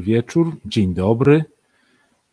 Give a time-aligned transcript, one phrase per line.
[0.00, 1.44] dobry wieczór, dzień dobry.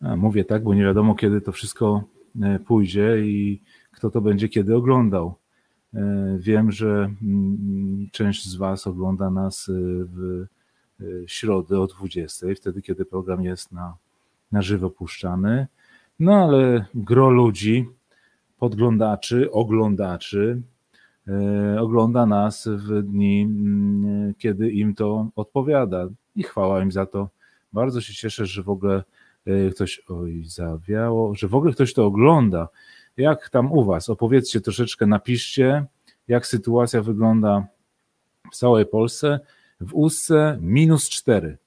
[0.02, 2.04] A, mówię tak, bo nie wiadomo, kiedy to wszystko
[2.42, 5.36] e, pójdzie i kto to będzie kiedy oglądał.
[5.94, 9.74] E, wiem, że mm, część z Was ogląda nas e,
[10.06, 10.46] w
[11.28, 13.98] środę o 20, wtedy, kiedy program jest na,
[14.52, 15.68] na żywo puszczany.
[16.20, 17.86] No ale gro ludzi,
[18.60, 20.62] podglądaczy, oglądaczy,
[21.80, 27.37] ogląda nas w dni, mm, kiedy im to odpowiada i chwała im za to.
[27.74, 29.04] Bardzo się cieszę, że w ogóle
[29.46, 32.68] e, ktoś, oj, zawiało, że w ogóle ktoś to ogląda.
[33.18, 34.10] Jak tam u Was?
[34.10, 35.86] Opowiedzcie troszeczkę, napiszcie,
[36.28, 37.68] jak sytuacja wygląda
[38.52, 39.40] w całej Polsce.
[39.82, 41.58] W Ustce minus 4.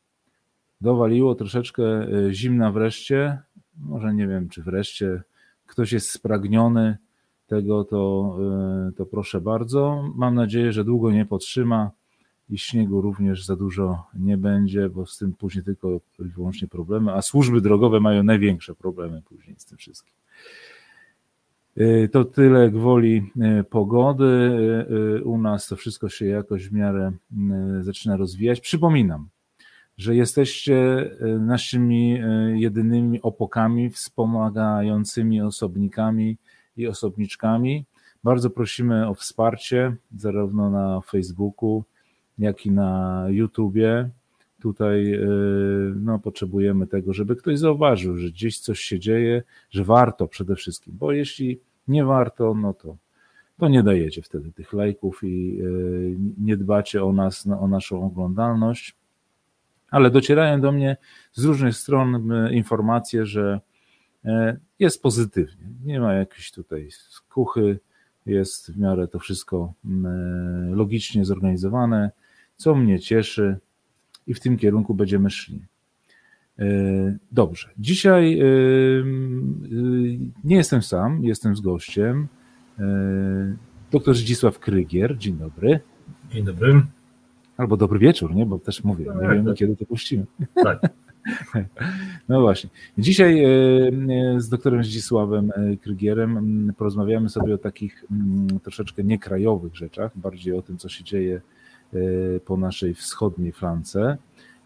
[0.81, 3.39] Dowaliło troszeczkę e, zimna wreszcie.
[3.77, 5.23] Może nie wiem, czy wreszcie
[5.67, 6.97] ktoś jest spragniony
[7.47, 8.37] tego, to,
[8.89, 10.11] e, to proszę bardzo.
[10.15, 11.91] Mam nadzieję, że długo nie potrzyma
[12.51, 17.13] i śniegu również za dużo nie będzie, bo z tym później tylko i wyłącznie problemy,
[17.13, 20.15] a służby drogowe mają największe problemy później z tym wszystkim.
[21.79, 24.25] Y, to tyle gwoli y, pogody.
[25.19, 27.13] Y, u nas to wszystko się jakoś w miarę
[27.81, 28.61] zaczyna rozwijać.
[28.61, 29.29] Przypominam,
[29.97, 32.21] że jesteście naszymi
[32.55, 36.37] jedynymi opokami wspomagającymi osobnikami
[36.77, 37.85] i osobniczkami.
[38.25, 41.85] Bardzo prosimy o wsparcie, zarówno na Facebooku,
[42.41, 44.11] jak i na YouTubie.
[44.61, 50.29] Tutaj y, no, potrzebujemy tego, żeby ktoś zauważył, że gdzieś coś się dzieje, że warto
[50.29, 52.97] przede wszystkim, bo jeśli nie warto, no to,
[53.59, 58.97] to nie dajecie wtedy tych lajków i y, nie dbacie o nas, o naszą oglądalność.
[59.91, 60.97] Ale docierają do mnie
[61.33, 63.61] z różnych stron y, informacje, że
[64.79, 65.67] jest pozytywnie.
[65.85, 67.79] Nie ma jakiejś tutaj skuchy,
[68.27, 69.73] jest w miarę to wszystko
[70.71, 72.11] logicznie zorganizowane
[72.61, 73.57] co mnie cieszy
[74.27, 75.63] i w tym kierunku będziemy szli.
[76.59, 76.65] E,
[77.33, 77.69] dobrze.
[77.79, 78.47] Dzisiaj e, e,
[80.45, 82.29] nie jestem sam, jestem z gościem.
[83.91, 85.19] Doktor Zdzisław Krygier.
[85.19, 85.81] Dzień dobry.
[86.31, 86.83] Dzień dobry.
[87.57, 88.47] Albo dobry wieczór, nie?
[88.47, 89.59] Bo też mówię, nie tak, wiemy tak.
[89.59, 90.27] kiedy to puścimy.
[90.55, 90.81] Tak.
[92.29, 92.71] No właśnie.
[92.99, 93.43] Dzisiaj
[94.37, 98.05] z doktorem Zdzisławem Krygierem porozmawiamy sobie o takich
[98.63, 101.41] troszeczkę niekrajowych rzeczach, bardziej o tym, co się dzieje
[102.45, 104.17] po naszej wschodniej flance,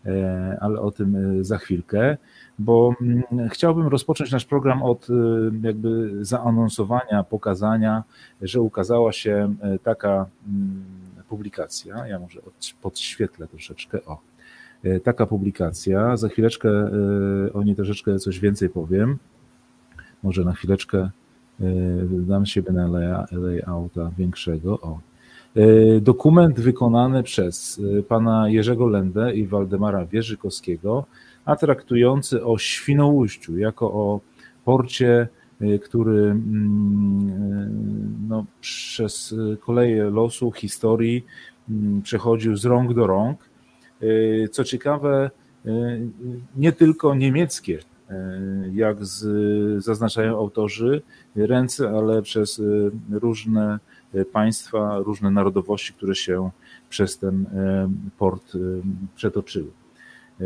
[0.06, 2.16] e, ale o tym e, za chwilkę,
[2.58, 5.08] bo mm, chciałbym rozpocząć nasz program od
[5.62, 8.02] jakby zaanonsowania, pokazania,
[8.42, 10.84] że ukazała się taka mm,
[11.28, 12.06] publikacja.
[12.06, 12.40] Ja może
[12.82, 14.04] podświetlę troszeczkę.
[14.04, 14.20] O,
[15.04, 16.16] taka publikacja.
[16.16, 16.70] Za chwileczkę
[17.54, 19.18] o niej troszeczkę coś więcej powiem.
[20.22, 21.10] Może na chwileczkę
[22.10, 22.86] dam siebie na
[23.32, 24.80] layouta większego.
[24.80, 25.00] O,
[26.00, 31.04] dokument wykonany przez e, pana Jerzego Lendę i Waldemara Wierzykowskiego,
[31.44, 34.20] a traktujący o Świnoujściu jako o
[34.64, 35.28] porcie,
[35.60, 37.34] e, który mm,
[38.28, 41.24] no, przez koleje losu, historii
[41.70, 43.54] mm, przechodził z rąk do rąk.
[44.50, 45.30] Co ciekawe,
[46.56, 47.78] nie tylko niemieckie,
[48.72, 51.02] jak z, zaznaczają autorzy,
[51.36, 52.62] ręce, ale przez
[53.10, 53.78] różne
[54.32, 56.50] państwa, różne narodowości, które się
[56.90, 58.58] przez ten e, port e,
[59.16, 59.70] przetoczyły.
[60.40, 60.44] E,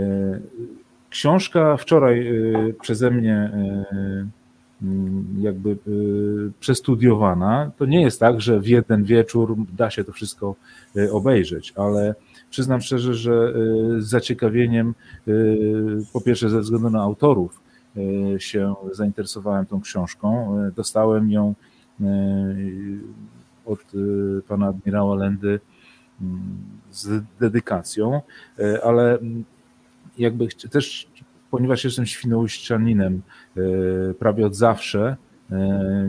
[1.11, 2.33] książka wczoraj
[2.81, 3.51] przeze mnie
[5.41, 5.77] jakby
[6.61, 7.71] przestudiowana.
[7.77, 10.55] To nie jest tak, że w jeden wieczór da się to wszystko
[11.13, 12.15] obejrzeć, ale
[12.51, 13.55] przyznam szczerze, że
[13.99, 14.95] z zaciekawieniem,
[16.13, 17.61] po pierwsze ze względu na autorów,
[18.39, 20.59] się zainteresowałem tą książką.
[20.77, 21.55] Dostałem ją
[23.69, 25.61] od y, pana admirała Lendy
[26.21, 26.59] mm,
[26.91, 28.21] z dedykacją,
[28.59, 29.45] y, ale mm,
[30.19, 31.09] jakby też,
[31.51, 33.23] ponieważ jestem świnoujszczaninem
[33.57, 35.17] y, prawie od zawsze,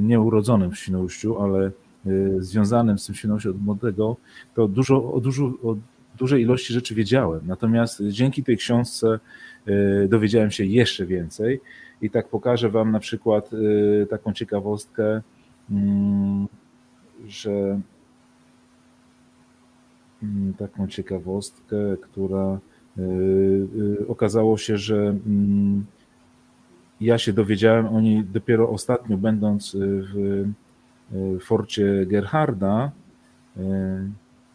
[0.01, 1.71] nie urodzonym w Świnoujściu, ale
[2.37, 4.17] związanym z tym Świnoujściem od młodego,
[4.53, 5.75] to dużo, o, dużo, o
[6.17, 7.41] dużej ilości rzeczy wiedziałem.
[7.45, 9.19] Natomiast dzięki tej książce
[10.07, 11.61] dowiedziałem się jeszcze więcej
[12.01, 13.49] i tak pokażę Wam na przykład
[14.09, 15.21] taką ciekawostkę
[15.71, 16.47] mm,
[17.27, 17.81] że
[20.23, 22.59] mm, taką ciekawostkę, która
[22.97, 25.85] y, y, okazało się, że mm,
[27.01, 30.45] ja się dowiedziałem o niej dopiero ostatnio, będąc w
[31.41, 32.91] forcie Gerharda,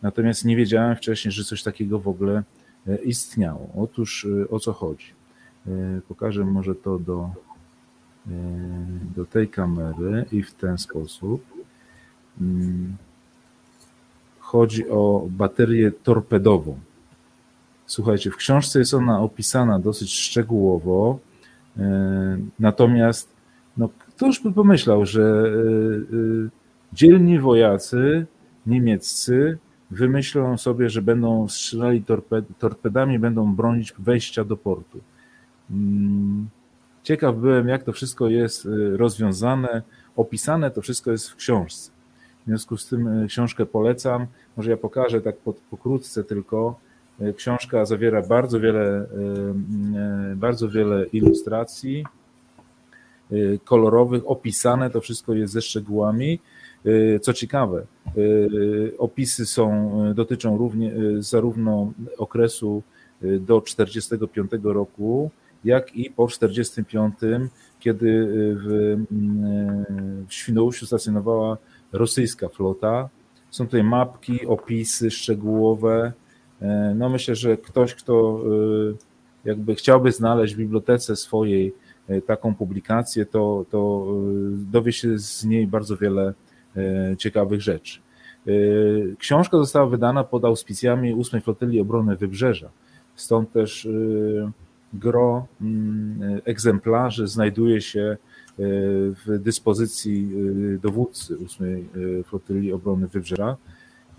[0.03, 2.43] natomiast nie wiedziałem wcześniej, że coś takiego w ogóle
[3.05, 3.69] istniało.
[3.77, 5.07] Otóż o co chodzi?
[6.09, 7.31] Pokażę może to do,
[9.17, 11.54] do tej kamery i w ten sposób.
[12.41, 12.97] Mm.
[14.39, 16.79] Chodzi o baterię torpedową.
[17.87, 21.19] Słuchajcie, w książce jest ona opisana dosyć szczegółowo,
[22.59, 23.29] natomiast
[23.77, 25.53] no, któż by pomyślał, że
[26.93, 28.27] dzielni wojacy
[28.67, 29.59] niemieccy
[29.91, 35.01] wymyślą sobie, że będą strzelali torped, torpedami, będą bronić wejścia do portu.
[35.71, 36.49] Mm,
[37.03, 39.83] ciekaw byłem, jak to wszystko jest rozwiązane,
[40.17, 41.94] opisane, to wszystko jest w książce.
[42.45, 44.27] W związku z tym y, książkę polecam.
[44.57, 45.37] Może ja pokażę tak
[45.71, 46.81] pokrótce tylko.
[47.21, 49.07] Y, książka zawiera bardzo wiele,
[50.37, 52.05] bardzo wiele ilustracji
[53.65, 56.41] kolorowych, opisane, to wszystko jest ze szczegółami.
[57.23, 57.87] Co ciekawe,
[58.99, 62.83] opisy są, dotyczą równie, zarówno okresu
[63.41, 65.31] do 45 roku,
[65.65, 67.15] jak i po 45,
[67.81, 68.97] kiedy w,
[70.29, 71.59] w Świnoujściu stacjonowała
[71.95, 73.09] rosyjska flota.
[73.51, 76.13] Są tutaj mapki, opisy szczegółowe.
[76.95, 78.41] No myślę, że ktoś, kto
[79.45, 81.75] jakby chciałby znaleźć w bibliotece swojej
[82.27, 84.07] taką publikację, to, to
[84.53, 86.35] dowie się z niej bardzo wiele
[86.77, 88.01] E, ciekawych rzeczy.
[88.47, 88.51] E,
[89.19, 92.71] książka została wydana pod auspicjami 8 Flotyli Obrony Wybrzeża.
[93.15, 93.91] Stąd też e,
[94.93, 98.17] gro mm, egzemplarzy znajduje się
[98.59, 100.31] w dyspozycji
[100.83, 101.89] dowódcy 8
[102.25, 103.57] Flotyli Obrony Wybrzeża.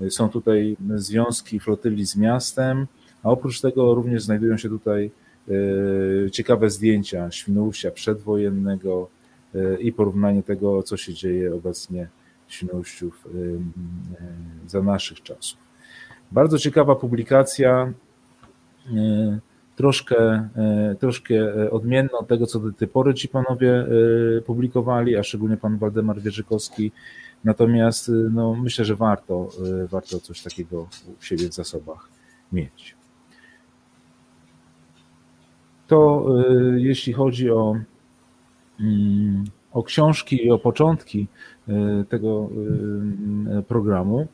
[0.10, 2.88] Są tutaj związki flotyli z miastem,
[3.24, 5.12] a oprócz tego również znajdują się tutaj
[6.32, 9.10] ciekawe zdjęcia Świnoujścia przedwojennego
[9.80, 12.08] i porównanie tego, co się dzieje obecnie
[12.48, 13.28] Świnoujściów
[14.68, 15.60] za naszych czasów.
[16.32, 17.94] Bardzo ciekawa publikacja,
[18.88, 19.40] y,
[19.76, 20.50] troszkę,
[20.92, 21.36] y, troszkę
[21.72, 23.88] odmienna od tego, co do tej pory ci panowie
[24.38, 26.92] y, publikowali, a szczególnie pan Waldemar Wierzykowski.
[27.44, 29.50] Natomiast no, myślę, że warto,
[29.90, 30.88] warto coś takiego
[31.20, 32.10] u siebie w zasobach
[32.52, 32.96] mieć.
[35.88, 36.26] To
[36.76, 37.76] jeśli chodzi o
[38.80, 39.44] mm,
[39.76, 41.28] o książki i o początki
[41.68, 42.50] e, tego
[43.48, 44.28] e, programu.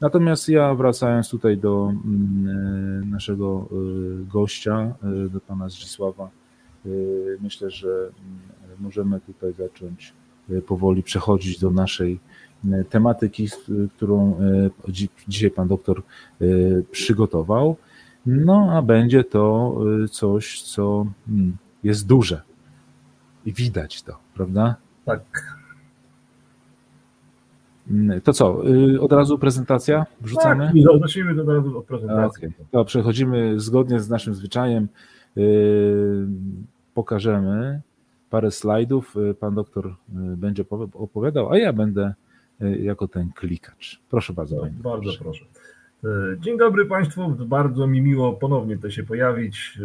[0.00, 2.48] Natomiast ja wracając tutaj do mm,
[3.02, 3.68] e, naszego
[4.32, 4.94] gościa,
[5.30, 6.30] do pana Zdzisława,
[7.40, 8.38] myślę, że mm,
[8.80, 10.12] możemy tutaj zacząć
[10.66, 12.20] powoli przechodzić do naszej
[12.90, 13.48] tematyki,
[13.96, 14.40] którą
[15.28, 16.02] dzisiaj pan doktor
[16.90, 17.76] przygotował.
[18.26, 19.76] No a będzie to
[20.10, 22.42] coś, co mm, jest duże
[23.46, 24.76] i widać to, prawda?
[25.04, 25.59] Tak.
[27.90, 30.72] Mm, to co, y, od razu prezentacja wrzucamy?
[30.92, 32.46] Tak, zacznijmy od razu od prezentacji.
[32.46, 32.66] Okay.
[32.70, 34.88] To przechodzimy zgodnie z naszym zwyczajem.
[35.36, 36.26] Y,
[36.94, 37.80] pokażemy
[38.30, 39.16] parę slajdów.
[39.16, 39.94] Y, pan doktor
[40.36, 40.64] będzie
[40.94, 42.14] opowiadał, a ja będę
[42.60, 44.00] jako ten klikacz.
[44.10, 44.56] Proszę bardzo.
[44.56, 45.44] No, bardzo proszę.
[46.38, 49.78] Dzień dobry Państwu, bardzo mi miło ponownie tutaj się pojawić.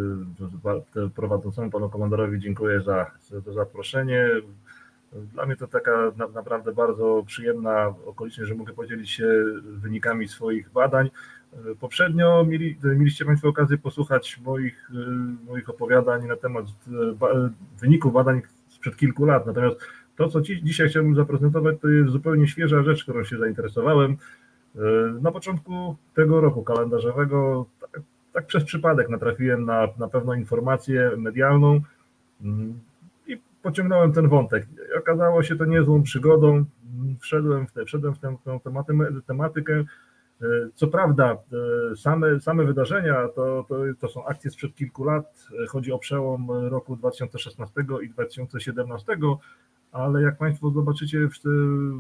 [1.15, 3.11] Prowadzącemu panu komandorowi dziękuję za,
[3.45, 4.29] za zaproszenie.
[5.15, 10.71] Dla mnie to taka na, naprawdę bardzo przyjemna okoliczność, że mogę podzielić się wynikami swoich
[10.71, 11.09] badań.
[11.79, 14.91] Poprzednio mieli, mieliście Państwo okazję posłuchać moich,
[15.47, 16.65] moich opowiadań na temat
[17.79, 19.45] wyników badań sprzed kilku lat.
[19.45, 19.77] Natomiast
[20.15, 24.17] to, co dzisiaj chciałbym zaprezentować, to jest zupełnie świeża rzecz, którą się zainteresowałem.
[25.21, 28.01] Na początku tego roku kalendarzowego, tak,
[28.33, 31.81] tak przez przypadek, natrafiłem na, na pewną informację medialną
[33.65, 34.67] pociągnąłem ten wątek.
[34.97, 36.65] Okazało się to niezłą przygodą.
[37.19, 39.73] Wszedłem w, te, wszedłem w tę, tę tematykę.
[40.41, 40.45] E,
[40.75, 41.37] co prawda,
[41.91, 45.47] e, same, same wydarzenia to, to, to są akcje sprzed kilku lat.
[45.69, 49.17] Chodzi o przełom roku 2016 i 2017,
[49.91, 51.33] ale jak Państwo zobaczycie w,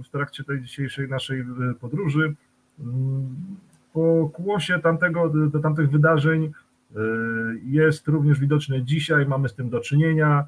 [0.05, 1.45] w trakcie tej dzisiejszej naszej e,
[1.81, 2.35] podróży,
[3.93, 5.31] po kłosie tamtego,
[5.63, 6.51] tamtych wydarzeń
[7.63, 10.47] jest również widoczne dzisiaj, mamy z tym do czynienia.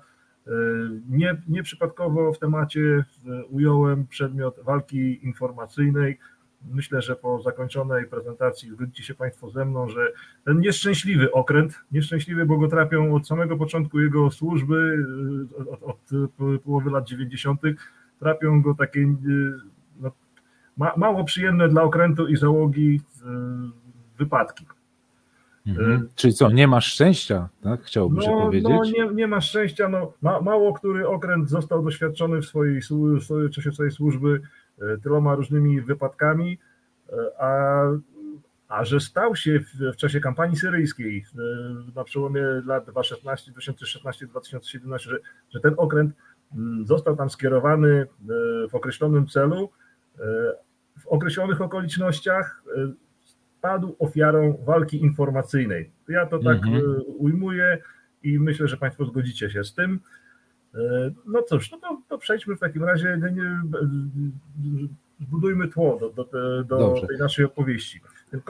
[1.09, 3.05] Nie, nieprzypadkowo w temacie
[3.49, 6.19] ująłem przedmiot walki informacyjnej.
[6.71, 10.13] Myślę, że po zakończonej prezentacji zgodzicie się Państwo ze mną, że
[10.45, 15.05] ten nieszczęśliwy okręt, nieszczęśliwy, bo go trapią od samego początku jego służby,
[15.81, 17.61] od, od połowy lat 90.,
[18.19, 19.15] trapią go takie
[19.99, 20.11] no,
[20.77, 23.01] ma, mało przyjemne dla okrętu i załogi
[24.17, 24.65] wypadki.
[25.67, 25.91] Mhm.
[25.91, 27.81] Y, Czyli co, nie masz szczęścia, tak?
[27.83, 28.69] Chciałbym no, się powiedzieć.
[28.69, 29.89] No, nie, nie masz szczęścia.
[29.89, 32.81] No, ma, mało który okręt został doświadczony w swojej,
[33.29, 34.41] w czasie swojej służby
[34.81, 36.57] y, tyloma różnymi wypadkami,
[37.09, 37.81] y, a,
[38.67, 41.25] a że stał się w, w czasie kampanii syryjskiej
[41.95, 45.17] na przełomie lat 2016, 2016-2017, że,
[45.49, 46.13] że ten okręt
[46.83, 48.05] został tam skierowany
[48.69, 49.69] w określonym celu,
[50.99, 52.63] w określonych okolicznościach,
[53.61, 55.91] padł ofiarą walki informacyjnej.
[56.09, 56.83] Ja to tak mhm.
[57.17, 57.77] ujmuję
[58.23, 59.99] i myślę, że Państwo zgodzicie się z tym.
[61.25, 63.19] No cóż, no to, to przejdźmy w takim razie,
[65.19, 68.01] zbudujmy tło do, do, do tej naszej opowieści.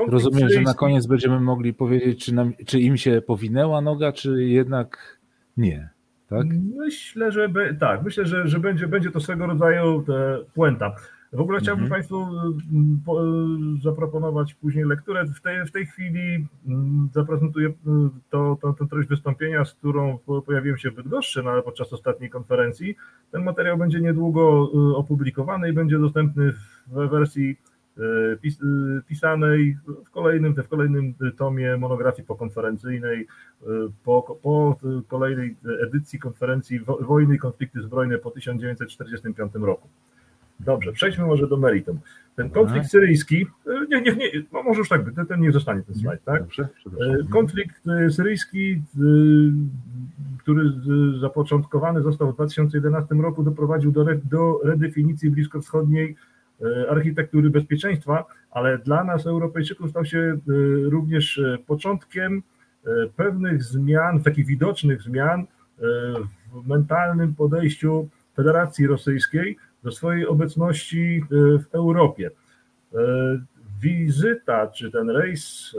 [0.07, 4.43] Rozumiem, że na koniec będziemy mogli powiedzieć, czy, nam, czy im się powinęła noga, czy
[4.43, 5.19] jednak
[5.57, 5.89] nie.
[6.29, 6.47] Tak?
[6.77, 10.05] Myślę, że be, tak, myślę, że, że będzie, będzie to swego rodzaju
[10.53, 10.95] puenta.
[11.33, 11.99] W ogóle chciałbym mhm.
[11.99, 13.21] Państwu mm, po,
[13.83, 15.25] zaproponować później lekturę.
[15.25, 20.17] W tej, w tej chwili mm, zaprezentuję mm, to, to, to treść wystąpienia, z którą
[20.45, 22.95] pojawiłem się w Bydgoszczy no, podczas ostatniej konferencji.
[23.31, 26.53] Ten materiał będzie niedługo y, opublikowany i będzie dostępny
[26.87, 27.57] w wersji
[27.97, 33.27] y, pis, y, pisanej w kolejnym, w kolejnym tomie monografii pokonferencyjnej,
[34.03, 39.87] po, po kolejnej edycji konferencji Wojny i konflikty zbrojne po 1945 roku.
[40.59, 41.99] Dobrze, przejdźmy może do meritum.
[42.35, 45.81] Ten konflikt syryjski, e, nie, nie, nie, no może już tak być, ten nie zostanie
[45.83, 46.41] ten slajd, tak?
[46.41, 48.81] Dobrze, e, konflikt e, syryjski,
[50.39, 50.63] który
[51.19, 56.15] zapoczątkowany został w 2011 roku, doprowadził do, do redefinicji bliskowschodniej
[56.89, 60.37] architektury bezpieczeństwa, ale dla nas, Europejczyków, stał się
[60.83, 62.43] również początkiem
[63.15, 65.45] pewnych zmian, takich widocznych zmian
[66.53, 72.31] w mentalnym podejściu Federacji Rosyjskiej, do swojej obecności e, w Europie.
[72.93, 72.97] E,
[73.81, 75.75] wizyta, czy ten rejs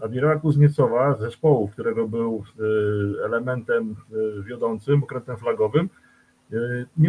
[0.00, 2.44] e, admirała Kuzniecowa, zespołu, którego był
[3.24, 3.96] elementem
[4.46, 5.88] wiodącym, okrętem flagowym,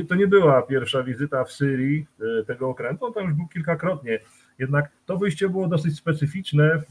[0.10, 2.08] to nie była pierwsza wizyta w Syrii
[2.48, 4.20] tego okrętu, on tam już był kilkakrotnie.
[4.60, 6.82] Jednak to wyjście było dosyć specyficzne,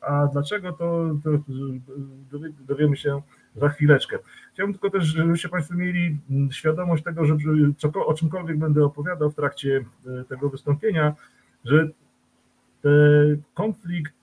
[0.00, 1.30] a dlaczego to, to
[2.68, 3.22] dowiemy się
[3.56, 4.18] za chwileczkę.
[4.52, 7.36] Chciałbym tylko też, żebyście Państwo mieli mm, świadomość tego, że
[8.06, 9.84] o czymkolwiek będę opowiadał w trakcie
[10.20, 11.14] e, tego wystąpienia,
[11.64, 11.88] że
[13.54, 14.14] konflikt,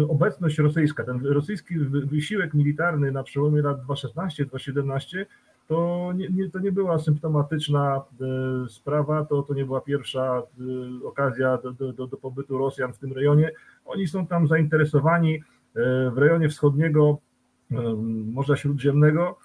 [0.00, 5.24] e, obecność rosyjska, ten rosyjski wysiłek militarny na przełomie lat 2016-2017
[5.68, 10.42] to nie, nie, to nie była symptomatyczna e, sprawa, to, to nie była pierwsza
[11.04, 13.50] okazja do, do, do pobytu Rosjan w tym rejonie.
[13.84, 15.42] Oni są tam zainteresowani
[16.12, 17.18] w rejonie wschodniego
[18.32, 19.38] Morza Śródziemnego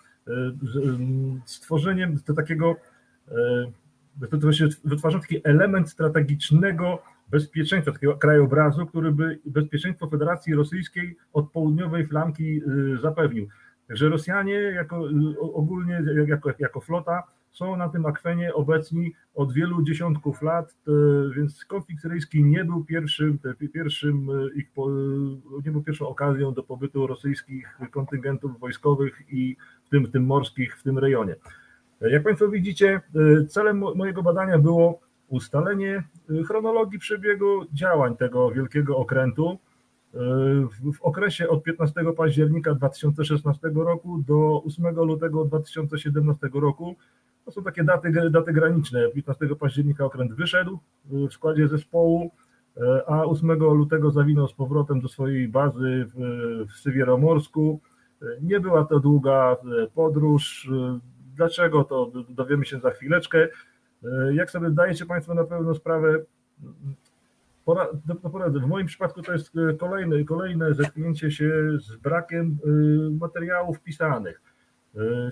[1.45, 2.75] stworzeniem do takiego,
[4.83, 12.61] wytwarzając taki element strategicznego bezpieczeństwa, takiego krajobrazu, który by bezpieczeństwo Federacji Rosyjskiej od południowej flanki
[13.01, 13.47] zapewnił.
[13.87, 17.23] Także Rosjanie jako, ogólnie jako, jako flota
[17.55, 20.75] są na tym akwenie obecni od wielu dziesiątków lat,
[21.35, 23.39] więc konflikt syryjski nie był pierwszym,
[23.73, 24.71] pierwszym ich,
[25.65, 30.77] nie był pierwszą okazją do pobytu rosyjskich kontyngentów wojskowych i w tym, w tym morskich
[30.77, 31.35] w tym rejonie.
[32.01, 33.01] Jak Państwo widzicie,
[33.49, 36.03] celem mojego badania było ustalenie
[36.47, 39.59] chronologii przebiegu działań tego wielkiego okrętu
[40.93, 46.95] w okresie od 15 października 2016 roku do 8 lutego 2017 roku
[47.45, 49.09] to są takie daty, daty graniczne.
[49.09, 52.31] 15 października okręt wyszedł w składzie zespołu,
[52.77, 57.81] e, a 8 lutego zawinął z powrotem do swojej bazy w, w Sywieromorsku.
[58.41, 59.57] Nie była to długa
[59.95, 60.69] podróż.
[61.35, 63.47] Dlaczego to dowiemy się za chwileczkę.
[64.33, 66.19] Jak sobie zdajecie Państwo na pewno sprawę,
[68.49, 72.57] w moim przypadku to jest kolejne, kolejne zetknięcie się z brakiem
[73.19, 74.41] materiałów pisanych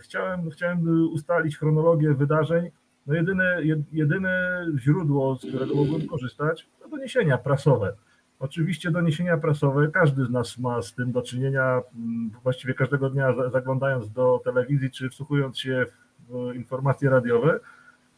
[0.01, 2.72] chciałem, chciałem ustalić chronologię wydarzeń.
[3.08, 3.58] No jedyne,
[3.91, 7.93] jedyne źródło, z którego mogłem korzystać, to doniesienia prasowe.
[8.39, 13.34] Oczywiście doniesienia prasowe, każdy z nas ma z tym do czynienia, mm, właściwie każdego dnia
[13.51, 15.86] zaglądając do telewizji czy wsłuchując się
[16.29, 17.60] w informacje radiowe.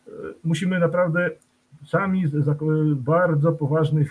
[0.07, 0.11] E,
[0.43, 1.29] musimy naprawdę
[1.85, 2.23] sami
[2.95, 4.05] bardzo poważny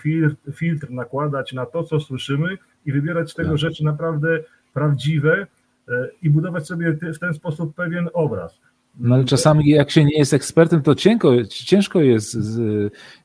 [0.53, 3.57] filtr, nakładać na to, co słyszymy i wybierać z tego tak.
[3.57, 5.47] rzeczy naprawdę prawdziwe, E,
[6.21, 8.59] i budować sobie w ten sposób pewien obraz.
[8.99, 12.37] No ale czasami jak się nie jest ekspertem, to cienko, ciężko jest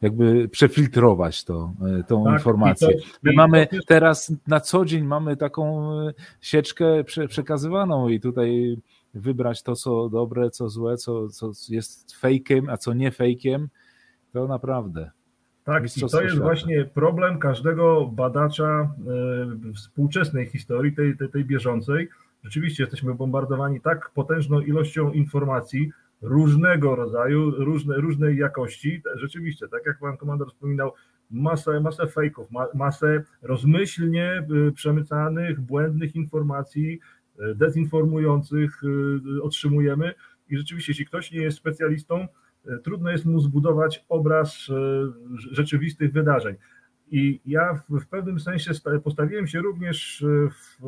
[0.00, 2.88] jakby przefiltrować to, e, tą tak, informację.
[2.88, 3.87] To, My mamy jest...
[3.87, 8.76] teraz na co dzień mamy taką e, sieczkę przekazywaną i tutaj
[9.14, 13.69] wybrać to, co dobre, co złe, co, co jest fejkiem, a co nie fejkiem,
[14.33, 15.11] to naprawdę.
[15.64, 18.95] Tak, i to jest właśnie problem każdego badacza
[19.75, 22.09] współczesnej historii, tej, tej, tej bieżącej,
[22.44, 25.90] Rzeczywiście jesteśmy bombardowani tak potężną ilością informacji
[26.23, 29.02] różnego rodzaju, różne, różnej jakości.
[29.14, 30.92] Rzeczywiście, tak jak pan komandor wspominał,
[31.30, 37.00] masę, masę fejków, masę rozmyślnie y, przemycanych, błędnych informacji,
[37.40, 40.14] y, dezinformujących y, otrzymujemy.
[40.49, 42.26] I rzeczywiście, jeśli ktoś nie jest specjalistą,
[42.85, 44.66] trudno jest mu zbudować obraz
[45.50, 46.56] rzeczywistych wydarzeń.
[47.11, 48.71] I ja w, pewnym sensie
[49.05, 50.83] postawiłem się również w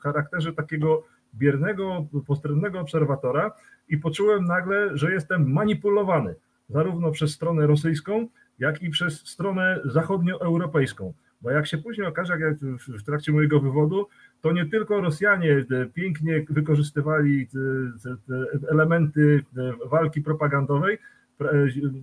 [0.00, 3.52] charakterze takiego biernego, postronnego obserwatora
[3.88, 6.34] i poczułem nagle, że jestem manipulowany
[6.68, 11.12] zarówno przez stronę rosyjską, jak i przez stronę zachodnioeuropejską.
[11.40, 12.58] Bo jak się później okaże, jak
[12.98, 14.08] w trakcie mojego wywodu,
[14.40, 19.44] to nie tylko Rosjanie pięknie wykorzystywali te elementy
[19.86, 20.98] walki propagandowej,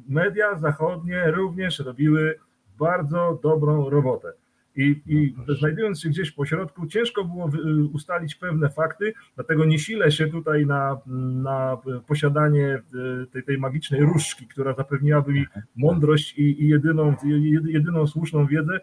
[0.10, 2.40] media zachodnie również robiły
[2.80, 4.34] bardzo dobrą robotę.
[4.76, 7.52] I, i no znajdując się gdzieś po środku, ciężko było
[7.94, 10.98] ustalić pewne fakty, dlatego nie silę się tutaj na,
[11.44, 11.78] na
[12.08, 12.82] posiadanie e,
[13.32, 17.16] tej, tej magicznej różdżki, która zapewniłaby mi mądrość i, i jedyną,
[17.66, 18.80] jedyną słuszną wiedzę.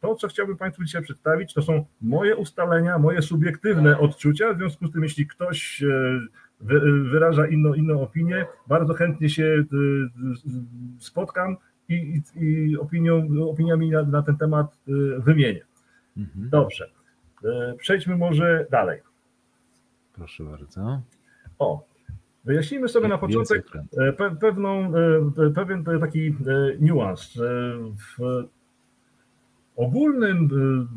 [0.00, 4.54] To, co chciałbym Państwu dzisiaj przedstawić, to są moje ustalenia, moje subiektywne odczucia.
[4.54, 6.20] W związku z tym, jeśli ktoś e,
[7.10, 9.64] wyraża inną, inną opinię, bardzo chętnie się
[10.98, 11.56] spotkam
[11.88, 15.64] i, i opinią, opiniami na, na, ten temat y, wymienię.
[16.16, 16.48] Mhm.
[16.50, 16.90] Dobrze.
[17.44, 19.00] Y, przejdźmy może dalej.
[20.14, 21.02] Proszę bardzo.
[21.58, 21.84] O,
[22.44, 23.66] wyjaśnijmy sobie na początek
[24.16, 24.92] pe, pewną,
[25.54, 26.34] pewien taki
[26.80, 27.38] niuans.
[28.18, 28.44] W
[29.76, 30.48] ogólnym,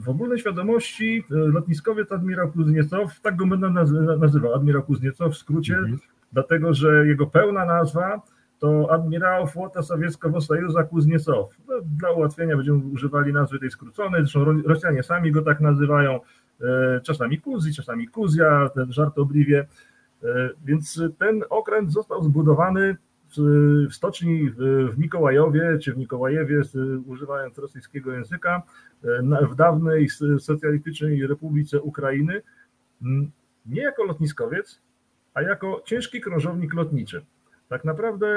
[0.03, 3.69] w ogólnej świadomości lotniskowiec admirał Kuzniecow, tak go będę
[4.17, 5.99] nazywał, admirał Kuzniecow w skrócie, mhm.
[6.33, 8.21] dlatego że jego pełna nazwa
[8.61, 11.49] to admirał flota sowieckiego Sojuza Kuzniecow.
[11.67, 16.19] No, dla ułatwienia będziemy używali nazwy tej skróconej, zresztą Rosjanie sami go tak nazywają,
[16.61, 19.67] e, czasami Kuzi, czasami Kuzja, żartobliwie.
[20.23, 22.97] E, więc ten okręt został zbudowany
[23.37, 24.51] w stoczni
[24.89, 26.61] w Mikołajowie, czy w Mikołajewie,
[27.05, 28.61] używając rosyjskiego języka,
[29.03, 30.07] e, w dawnej
[30.39, 32.41] socjalistycznej Republice Ukrainy,
[33.65, 34.81] nie jako lotniskowiec,
[35.33, 37.25] a jako ciężki krążownik lotniczy.
[37.71, 38.27] Tak naprawdę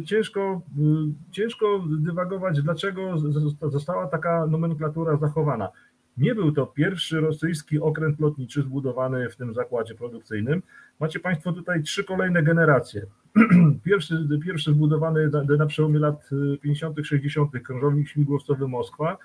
[0.00, 3.14] y, ciężko, y, ciężko dywagować, dlaczego
[3.62, 5.68] została taka nomenklatura zachowana.
[6.16, 10.62] Nie był to pierwszy rosyjski okręt lotniczy zbudowany w tym zakładzie produkcyjnym.
[11.00, 13.06] Macie Państwo tutaj trzy kolejne generacje.
[13.84, 19.18] Pierwszy, pierwszy zbudowany na, na przełomie lat 50., y, 60., krążownik śmigłowcowy Moskwa.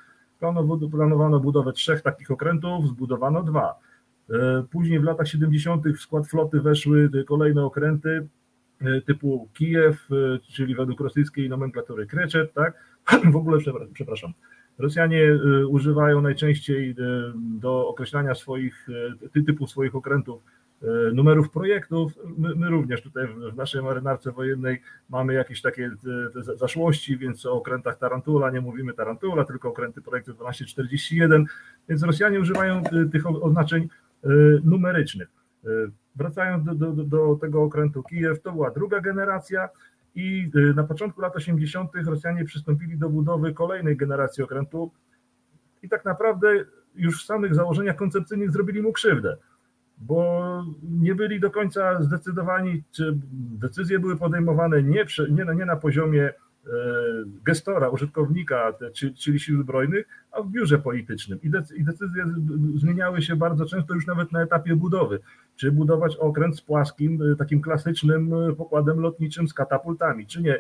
[0.92, 3.76] Planowano budowę trzech takich okrętów, zbudowano dwa.
[4.72, 5.88] Później w latach 70.
[5.88, 8.28] w skład floty weszły kolejne okręty,
[9.06, 12.74] typu Kijew, e, czyli według rosyjskiej nomenklatury Kreczet, tak?
[13.34, 13.60] W ogóle,
[13.94, 14.34] przepraszam,
[14.78, 16.96] Rosjanie e, używają najczęściej
[17.38, 18.88] do określania swoich,
[19.46, 20.44] typów swoich okrętów
[21.14, 22.14] numerów projektów.
[22.38, 25.92] My, my, również tutaj w naszej marynarce wojennej mamy jakieś takie
[26.56, 31.46] zaszłości, więc o okrętach Tarantula nie mówimy Tarantula, tylko okręty projektu 1241,
[31.90, 33.88] więc Rosjanie używają tych oznaczeń
[34.64, 35.28] numerycznych.
[36.16, 39.70] Wracając do, do, do tego okrętu Kijew, to była druga generacja
[40.16, 41.92] i y, na początku lat 80.
[42.06, 44.92] Rosjanie przystąpili do budowy kolejnej generacji okrętu
[45.84, 46.48] i tak naprawdę
[46.96, 49.38] już w samych założeniach koncepcyjnych zrobili mu krzywdę,
[49.98, 50.44] bo
[50.84, 53.18] nie byli do końca zdecydowani, czy
[53.60, 56.34] decyzje były podejmowane nie, nie, nie na poziomie
[57.46, 58.74] gestora, użytkownika,
[59.18, 61.40] czyli sił zbrojnych, a w biurze politycznym.
[61.42, 62.26] I decyzje
[62.76, 65.20] zmieniały się bardzo często już nawet na etapie budowy.
[65.56, 70.60] Czy budować okręt z płaskim, e, takim klasycznym e, pokładem lotniczym z katapultami, czy nie.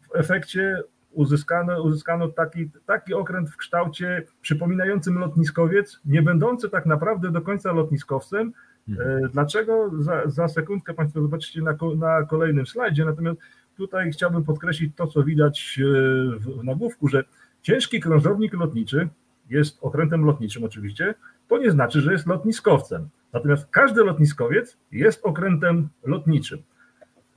[0.00, 7.30] W efekcie uzyskano, uzyskano taki, taki okręt w kształcie przypominającym lotniskowiec, nie będący tak naprawdę
[7.30, 8.52] do końca lotniskowcem.
[8.88, 9.30] Mhm.
[9.30, 9.90] Dlaczego?
[9.98, 13.04] Za, za sekundkę Państwo zobaczycie na, na kolejnym slajdzie.
[13.04, 13.40] Natomiast
[13.82, 15.84] tutaj chciałbym podkreślić to, co widać e,
[16.38, 17.24] w nagłówku, że
[17.62, 19.08] ciężki krążownik lotniczy
[19.50, 21.14] jest okrętem lotniczym oczywiście,
[21.48, 23.08] to nie znaczy, że jest lotniskowcem.
[23.32, 26.62] Natomiast każdy lotniskowiec jest okrętem lotniczym.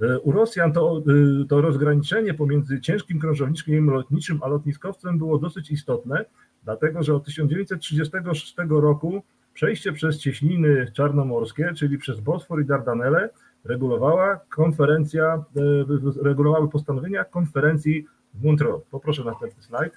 [0.01, 5.71] E, u Rosjan to, e, to rozgraniczenie pomiędzy ciężkim krążownikiem lotniczym a lotniskowcem było dosyć
[5.71, 6.25] istotne,
[6.63, 13.29] dlatego że od 1936 roku przejście przez cieśniny czarnomorskie, czyli przez Bosfor i Dardanelle,
[13.65, 18.81] regulowała konferencja, e, regulowały postanowienia konferencji w Montreux.
[18.91, 19.93] Poproszę następny slajd.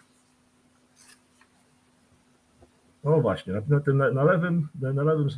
[3.05, 5.29] O właśnie, na, tym, na, lewym, na lewym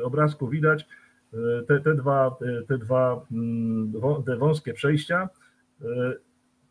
[0.00, 0.86] e, obrazku widać
[1.34, 2.36] e, te, te dwa,
[2.68, 3.92] te dwa mm,
[4.26, 5.28] te wąskie przejścia.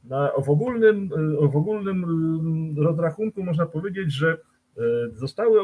[0.04, 1.10] Na, w, ogólnym,
[1.52, 4.38] w ogólnym mm, rozrachunku można powiedzieć, że
[5.13, 5.60] zostały,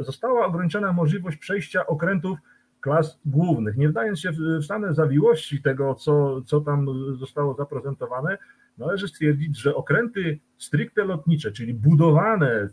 [0.00, 2.38] została ograniczona możliwość przejścia okrętów
[2.86, 3.76] klas głównych.
[3.76, 6.86] Nie wdając się w same zawiłości tego, co, co tam
[7.18, 8.38] zostało zaprezentowane,
[8.78, 12.68] należy stwierdzić, że okręty stricte lotnicze, czyli budowane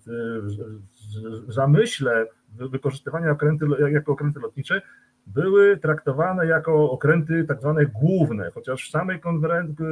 [1.48, 4.82] w zamyśle wykorzystywania okręty jako okręty lotnicze,
[5.28, 9.86] były traktowane jako okręty tak zwane główne, chociaż w samej konferencji,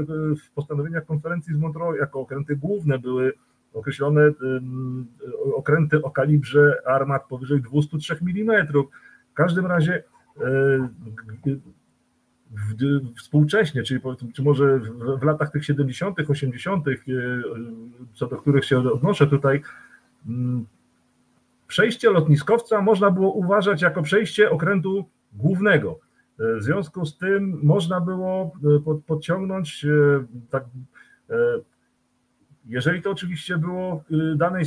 [0.45, 3.33] w postanowieniach konferencji z Montreux jako okręty główne były
[3.73, 4.21] określone
[5.55, 8.67] okręty o kalibrze armat powyżej 203 mm.
[9.31, 10.03] W każdym razie
[13.17, 14.01] współcześnie, czyli
[14.35, 14.79] czy może
[15.19, 16.85] w, latach tych 70., 80.,
[18.13, 19.61] co do których się odnoszę tutaj,
[20.27, 20.65] mm,
[21.67, 25.99] przejście lotniskowca można było uważać jako przejście okrętu głównego.
[26.39, 28.51] W związku z tym można było
[29.07, 29.85] podciągnąć
[30.49, 30.63] tak
[32.65, 34.65] jeżeli to oczywiście było y, danej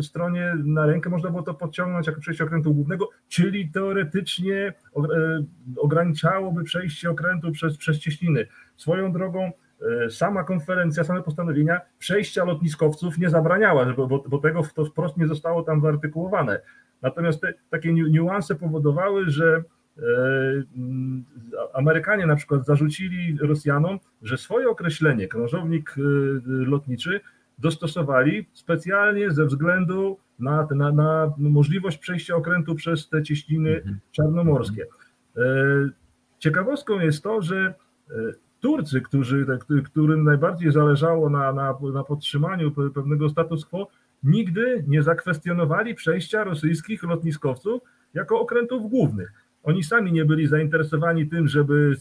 [0.00, 4.72] stronie na rękę, można było to podciągnąć jako przejście okrętu głównego, czyli teoretycznie e,
[5.76, 8.46] ograniczałoby przejście okrętu przez, przez cieśniny.
[8.76, 9.52] Swoją drogą
[10.04, 15.26] e, sama konferencja, same postanowienia przejścia lotniskowców nie zabraniała, bo, bo tego to wprost nie
[15.26, 16.60] zostało tam wyartykułowane.
[17.02, 19.62] Natomiast te, takie niuanse powodowały, że
[21.74, 25.94] Amerykanie na przykład zarzucili Rosjanom, że swoje określenie krążownik
[26.44, 27.20] lotniczy
[27.58, 33.98] dostosowali specjalnie ze względu na, na, na możliwość przejścia okrętu przez te cieśniny mhm.
[34.12, 34.86] czarnomorskie.
[35.36, 35.42] E,
[36.38, 37.74] ciekawostką jest to, że
[38.10, 38.14] e,
[38.60, 39.46] Turcy, którzy,
[39.84, 43.88] którym najbardziej zależało na, na, na podtrzymaniu pewnego status quo,
[44.22, 47.82] nigdy nie zakwestionowali przejścia rosyjskich lotniskowców
[48.14, 49.32] jako okrętów głównych.
[49.62, 51.96] Oni sami nie byli zainteresowani tym, żeby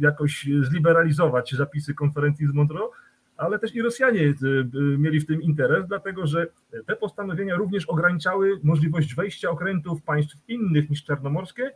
[0.00, 2.90] jakoś zliberalizować zapisy konferencji z Montreux,
[3.36, 4.34] ale też i Rosjanie y,
[4.74, 6.46] y, mieli w tym interes, dlatego że
[6.86, 11.72] te postanowienia również ograniczały możliwość wejścia okrętów państw innych niż czarnomorskie y,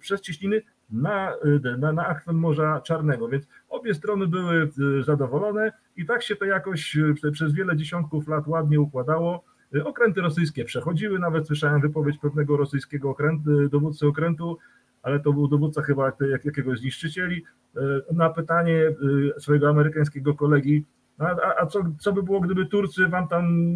[0.00, 1.32] przez cieśniny na,
[1.78, 4.70] na, na akwem Morza Czarnego, więc obie strony były
[5.04, 6.96] zadowolone i tak się to jakoś
[7.32, 9.44] przez wiele dziesiątków lat ładnie układało.
[9.84, 14.58] Okręty rosyjskie przechodziły, nawet słyszałem wypowiedź pewnego rosyjskiego okrętu, dowódcy okrętu,
[15.02, 16.12] ale to był dowódca chyba
[16.44, 17.44] jakiegoś zniszczycieli,
[17.76, 17.80] e,
[18.12, 18.82] na pytanie
[19.38, 20.84] swojego amerykańskiego kolegi,
[21.18, 23.70] a, a co, co by było, gdyby Turcy wam tam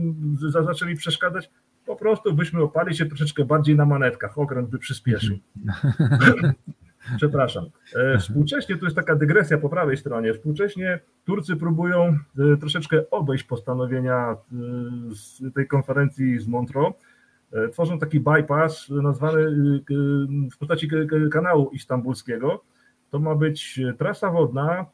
[0.48, 1.50] zaczęli przeszkadzać?
[1.86, 5.36] Po prostu byśmy opali się troszeczkę bardziej na manetkach, okręt by przyspieszył.
[7.16, 7.64] Przepraszam.
[7.96, 12.18] E, współcześnie, tu jest taka dygresja po prawej stronie, współcześnie Turcy próbują
[12.60, 14.36] troszeczkę obejść postanowienia
[15.14, 16.92] z tej konferencji z Montreux,
[17.52, 19.46] E, tworzą taki bypass nazwany
[20.52, 20.88] w postaci
[21.32, 22.64] kanału istambulskiego.
[23.10, 24.86] To ma być trasa wodna,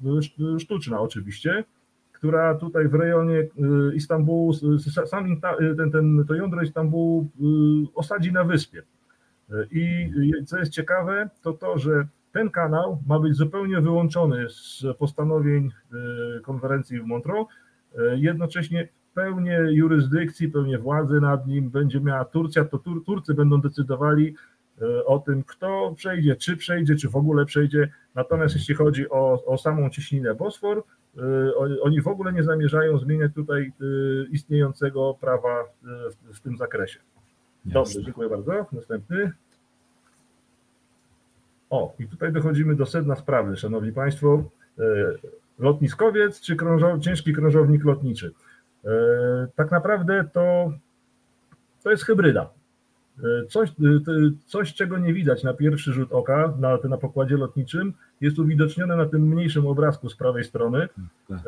[0.59, 1.65] sztuczna oczywiście,
[2.13, 3.49] która tutaj w rejonie
[3.95, 4.53] Istambułu,
[5.07, 5.41] sam
[5.77, 7.29] ten, ten, to jądro Istambułu
[7.95, 8.83] osadzi na wyspie.
[9.71, 10.11] I
[10.47, 15.71] co jest ciekawe, to to, że ten kanał ma być zupełnie wyłączony z postanowień
[16.43, 17.47] konferencji w Montreux.
[18.15, 24.35] Jednocześnie pełnię jurysdykcji, pełnię władzy nad nim będzie miała Turcja, to Tur Turcy będą decydowali
[24.83, 27.89] e, o tym, kto przejdzie, czy przejdzie, czy w ogóle przejdzie.
[28.15, 30.83] Natomiast jeśli chodzi o, o samą cieśninę Bosfor,
[31.19, 33.85] e, oni w ogóle nie zamierzają zmieniać tutaj e,
[34.31, 36.99] istniejącego prawa w, w tym zakresie.
[37.67, 38.67] Dobrze, dziękuję bardzo.
[38.73, 39.33] Następny.
[41.71, 44.45] O, i tutaj dochodzimy do sedna sprawy, Szanowni Państwo.
[45.59, 48.33] Lotniskowiec czy krążow, ciężki krążownik lotniczy?
[48.85, 48.91] E,
[49.57, 50.73] tak naprawdę to,
[51.83, 52.51] to jest hybryda.
[53.19, 53.73] E, coś, e,
[54.47, 59.07] coś, czego nie widać na pierwszy rzut oka na, na pokładzie lotniczym, jest uwidocznione na
[59.07, 60.89] tym mniejszym obrazku z prawej strony.
[61.29, 61.39] Tak.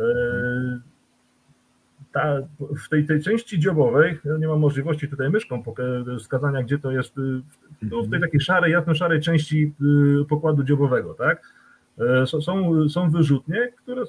[2.18, 2.38] Ta,
[2.84, 5.62] w tej, tej części dziobowej, ja nie mam możliwości tutaj myszką
[6.18, 7.14] wskazania, gdzie to jest,
[7.90, 9.72] tu w tej takiej szarej, jasno-szarej części
[10.28, 11.42] pokładu dziobowego, tak?
[11.98, 12.40] E, są,
[12.88, 14.04] są wyrzutnie, które,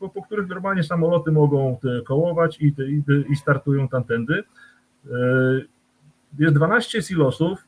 [0.00, 4.42] po, po, których normalnie samoloty mogą kołować i, i, i startują tamtędy.
[5.10, 5.16] E,
[6.38, 7.58] jest 12 silosów,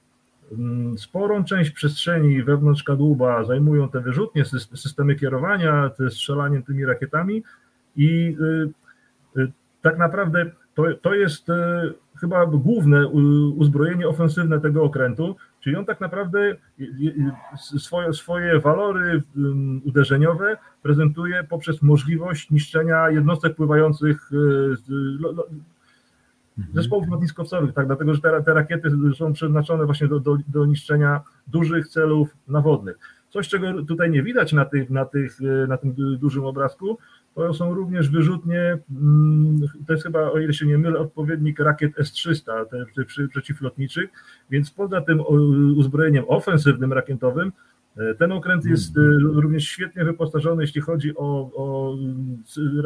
[0.52, 7.42] mm, sporą część przestrzeni wewnątrz kadłuba zajmują te wyrzutnie, systemy kierowania, strzelaniem tymi rakietami
[7.96, 8.36] i
[9.82, 11.46] tak naprawdę to, to jest
[12.20, 13.08] chyba główne
[13.56, 16.56] uzbrojenie ofensywne tego okrętu, Czyli on tak naprawdę
[17.78, 19.22] swoje, swoje walory
[19.84, 24.36] uderzeniowe prezentuje poprzez możliwość niszczenia jednostek pływających e,
[26.58, 26.74] mhm.
[26.74, 31.20] zespołów lotniskowcowych, tak, dlatego że te, te rakiety są przeznaczone właśnie do, do, do niszczenia
[31.46, 32.98] dużych celów nawodnych.
[33.30, 36.98] Coś, czego tutaj nie widać na, tych, na, tych, na tym dużym obrazku,
[37.34, 41.98] to są również wyrzutnie, mm, to jest chyba, o ile się nie mylę, odpowiednik rakiet
[41.98, 44.10] S-300, te, te przeciwlotniczych,
[44.50, 45.20] więc poza tym
[45.76, 47.52] uzbrojeniem ofensywnym rakietowym,
[47.96, 51.96] e, ten okręt jest e, również świetnie wyposażony, jeśli chodzi o, o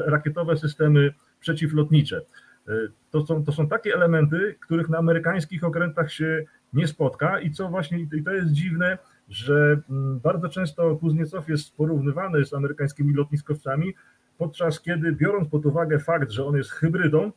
[0.06, 2.22] rakietowe systemy przeciwlotnicze.
[2.68, 2.72] E,
[3.10, 7.68] to są, to są takie elementy, których na amerykańskich okrętach się nie spotka i co
[7.68, 8.98] właśnie, i to jest dziwne,
[9.32, 13.94] że mm, bardzo często Kuzniecow jest porównywany z amerykańskimi lotniskowcami,
[14.38, 17.32] podczas kiedy biorąc pod uwagę fakt, że on jest hybrydą,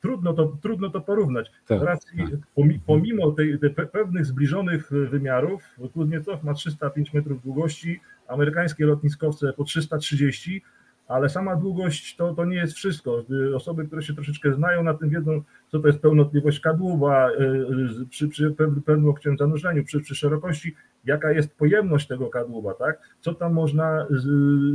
[0.00, 1.50] trudno to, trudno to porównać.
[1.66, 2.80] Tak, racji, tak.
[2.86, 5.62] Pomimo tej, tej pewnych zbliżonych wymiarów,
[5.94, 10.62] Kuzniecow ma 305 metrów długości, amerykańskie lotniskowce po 330,
[11.10, 13.24] ale sama długość to, to nie jest wszystko.
[13.54, 18.28] Osoby, które się troszeczkę znają na tym wiedzą, co to jest pełnotliwość kadłuba y, przy,
[18.28, 18.54] przy
[18.86, 22.98] pewnym zanurzeniu, przy, przy szerokości, jaka jest pojemność tego kadłuba, tak?
[23.20, 24.22] co tam można z,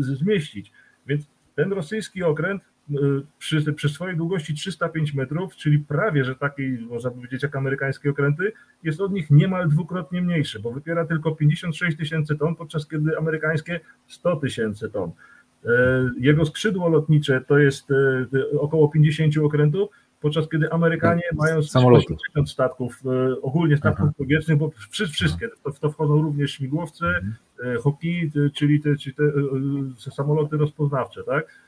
[0.05, 0.71] z, zmieścić.
[1.07, 2.95] Więc ten rosyjski okręt y,
[3.37, 8.51] przy, przy swojej długości 305 metrów, czyli prawie, że takiej, można powiedzieć, jak amerykańskie okręty,
[8.83, 13.79] jest od nich niemal dwukrotnie mniejszy, bo wypiera tylko 56 tysięcy ton, podczas kiedy amerykańskie
[14.07, 15.11] 100 tysięcy ton.
[15.65, 19.89] E, jego skrzydło lotnicze to jest e, około 50 okrętów,
[20.21, 24.13] podczas kiedy Amerykanie tak, mają 60 statków, e, ogólnie statków Aha.
[24.17, 27.81] powietrznych, bo wszystkie, to, w to wchodzą również śmigłowce, mhm.
[27.81, 29.23] hoki, czyli te, czyli te
[30.11, 31.59] samoloty rozpoznawcze, tak?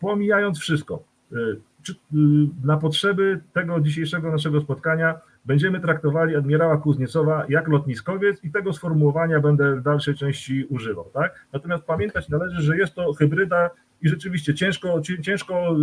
[0.00, 1.02] Pomijając wszystko,
[2.64, 9.40] na potrzeby tego dzisiejszego naszego spotkania będziemy traktowali admirała Kuzniecowa jak lotniskowiec i tego sformułowania
[9.40, 11.04] będę w dalszej części używał.
[11.14, 11.46] Tak?
[11.52, 13.70] Natomiast pamiętać należy, że jest to hybryda
[14.02, 15.76] i rzeczywiście ciężko, ciężko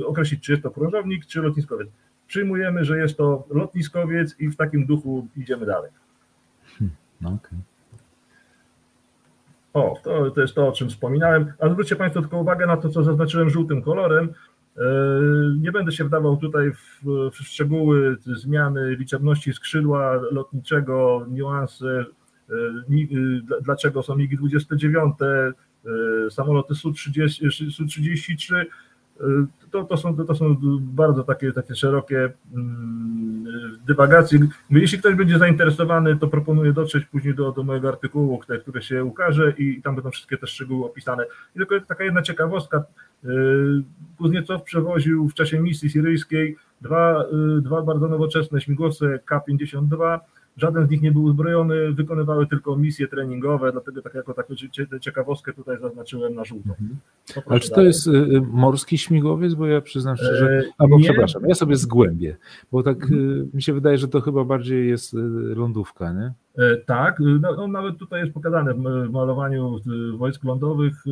[0.00, 1.88] y, określić, czy jest to krążownik, czy lotniskowiec.
[2.26, 5.90] Przyjmujemy, że jest to lotniskowiec i w takim duchu idziemy dalej.
[6.78, 7.58] Hmm, no okay.
[9.72, 11.52] O, to, to jest to, o czym wspominałem.
[11.58, 14.34] A zwróćcie Państwo tylko uwagę na to, co zaznaczyłem żółtym kolorem.
[14.78, 14.82] E,
[15.60, 22.04] nie będę się wdawał tutaj w, w szczegóły zmiany liczebności skrzydła lotniczego, niuanse,
[22.50, 25.12] e, e, dlaczego są MiG-29,
[26.30, 28.64] samoloty Su-30, Su-33,
[29.70, 33.46] to, to, są, to są bardzo takie, takie szerokie mm,
[33.86, 34.38] dywagacje.
[34.70, 39.04] Jeśli ktoś będzie zainteresowany, to proponuję dotrzeć później do, do mojego artykułu, który, który się
[39.04, 41.24] ukaże i tam będą wszystkie te szczegóły opisane.
[41.56, 42.84] I tylko taka jedna ciekawostka.
[43.24, 43.28] Y,
[44.18, 47.24] Kuzniecow przewoził w czasie misji syryjskiej dwa,
[47.58, 50.20] y, dwa bardzo nowoczesne śmigłowce K-52,
[50.56, 54.54] Żaden z nich nie był uzbrojony, wykonywały tylko misje treningowe, dlatego tak jako taką
[55.00, 56.70] ciekawostkę tutaj zaznaczyłem na żółto.
[56.70, 56.98] Mhm.
[57.46, 57.88] Ale czy to dalej.
[57.88, 59.54] jest y, y, morski śmigłowiec?
[59.54, 61.04] Bo ja przyznam szczerze, e, albo nie.
[61.04, 62.36] przepraszam, ja sobie zgłębię,
[62.72, 63.50] bo tak mhm.
[63.54, 65.12] mi się wydaje, że to chyba bardziej jest
[65.56, 66.32] lądówka, nie?
[66.64, 69.76] E, tak, no, no, nawet tutaj jest pokazane w malowaniu
[70.16, 71.04] wojsk lądowych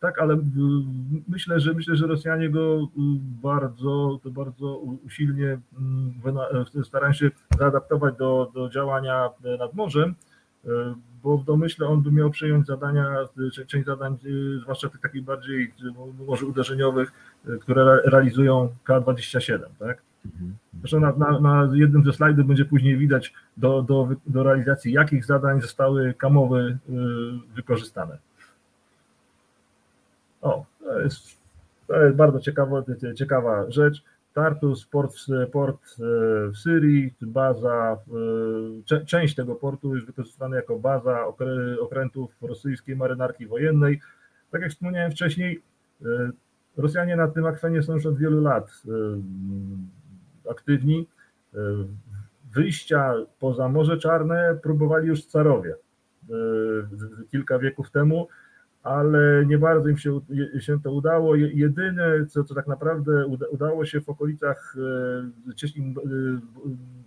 [0.00, 0.38] tak, ale
[1.28, 2.88] myślę, że myślę, że Rosjanie go
[3.42, 5.58] bardzo, bardzo usilnie
[6.78, 10.14] e, starają się zaadaptować do, do działania nad morzem,
[10.64, 10.68] e,
[11.22, 13.16] bo w domyśle on by miał przejąć zadania,
[13.66, 14.16] część zadań,
[14.62, 15.72] zwłaszcza tych takich bardziej
[16.26, 17.12] może uderzeniowych,
[17.60, 20.02] które realizują K-27, tak?
[20.80, 25.24] Zresztą na, na, na, jednym ze slajdów będzie później widać do, do, do realizacji jakich
[25.24, 26.78] zadań zostały kamowy
[27.54, 28.18] wykorzystane.
[30.42, 31.38] O, to jest,
[31.86, 32.82] to jest bardzo ciekawa,
[33.16, 34.02] ciekawa rzecz.
[34.34, 35.16] Tartus, port,
[35.52, 36.04] port e,
[36.48, 37.98] w Syrii, baza,
[38.92, 41.26] e, część tego portu jest wykorzystana jako baza
[41.80, 44.00] okrętów rosyjskiej marynarki wojennej.
[44.50, 45.62] Tak jak wspomniałem wcześniej,
[46.02, 46.06] e,
[46.76, 48.82] Rosjanie na tym akwenie są już od wielu lat
[50.50, 51.06] aktywni.
[52.52, 55.74] Wyjścia poza Morze Czarne próbowali już carowie
[57.30, 58.28] kilka wieków temu
[58.88, 60.20] ale nie bardzo im się,
[60.58, 61.34] się to udało.
[61.34, 64.74] Jedyne, co, co tak naprawdę uda, udało się w okolicach
[65.50, 66.02] e, cieśnin e,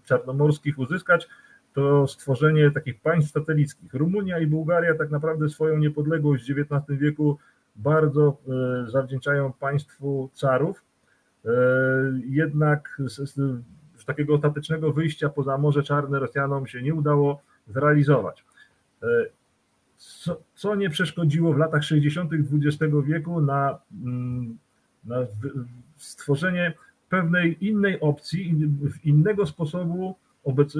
[0.05, 1.27] czarnomorskich uzyskać,
[1.73, 3.93] to stworzenie takich państw satelickich.
[3.93, 7.37] Rumunia i Bułgaria tak naprawdę swoją niepodległość w XIX wieku
[7.75, 8.37] bardzo
[8.87, 10.83] e, zawdzięczają państwu carów.
[12.25, 13.35] Jednak z,
[13.97, 18.45] z takiego ostatecznego wyjścia poza Morze Czarne Rosjanom się nie udało zrealizować
[20.01, 22.31] co, co nie przeszkodziło w latach 60.
[22.33, 24.57] XX wieku na, mm,
[25.03, 25.15] na
[25.97, 26.73] stworzenie
[27.09, 28.69] pewnej innej opcji,
[29.03, 30.73] innego sposobu obec,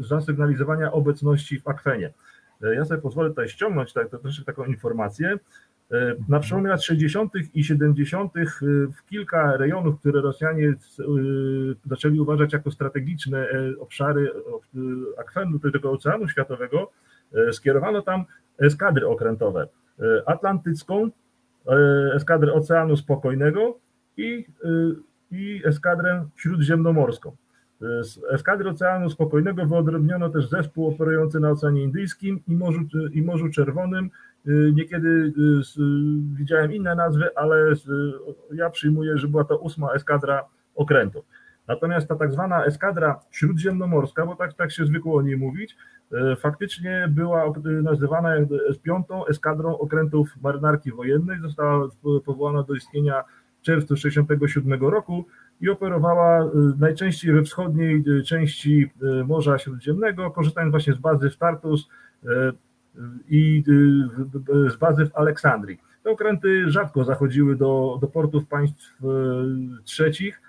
[0.00, 2.12] zasygnalizowania obecności w akwenie.
[2.60, 5.38] Ja sobie pozwolę tutaj ściągnąć tak, to troszkę taką informację.
[6.28, 7.32] Na przełomie lat 60.
[7.54, 8.32] i 70.
[8.98, 10.74] w kilka rejonów, które Rosjanie
[11.86, 14.30] zaczęli uważać jako strategiczne e, obszary
[15.18, 16.88] akwenu tego Oceanu Światowego, e,
[17.52, 18.24] skierowano tam
[18.58, 19.68] eskadry okrętowe.
[20.00, 21.10] E, atlantycką,
[21.66, 23.78] e, eskadrę Oceanu Spokojnego
[24.16, 24.68] i, e,
[25.30, 27.36] i eskadrę śródziemnomorską.
[27.80, 32.80] Z eskadry Oceanu Spokojnego wyodrębniono też zespół operujący na Oceanie Indyjskim i Morzu,
[33.12, 34.10] i Morzu Czerwonym.
[34.72, 35.32] Niekiedy
[36.34, 37.74] widziałem inne nazwy, ale
[38.52, 41.24] ja przyjmuję, że była to ósma eskadra okrętów.
[41.68, 45.76] Natomiast ta tak zwana eskadra śródziemnomorska, bo tak, tak się zwykło o niej mówić,
[46.12, 47.52] e, faktycznie była
[47.82, 48.34] nazywana
[48.82, 51.88] piątą eskadrą okrętów marynarki wojennej, została
[52.24, 53.24] powołana do istnienia
[53.62, 55.24] czerwcu 1967 roku
[55.60, 58.90] i operowała najczęściej we wschodniej części
[59.26, 61.88] Morza Śródziemnego, korzystając właśnie z bazy w Tartus
[63.28, 63.64] i
[64.68, 65.78] z bazy w Aleksandrii.
[66.04, 68.98] Te okręty rzadko zachodziły do, do portów państw
[69.84, 70.40] trzecich,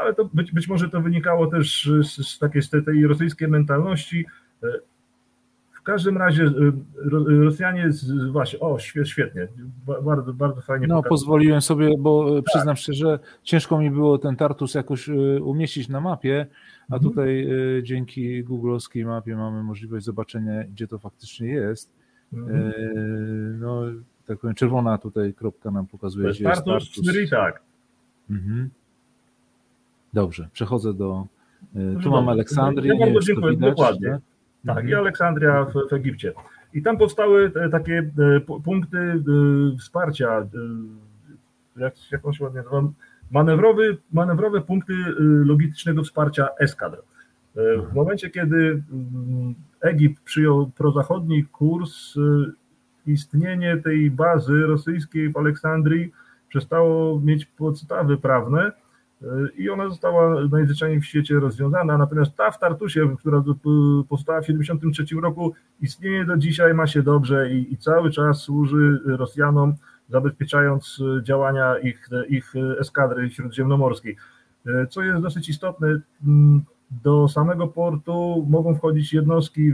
[0.00, 4.26] ale to być, być może to wynikało też z, z takiej z tej rosyjskiej mentalności,
[5.88, 6.72] każdym razie y,
[7.44, 7.90] Rosjanie,
[8.32, 9.48] właśnie, o świetnie,
[10.04, 10.86] bardzo, bardzo fajnie.
[10.86, 12.44] No, pozwoliłem sobie, bo tak.
[12.44, 15.08] przyznam szczerze, ciężko mi było ten Tartus jakoś
[15.42, 16.46] umieścić na mapie,
[16.90, 17.02] a mhm.
[17.02, 17.48] tutaj
[17.82, 21.92] dzięki googlowskiej mapie mamy możliwość zobaczenia, gdzie to faktycznie jest.
[22.32, 22.72] Mhm.
[23.60, 23.82] No,
[24.26, 26.94] tak powiem, czerwona tutaj kropka nam pokazuje, gdzie jest Tartus.
[26.94, 27.30] Tartus.
[27.30, 27.62] tak.
[28.30, 28.70] Mhm.
[30.18, 31.26] Dobrze, przechodzę do.
[32.02, 32.92] Tu mam Aleksandrię.
[32.94, 34.18] Ja bardzo dziękuję, dokładnie.
[34.66, 36.32] Tak, i Aleksandria w, w Egipcie.
[36.74, 39.22] I tam powstały takie e, punkty e,
[39.78, 40.48] wsparcia, e,
[41.80, 42.82] jak, jak on się ładnie nazywa,
[43.30, 44.94] manewrowy, manewrowe punkty
[45.44, 47.02] logistycznego wsparcia eskadr.
[47.90, 52.14] W momencie, kiedy mm, Egipt przyjął prozachodni kurs,
[53.06, 56.12] istnienie tej bazy rosyjskiej w Aleksandrii
[56.48, 58.72] przestało mieć podstawy prawne,
[59.58, 61.98] i ona została najzwyczajniej w świecie rozwiązana.
[61.98, 63.44] Natomiast ta w Tartusie, która
[64.08, 69.00] powstała w 1973 roku, istnieje do dzisiaj, ma się dobrze i, i cały czas służy
[69.06, 69.74] Rosjanom,
[70.08, 74.16] zabezpieczając działania ich, ich eskadry śródziemnomorskiej.
[74.90, 76.00] Co jest dosyć istotne,
[76.90, 79.72] do samego portu mogą wchodzić jednostki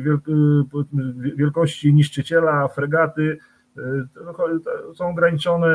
[1.37, 3.39] wielkości niszczyciela, fregaty,
[4.95, 5.69] są ograniczone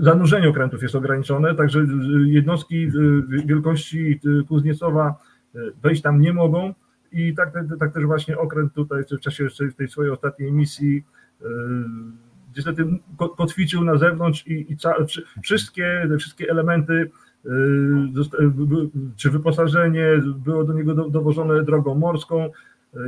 [0.00, 1.86] Zanurzenie okrętów jest ograniczone, także
[2.24, 2.90] jednostki
[3.46, 5.14] wielkości Kuzniecowa
[5.54, 6.74] e, wejść tam nie mogą
[7.12, 11.04] i tak, tak, też właśnie okręt tutaj w czasie tej swojej ostatniej misji
[12.56, 12.98] niestety
[13.36, 14.76] kotwiczył na zewnątrz i, i
[15.42, 17.10] wszystkie, wszystkie elementy
[19.16, 22.50] czy wyposażenie było do niego dowożone drogą morską.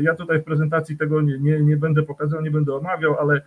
[0.00, 3.42] Ja tutaj w prezentacji tego nie, nie, nie będę pokazał, nie będę omawiał, ale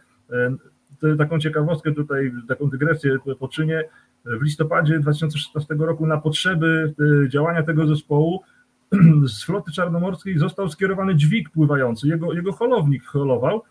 [1.18, 3.84] taką ciekawostkę tutaj, taką dygresję poczynię.
[4.26, 6.94] W listopadzie 2016 roku na potrzeby
[7.26, 8.44] e, działania tego zespołu
[9.28, 12.08] z floty czarnomorskiej został skierowany dźwig pływający.
[12.08, 13.62] Jego, jego holownik holował.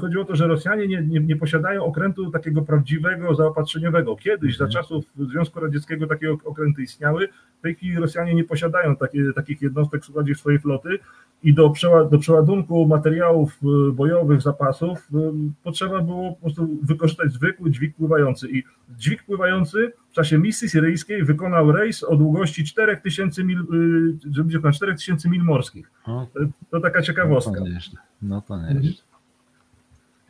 [0.00, 4.16] Chodziło o to, że Rosjanie nie, nie, nie, posiadają okrętu takiego prawdziwego, zaopatrzeniowego.
[4.16, 4.82] Kiedyś, za mhm.
[4.82, 7.28] czasów Związku Radzieckiego, takie okręty istniały.
[7.58, 10.98] W tej chwili Rosjanie nie posiadają takie, takich jednostek w składzie swojej floty
[11.42, 11.72] i do,
[12.10, 13.58] do przeładunku materiałów
[13.88, 15.16] y, bojowych, zapasów y,
[15.64, 18.48] potrzeba było po prostu wykorzystać zwykły dźwig pływający.
[18.50, 18.62] I
[18.98, 25.28] dźwig pływający w czasie misji syryjskiej wykonał rejs o długości 4000 mil, y, żeby 4000
[25.28, 25.90] mil morskich.
[26.04, 26.26] To,
[26.70, 27.60] to taka ciekawostka.
[27.60, 28.00] No to nieźle.
[28.22, 29.13] No to nieźle.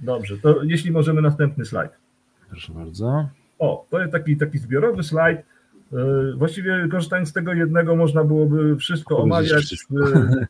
[0.01, 1.93] Dobrze, to jeśli możemy następny slajd.
[2.51, 3.29] Proszę bardzo.
[3.59, 5.39] O, to jest taki, taki zbiorowy slajd.
[5.39, 9.65] E, właściwie korzystając z tego jednego można byłoby wszystko omawiać.
[9.65, 9.95] Wszystko.
[10.09, 10.47] E,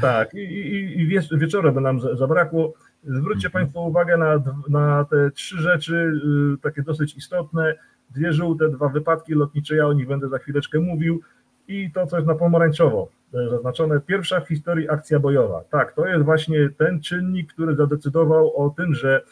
[0.00, 2.74] tak, i, i, i wieczorem by nam zabrakło.
[3.04, 3.52] Zwróćcie mhm.
[3.52, 6.20] Państwo uwagę na, na te trzy rzeczy,
[6.54, 7.74] e, takie dosyć istotne.
[8.10, 11.20] Dwie żółte, dwa wypadki lotnicze, ja o nich będę za chwileczkę mówił.
[11.68, 13.08] I to, co jest na pomarańczowo
[13.50, 15.64] zaznaczone, pierwsza w historii akcja bojowa.
[15.70, 19.22] Tak, to jest właśnie ten czynnik, który zadecydował o tym, że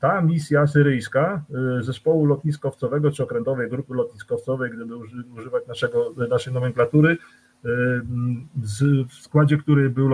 [0.00, 1.44] ta misja syryjska
[1.80, 4.96] y, zespołu lotniskowcowego czy okrętowej grupy lotniskowcowej, gdyby
[5.36, 7.18] używać naszego, naszej nomenklatury, y,
[9.08, 10.08] w składzie, który był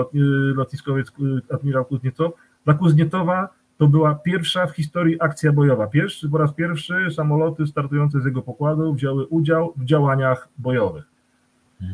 [0.54, 1.12] lotniskowiec
[1.50, 2.32] admirał Kuzniecow,
[2.64, 5.86] dla Kuznietowa to była pierwsza w historii akcja bojowa.
[5.86, 11.13] Pierwszy, po raz pierwszy samoloty startujące z jego pokładu wzięły udział w działaniach bojowych.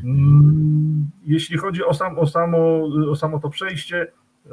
[0.04, 4.50] Mm, jeśli chodzi o, sam, o, samo, o samo to przejście, y,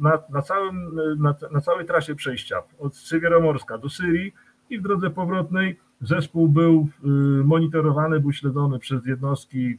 [0.00, 4.32] na, na, całym, na, na całej trasie przejścia od Sywieromorska do Syrii
[4.70, 7.08] i w drodze powrotnej zespół był y,
[7.44, 9.78] monitorowany, był śledzony przez jednostki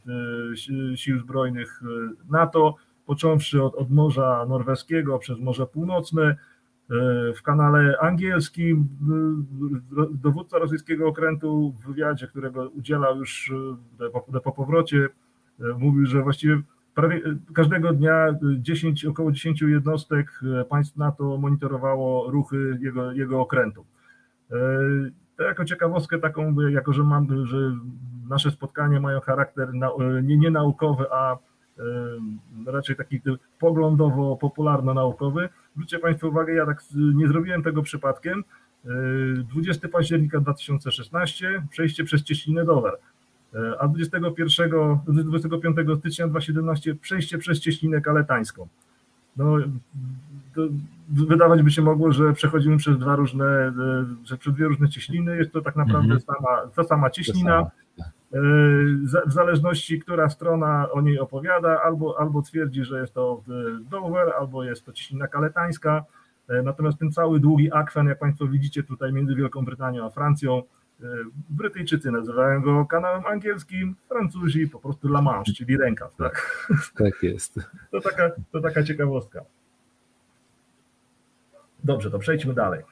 [0.92, 1.82] y, sił zbrojnych
[2.30, 6.36] NATO, począwszy od, od Morza Norweskiego przez Morze Północne,
[7.36, 8.88] w kanale angielskim
[10.10, 13.52] dowódca rosyjskiego okrętu w wywiadzie, którego udzielał już
[14.34, 15.08] e, po powrocie,
[15.60, 16.62] e, mówił, że właściwie
[16.94, 17.20] prawie
[17.54, 23.86] każdego dnia 10, około 10 jednostek państw NATO monitorowało ruchy jego, jego okrętu.
[25.36, 27.58] To jako ciekawostkę taką, jako że mam, że
[28.28, 29.68] nasze spotkania mają charakter
[30.22, 31.38] nie, nie naukowy, a
[32.66, 33.20] raczej taki
[33.58, 35.48] poglądowo-popularno-naukowy.
[35.74, 38.44] Zwróćcie Państwo uwagę, ja tak nie zrobiłem tego przypadkiem.
[39.50, 42.98] 20 października 2016 przejście przez cieśninę Dolar,
[43.78, 44.70] a 21,
[45.06, 48.68] 25 stycznia 2017 przejście przez cieśninę kaletańską.
[49.36, 49.56] No,
[51.08, 53.72] wydawać by się mogło, że przechodzimy przez dwa różne,
[54.24, 55.36] że przez dwie różne cieśniny.
[55.36, 56.20] Jest to tak naprawdę mhm.
[56.20, 57.70] sama, ta sama cieśnina.
[59.26, 63.42] W zależności, która strona o niej opowiada, albo, albo twierdzi, że jest to
[63.80, 66.04] Dover, albo jest to cieśnina kaletańska.
[66.64, 70.62] Natomiast ten cały długi akwen, jak Państwo widzicie tutaj między Wielką Brytanią a Francją,
[71.48, 76.16] Brytyjczycy nazywają go kanałem angielskim, Francuzi po prostu La Manche, czyli rękaw.
[76.16, 76.66] Tak,
[76.96, 77.60] tak jest.
[77.90, 79.40] To taka, to taka ciekawostka.
[81.84, 82.82] Dobrze, to przejdźmy dalej.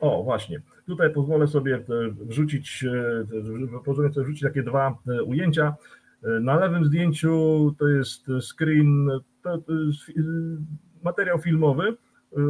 [0.00, 0.60] O, właśnie.
[0.90, 1.84] Tutaj pozwolę sobie
[2.20, 2.84] wrzucić,
[3.84, 5.74] pozwolę sobie wrzucić takie dwa e, ujęcia.
[6.22, 9.10] E, na lewym zdjęciu to jest screen,
[9.42, 10.18] to jest
[11.02, 11.96] materiał filmowy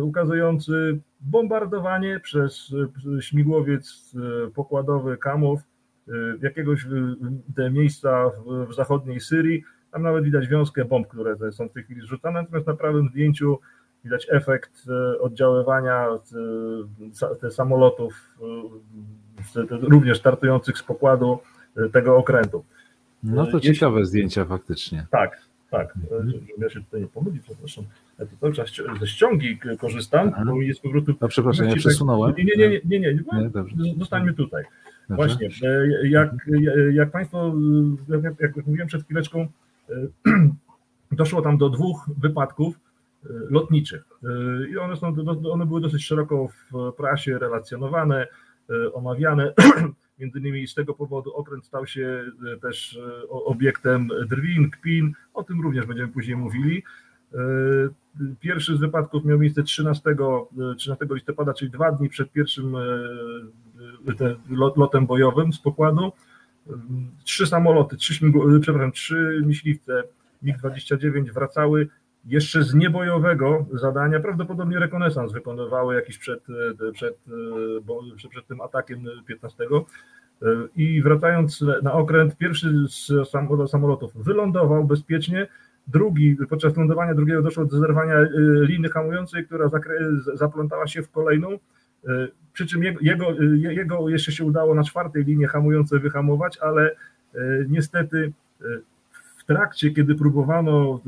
[0.03, 2.75] ukazujący bombardowanie przez
[3.21, 4.15] śmigłowiec
[4.55, 5.61] pokładowy Kamów
[6.43, 6.87] jakiegoś
[7.57, 8.31] te miejsca
[8.71, 9.63] w zachodniej Syrii
[9.93, 13.59] tam nawet widać wiązkę bomb, które są w tej chwili zrzucane, natomiast na prawym zdjęciu
[14.05, 16.07] widać efekt e, oddziaływania
[17.41, 18.37] te samolotów,
[19.57, 21.39] e, również startujących z pokładu
[21.77, 22.65] e, tego okrętu.
[23.23, 23.75] No to Jeśli...
[23.75, 25.07] ciekawe zdjęcia faktycznie.
[25.11, 25.41] Tak,
[25.71, 25.95] tak.
[25.97, 26.33] Mhm.
[26.59, 27.85] Ja się tutaj nie pomylić, przepraszam.
[28.19, 28.71] Ja to cały czas
[29.01, 30.45] ze ściągi korzystam, Aha.
[30.47, 31.15] bo jest po prostu...
[31.21, 32.35] A przepraszam, ja przesunąłem.
[32.39, 33.21] Nie, nie, nie, nie, nie, nie,
[33.77, 34.65] nie zostańmy tutaj.
[35.09, 35.27] Dobrze.
[35.27, 35.49] Właśnie,
[36.03, 36.31] jak,
[36.93, 37.55] jak Państwo,
[38.23, 39.47] jak, jak mówiłem przed chwileczką,
[41.13, 42.90] doszło tam do dwóch wypadków e,
[43.51, 45.15] lotniczych e, i one, są,
[45.53, 48.27] one były dosyć szeroko w prasie relacjonowane,
[48.71, 49.55] e, omawiane.
[50.19, 52.25] Między innymi z tego powodu okręt stał się
[52.63, 52.99] też
[53.29, 55.13] obiektem drwin, kpin.
[55.35, 56.83] O tym również będziemy później mówili.
[58.41, 60.17] Pierwszy z wypadków miał miejsce 13,
[60.77, 62.77] 13 listopada, czyli dwa dni przed pierwszym
[64.77, 66.13] lotem bojowym z pokładu
[67.25, 68.15] trzy samoloty, trzy,
[68.61, 70.03] przepraszam, trzy myśliwce
[70.43, 71.89] MiG-29 wracały
[72.25, 76.43] jeszcze z niebojowego zadania, prawdopodobnie rekonesans wykonywały jakiś przed,
[76.93, 77.15] przed,
[78.17, 79.65] przed, przed tym atakiem 15
[80.77, 83.31] i wracając na okręt, pierwszy z
[83.71, 85.47] samolotów wylądował bezpiecznie,
[85.89, 88.17] drugi, podczas lądowania drugiego doszło do zerwania
[88.61, 89.71] liny hamującej, która
[90.35, 91.59] zaplątała się w kolejną,
[92.09, 96.91] E, przy czym jego, e, jego jeszcze się udało na czwartej linie hamującej wyhamować, ale
[96.91, 98.33] e, niestety
[99.55, 101.01] trakcie, kiedy próbowano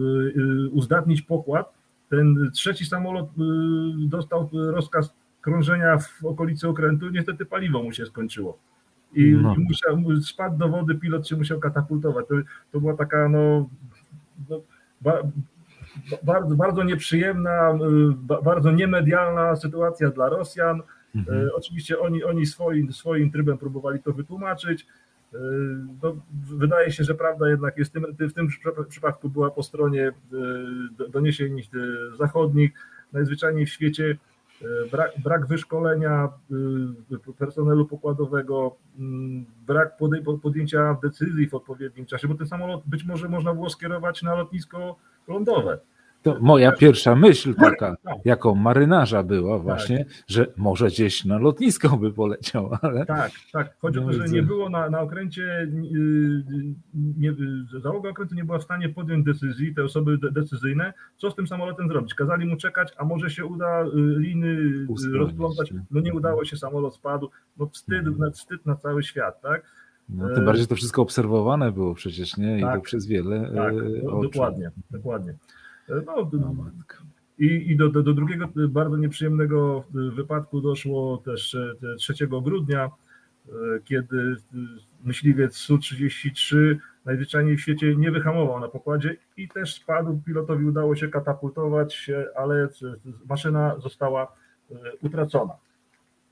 [0.70, 1.72] uzdatnić pokład,
[2.08, 3.30] ten trzeci samolot
[4.06, 8.58] dostał rozkaz krążenia w okolicy okrętu, niestety paliwo mu się skończyło.
[9.14, 9.54] I no.
[9.58, 12.26] musiał, spadł do wody, pilot się musiał katapultować.
[12.28, 12.34] To,
[12.72, 13.68] to była taka no,
[14.50, 14.60] no
[16.22, 20.82] bardzo, bardzo nieprzyjemna, y, bardzo niemedialna sytuacja dla Rosjan.
[21.14, 21.40] Mhm.
[21.40, 24.86] Y, oczywiście oni, oni swoim, swoim trybem próbowali to wytłumaczyć.
[25.34, 25.38] Y,
[26.02, 28.48] no, wydaje się, że prawda jednak jest tym, w tym
[28.88, 30.12] przypadku była po stronie
[31.08, 31.62] doniesień
[32.18, 32.72] zachodnich.
[33.12, 34.16] Najzwyczajniej w świecie
[34.90, 36.28] brak, brak wyszkolenia
[37.38, 38.76] personelu pokładowego,
[39.66, 39.96] brak
[40.42, 44.96] podjęcia decyzji w odpowiednim czasie, bo ten samolot być może można było skierować na lotnisko
[45.28, 45.78] lądowe.
[46.22, 50.14] To moja pierwsza myśl taka, jako marynarza była właśnie, tak.
[50.28, 53.06] że może gdzieś na lotnisko by poleciał, ale...
[53.06, 53.76] Tak, tak.
[53.78, 55.68] Chodzi o to, że nie było na, na okręcie,
[56.94, 57.34] nie,
[57.82, 61.88] załoga okrętu nie była w stanie podjąć decyzji, te osoby decyzyjne, co z tym samolotem
[61.88, 62.14] zrobić.
[62.14, 64.56] Kazali mu czekać, a może się uda y, liny
[65.12, 65.72] rozplątać.
[65.90, 67.30] No nie udało się, samolot spadł.
[67.58, 68.32] No wstyd, mhm.
[68.32, 69.62] wstyd na cały świat, tak?
[70.08, 72.58] No, tym bardziej to wszystko obserwowane było przecież, nie?
[72.58, 74.30] I tak, to przez wiele tak, y, oczu.
[74.30, 75.34] Dokładnie, dokładnie.
[75.92, 76.30] E, no,
[77.38, 81.56] i, I do, do, do drugiego bardzo nieprzyjemnego wypadku doszło też
[81.98, 82.90] 3 e, grudnia,
[83.48, 83.50] e,
[83.84, 84.36] kiedy
[85.04, 90.20] myśliwiec Su-33 najzwyczajniej w świecie nie wyhamował na pokładzie i też spadł.
[90.26, 92.68] Pilotowi udało się katapultować, ale
[93.28, 94.32] maszyna została
[95.02, 95.54] utracona.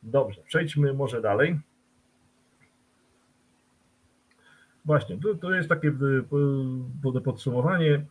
[0.02, 1.60] Dobrze, przejdźmy może dalej.
[4.84, 5.92] Właśnie, to, to jest takie
[7.24, 8.06] podsumowanie.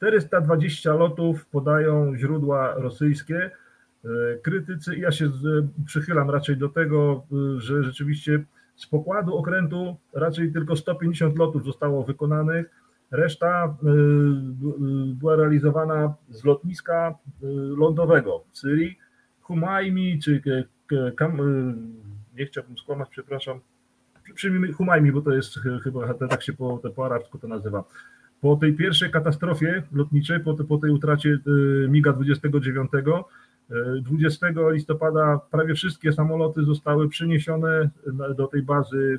[0.00, 3.50] 420 lotów podają źródła rosyjskie.
[4.04, 4.08] E,
[4.42, 5.30] krytycy, ja się
[5.86, 7.26] przychylam raczej do tego,
[7.56, 8.44] e, że rzeczywiście
[8.76, 12.70] z pokładu okrętu raczej tylko 150 lotów zostało wykonanych.
[13.10, 13.76] Reszta e,
[15.06, 17.14] była realizowana z lotniska
[17.76, 18.98] lądowego w Syrii.
[19.40, 20.42] Humajmi, czy
[22.36, 23.60] nie chciałbym skłamać, przepraszam,
[24.34, 27.84] przyjmijmy Humajmi, bo to jest chyba tak się po, po arabsku to nazywa.
[28.40, 31.38] Po tej pierwszej katastrofie lotniczej, po, po tej utracie
[31.84, 32.90] y, MIGA 29,
[34.02, 37.90] 20 listopada prawie wszystkie samoloty zostały przeniesione
[38.36, 39.18] do tej bazy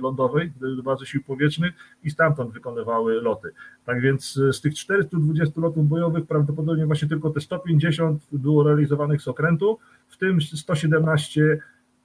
[0.00, 1.72] lądowej, do bazy sił powietrznych
[2.04, 3.50] i stamtąd wykonywały loty.
[3.84, 9.28] Tak więc z tych 420 lotów bojowych prawdopodobnie właśnie tylko te 150 było realizowanych z
[9.28, 11.58] okrętu, w tym 117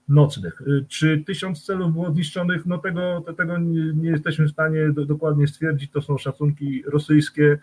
[0.09, 0.61] nocnych.
[0.87, 2.65] Czy tysiąc celów było zniszczonych?
[2.65, 5.91] No tego, tego nie, nie jesteśmy w stanie do, dokładnie stwierdzić.
[5.91, 7.57] To są szacunki rosyjskie.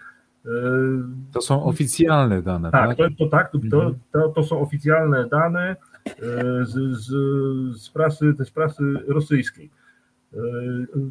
[1.33, 2.89] To są oficjalne dane, tak?
[2.89, 3.95] Tak, to, to, tak, to, mhm.
[4.13, 5.77] to, to są oficjalne dane
[6.63, 7.07] z, z,
[7.83, 9.71] z, prasy, z prasy rosyjskiej.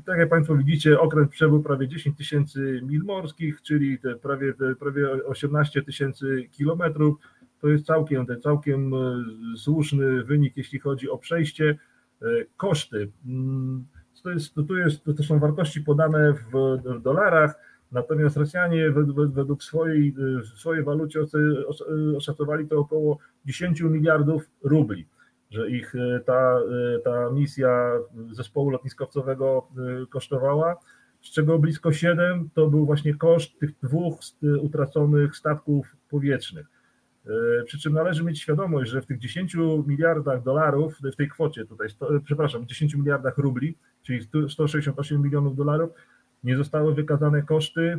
[0.06, 4.76] Tak jak Państwo widzicie, okręt przebył prawie 10 tysięcy mil morskich, czyli te prawie, te
[4.76, 7.18] prawie 18 tysięcy kilometrów
[7.62, 9.24] to jest całkiem, całkiem e,
[9.58, 11.78] słuszny wynik, jeśli chodzi o przejście.
[12.22, 12.26] E,
[12.58, 13.12] koszty.
[13.26, 13.86] Mm,
[14.24, 17.56] to, jest, to, jest, to są wartości podane w dolarach,
[17.92, 18.92] natomiast Rosjanie
[19.34, 20.16] według swojej,
[20.56, 21.20] swojej walucie
[22.18, 25.08] oszacowali to około 10 miliardów rubli,
[25.50, 26.60] że ich e, ta,
[27.04, 27.92] ta misja
[28.32, 29.68] zespołu lotniskowcowego
[30.10, 30.76] kosztowała,
[31.22, 34.20] z czego blisko 7 to był właśnie koszt tych dwóch
[34.62, 36.81] utraconych statków powietrznych.
[37.26, 39.56] E, przy czym należy mieć świadomość, że w tych 10
[39.88, 41.88] miliardach dolarów, w tej kwocie tutaj,
[42.24, 44.20] przepraszam, 10 miliardach rubli, czyli
[44.50, 45.90] 168 milionów dolarów,
[46.44, 47.98] nie zostały wykazane koszty e,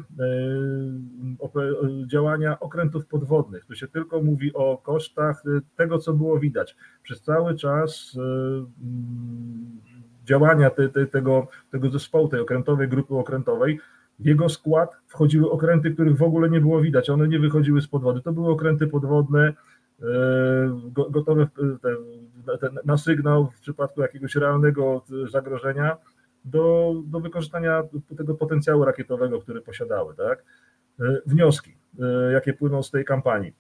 [2.07, 3.65] działania okrętów podwodnych.
[3.65, 6.77] Tu się tylko mówi o kosztach e, tego, co było widać.
[7.03, 8.17] Przez cały czas
[10.25, 13.81] działania te, te, tego, tego zespołu, tej okrętowej grupy okrętowej,
[14.25, 18.21] jego skład wchodziły okręty, których w ogóle nie było widać, one nie wychodziły z podwody.
[18.21, 19.53] To były okręty podwodne,
[20.03, 20.05] e,
[21.11, 21.49] gotowe
[22.85, 25.97] na sygnał w przypadku jakiegoś realnego zagrożenia
[26.45, 27.83] do, do wykorzystania
[28.17, 30.15] tego potencjału rakietowego, który posiadały.
[30.15, 30.45] Tak?
[31.01, 33.53] E, wnioski, e, jakie płyną z tej kampanii.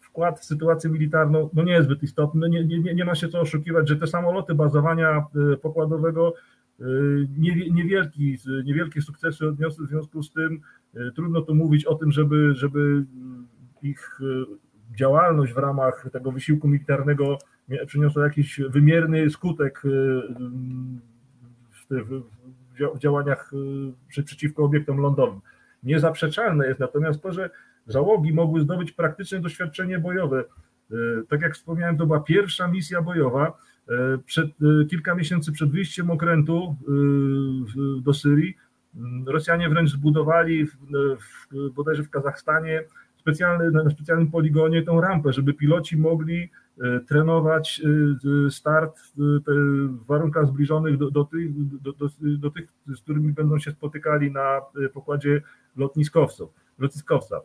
[0.00, 3.40] Wkład w sytuację militarną no nie jest zbyt istotny, nie, nie, nie ma się co
[3.40, 5.26] oszukiwać, że te samoloty bazowania
[5.62, 6.34] pokładowego
[7.70, 10.60] niewielki, niewielkie sukcesy odniosły, w związku z tym
[10.96, 13.04] y, trudno tu mówić o tym, żeby, żeby
[13.82, 17.38] ich y, działalność w ramach tego wysiłku militarnego
[17.86, 19.82] przyniosła jakiś wymierny skutek
[21.90, 22.22] w,
[22.98, 23.52] działaniach
[24.08, 25.40] przeciwko obiektom lądowym.
[25.82, 27.50] Niezaprzeczalne jest natomiast to, że
[27.86, 30.44] załogi mogły zdobyć praktyczne doświadczenie bojowe.
[31.28, 33.65] Tak jak wspomniałem, to była pierwsza misja bojowa, E,
[34.26, 38.56] przed, e, kilka miesięcy przed wyjściem okrętu e, do Syrii
[38.96, 40.76] mm, Rosjanie wręcz zbudowali w,
[41.50, 42.84] w, bodajże w Kazachstanie
[43.16, 46.50] specjalny, na specjalnym poligonie tą rampę, żeby piloci mogli
[47.08, 47.82] trenować
[48.50, 52.08] start w warunkach zbliżonych do, do, tych, do, do,
[52.38, 54.60] do, tych, z którymi będą się spotykali na
[54.94, 55.42] pokładzie
[55.76, 57.40] lotniskowca.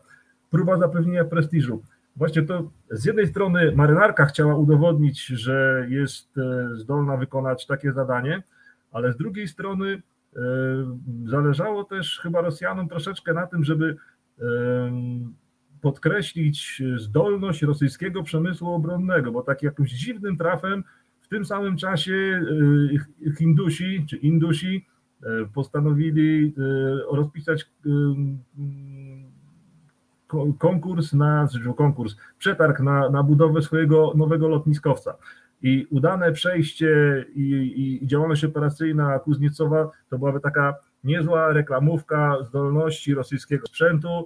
[0.50, 1.84] Próba zapewnienia prestiżu.
[2.16, 8.44] Właśnie to z jednej strony marynarka chciała udowodnić, że jest e, zdolna wykonać takie zadanie,
[8.92, 10.02] ale z drugiej strony
[10.36, 10.40] e,
[11.26, 13.96] zależało też chyba Rosjanom troszeczkę na tym, żeby
[14.40, 14.44] e,
[15.82, 20.84] podkreślić zdolność rosyjskiego przemysłu obronnego, bo tak jakimś dziwnym trafem
[21.22, 22.46] w tym samym czasie
[23.38, 24.86] Hindusi czy Indusi
[25.54, 26.54] postanowili
[27.12, 27.70] rozpisać
[30.60, 35.14] konkurs na, konkurs, przetarg na, na budowę swojego nowego lotniskowca.
[35.62, 37.74] I udane przejście i,
[38.04, 44.26] i, działalność operacyjna Kuzniecowa to byłaby taka niezła reklamówka zdolności rosyjskiego sprzętu.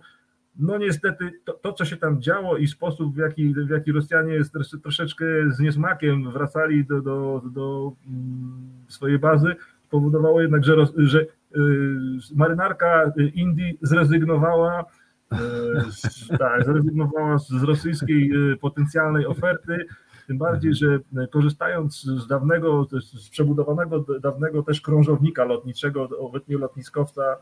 [0.59, 4.41] No niestety to, to, co się tam działo i sposób, w jaki, w jaki Rosjanie
[4.83, 9.55] troszeczkę z niesmakiem wracali do, do, do mm, swojej bazy,
[9.89, 11.27] powodowało jednak, że, że y,
[12.35, 14.85] marynarka Indii zrezygnowała
[16.39, 19.85] tak, zrezygnowała z rosyjskiej e, potencjalnej oferty,
[20.27, 27.37] tym bardziej, że e, korzystając z dawnego, z przebudowanego dawnego też krążownika lotniczego, obecnie lotniskowca,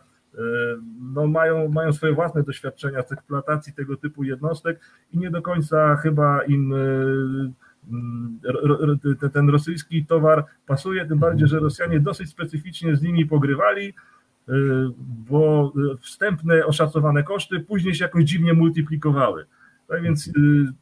[1.14, 4.80] no mają, mają swoje własne doświadczenia z eksploatacji tego typu jednostek
[5.12, 6.74] i nie do końca chyba im
[9.34, 13.94] ten rosyjski towar pasuje, tym bardziej, że Rosjanie dosyć specyficznie z nimi pogrywali,
[15.30, 19.46] bo wstępne oszacowane koszty później się jakoś dziwnie multiplikowały.
[19.88, 20.32] Tak więc y,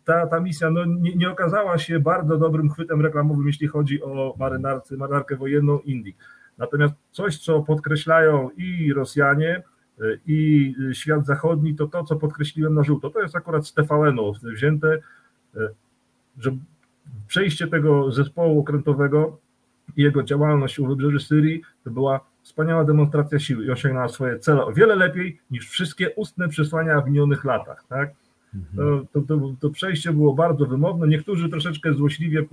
[0.06, 4.36] ta, ta misja no, nie, nie, okazała się bardzo dobrym chwytem reklamowym, jeśli chodzi o
[4.40, 6.18] marynarkę, marynarkę wojenną Indii.
[6.58, 9.64] Natomiast coś, co podkreślają i Rosjanie,
[10.02, 13.10] y, i świat zachodni, to to, co podkreśliłem na żółto.
[13.10, 15.00] To jest akurat z TVN-u wzięte,
[16.38, 16.58] że
[17.28, 19.38] przejście tego zespołu okrętowego
[19.98, 24.66] i jego działalność u wybrzeży Syrii to była wspaniała demonstracja siły i osiągnęła swoje cele
[24.66, 27.84] o wiele lepiej niż wszystkie ustne przesłania w minionych latach.
[27.90, 28.12] Tak?
[28.76, 31.08] To, to, to, to, przejście było bardzo wymowne.
[31.08, 32.46] Niektórzy troszeczkę złośliwie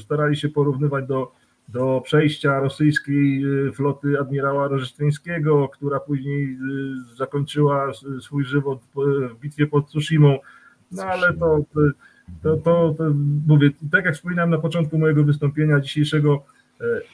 [0.00, 1.32] starali się porównywać do,
[1.68, 6.58] do przejścia rosyjskiej floty admirała Rożestwińskiego, która później
[7.16, 10.38] zakończyła swój żywot w bitwie pod Tsushimą.
[10.92, 11.64] No ale to,
[12.42, 13.04] to, to, to
[13.46, 16.40] mówię, tak jak wspominałem na początku mojego wystąpienia dzisiejszego, e,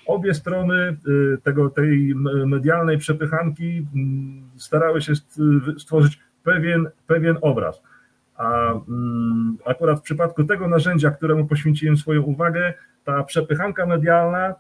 [0.06, 0.96] obie strony e,
[1.42, 2.14] tego, tej
[2.46, 3.86] medialnej przepychanki
[4.56, 5.12] starały się
[5.78, 7.82] stworzyć pewien, pewien obraz.
[8.36, 14.54] A mm, akurat w przypadku tego narzędzia, któremu poświęciłem swoją uwagę, ta przepychanka medialna e,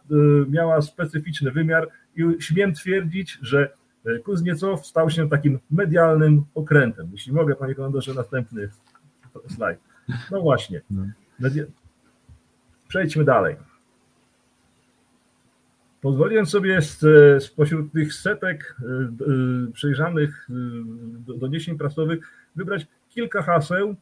[0.48, 3.68] miała specyficzny wymiar i śmiem twierdzić, że
[4.24, 7.08] Kuzniecow stał się takim medialnym okrętem.
[7.12, 8.68] Jeśli mogę, panie komandorze, następny
[9.48, 9.78] slajd.
[10.30, 10.80] No właśnie.
[10.90, 11.02] No.
[12.88, 13.56] Przejdźmy dalej.
[16.02, 17.00] Pozwoliłem sobie z,
[17.44, 18.84] spośród tych setek y,
[19.68, 22.18] y, przejrzanych y, doniesień prasowych
[22.56, 23.96] wybrać kilka haseł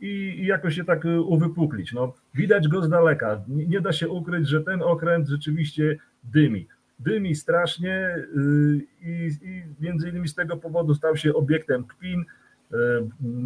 [0.00, 1.92] i, jakoś się tak uwypuklić.
[1.92, 3.44] No, widać go z daleka.
[3.48, 6.66] Nie, nie da się ukryć, że ten okręt rzeczywiście dymi.
[6.98, 8.16] Dymi strasznie
[9.02, 12.24] i, i między innymi z tego powodu stał się obiektem kpin,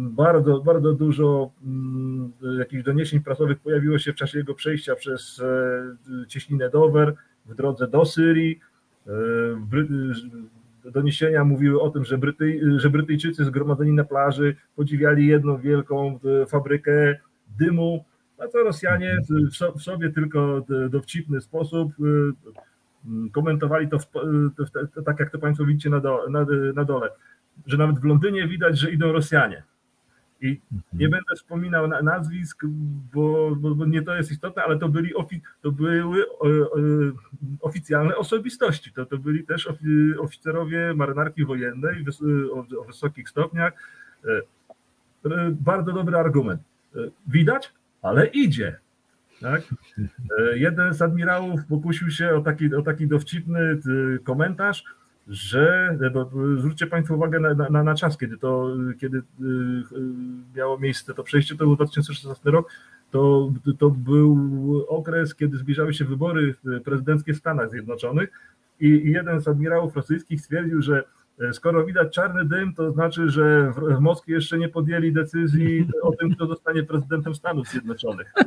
[0.09, 6.27] bardzo, bardzo dużo mm, jakichś doniesień prasowych pojawiło się w czasie jego przejścia przez e,
[6.27, 7.15] cieśninę Dover
[7.47, 8.59] w drodze do Syrii.
[10.85, 16.19] E, doniesienia mówiły o tym, że, Brytyj, że Brytyjczycy zgromadzeni na plaży podziwiali jedną wielką
[16.47, 17.15] fabrykę
[17.59, 18.05] dymu,
[18.37, 19.17] a to Rosjanie
[19.75, 21.91] w sobie tylko dowcipny sposób
[23.31, 24.05] komentowali to w,
[25.05, 26.01] tak, jak to Państwo widzicie na,
[26.75, 27.09] na dole
[27.65, 29.63] że nawet w Londynie widać, że idą Rosjanie.
[30.41, 30.81] I mhm.
[30.93, 32.65] nie będę wspominał nazwisk,
[33.13, 36.25] bo, bo, bo, nie to jest istotne, ale to byli ofi, to były
[37.61, 38.91] oficjalne osobistości.
[38.93, 39.69] To, to byli też
[40.19, 42.05] oficerowie marynarki wojennej
[42.51, 43.73] o, o wysokich stopniach.
[44.25, 44.29] E,
[45.31, 46.61] e, bardzo dobry argument.
[46.95, 48.79] E, widać, ale idzie.
[49.41, 49.61] Tak?
[50.53, 53.79] Jeden z admirałów pokusił się o taki, o taki dowcipny
[54.23, 54.83] komentarz,
[55.29, 59.83] że bo zwróćcie Państwo uwagę na, na, na, czas, kiedy to, kiedy y, y,
[60.55, 62.71] miało miejsce to przejście, to był 2016 rok,
[63.11, 64.37] to, to był
[64.87, 68.29] okres, kiedy zbliżały się wybory prezydenckie w Stanach Zjednoczonych
[68.79, 71.03] i jeden z admirałów rosyjskich stwierdził, że
[71.41, 75.87] e, skoro widać czarny dym, to znaczy, że w, w Moskwie jeszcze nie podjęli decyzji
[76.01, 78.33] o tym, kto zostanie prezydentem Stanów Zjednoczonych.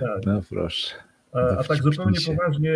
[0.00, 0.26] Tak.
[0.26, 0.94] No proszę.
[1.32, 2.72] A, a tak zupełnie poważnie,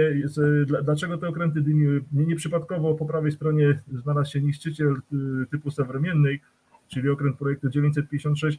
[0.84, 2.04] dlaczego te okręty dymiły?
[2.12, 4.96] Nie, nieprzypadkowo po prawej stronie znalazł się niszczyciel
[5.42, 6.40] y, typu Severmiennej,
[6.88, 8.58] czyli okręt projektu 956.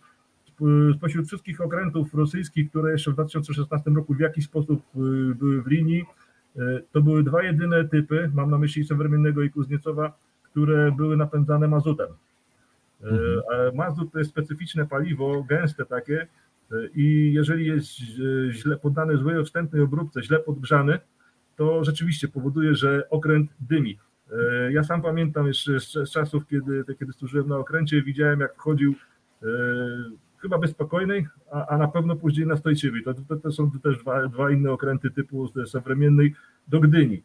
[0.98, 5.00] Spośród wszystkich okrętów rosyjskich, które jeszcze w 2016 roku w jakiś sposób y,
[5.36, 6.06] były w linii,
[6.58, 11.68] y, to były dwa jedyne typy, mam na myśli Severmiennego i Kuzniecowa, które były napędzane
[11.68, 12.08] mazutem.
[13.02, 13.76] Mhm.
[13.76, 16.28] Mazut to jest specyficzne paliwo, gęste takie,
[16.96, 17.90] i jeżeli jest
[18.50, 21.00] źle poddany złej wstępnej obróbce, źle podgrzany,
[21.56, 24.00] to rzeczywiście powoduje, że okręt dymi.
[24.32, 28.96] E, ja sam pamiętam jeszcze z czasów, kiedy, kiedy służyłem na okręcie, widziałem jak wchodził
[29.44, 29.48] e,
[30.38, 33.04] chyba bezspokojnej, a, a na pewno później nastojczywej.
[33.04, 36.36] To, to, to są też dwa, dwa inne okręty typu Sewremiennej
[36.68, 37.24] do Gdyni.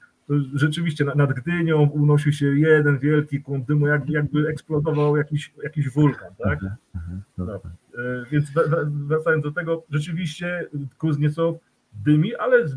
[0.54, 6.34] Rzeczywiście nad Gdynią unosił się jeden wielki kłąb dymu, jakby, jakby eksplodował jakiś, jakiś wulkan.
[6.44, 6.58] Tak?
[7.38, 7.54] No.
[7.54, 7.60] E,
[8.30, 8.46] więc
[8.86, 10.68] wracając do tego, rzeczywiście
[10.98, 11.56] Kuzniecow
[11.92, 12.68] dymi, ale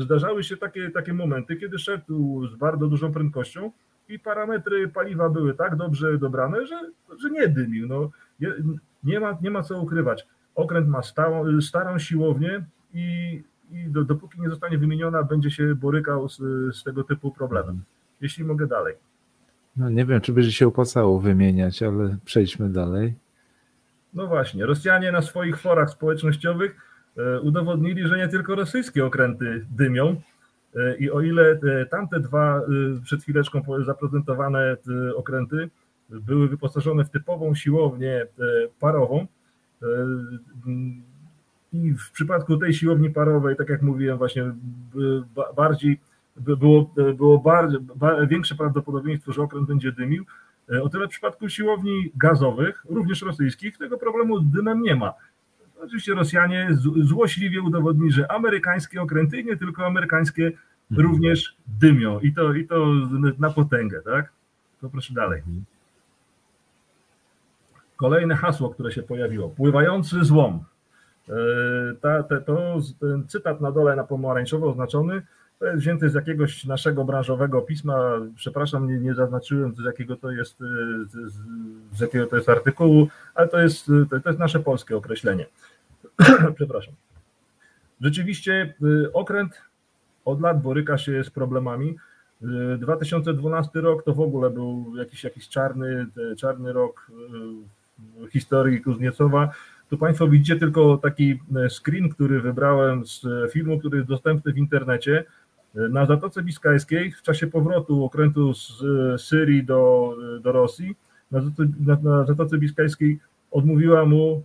[0.00, 3.72] zdarzały się takie, takie momenty, kiedy szedł z bardzo dużą prędkością
[4.08, 6.80] i parametry paliwa były tak dobrze dobrane, że,
[7.22, 7.88] że nie dymił.
[7.88, 8.10] No,
[9.04, 10.26] nie, ma, nie ma co ukrywać.
[10.54, 13.42] Okręt ma stałą, starą siłownię i,
[13.72, 16.36] i do, dopóki nie zostanie wymieniona, będzie się borykał z,
[16.76, 17.82] z tego typu problemem.
[18.20, 18.94] Jeśli mogę dalej.
[19.76, 23.14] No nie wiem, czy będzie się opłacało wymieniać, ale przejdźmy dalej.
[24.14, 26.76] No właśnie, Rosjanie na swoich forach społecznościowych
[27.16, 30.20] e, udowodnili, że nie tylko rosyjskie okręty dymią.
[30.76, 32.62] E, I o ile e, tamte dwa
[33.02, 34.76] przed chwileczką zaprezentowane
[35.16, 35.70] okręty
[36.08, 38.26] były wyposażone w typową siłownię
[38.80, 39.26] parową,
[41.72, 44.52] i w przypadku tej siłowni parowej, tak jak mówiłem, właśnie
[45.56, 46.00] bardziej
[46.36, 47.80] było, było bardziej,
[48.28, 50.24] większe prawdopodobieństwo, że okręt będzie dymił,
[50.72, 55.12] E, o tyle w przypadku siłowni gazowych, również rosyjskich, tego problemu z dymem nie ma.
[55.82, 56.68] Oczywiście Rosjanie
[57.02, 60.52] złośliwie udowodnili, że amerykańskie okręty i nie tylko amerykańskie
[60.90, 61.08] mhm.
[61.08, 62.86] również dymią i to, i to
[63.38, 64.32] na potęgę, tak?
[64.80, 65.38] To proszę dalej.
[65.38, 65.64] Mhm.
[67.96, 69.48] Kolejne hasło, które się pojawiło.
[69.48, 70.64] Pływający złom.
[71.30, 75.22] E, ta, te, to, ten cytat na dole na pomarańczowo oznaczony
[75.58, 78.20] To jest wzięte z jakiegoś naszego branżowego pisma.
[78.36, 80.58] Przepraszam, nie, nie zaznaczyłem, z jakiego to jest,
[81.08, 81.32] z,
[81.92, 85.46] z jakiego to jest artykułu, ale to jest, to jest nasze polskie określenie.
[86.56, 86.94] Przepraszam.
[88.00, 88.74] Rzeczywiście
[89.12, 89.60] okręt
[90.24, 91.96] od lat boryka się z problemami.
[92.78, 96.06] 2012 rok to w ogóle był jakiś, jakiś czarny,
[96.38, 97.10] czarny rok
[98.30, 99.52] historii Kuzniecowa.
[99.90, 101.38] Tu Państwo widzicie tylko taki
[101.68, 105.24] screen, który wybrałem z filmu, który jest dostępny w internecie.
[105.74, 108.82] Na Zatoce Biskajskiej w czasie powrotu okrętu z
[109.22, 110.96] Syrii do, do Rosji,
[111.30, 113.18] na Zatoce, na, na Zatoce Biskajskiej
[113.50, 114.44] odmówiła mu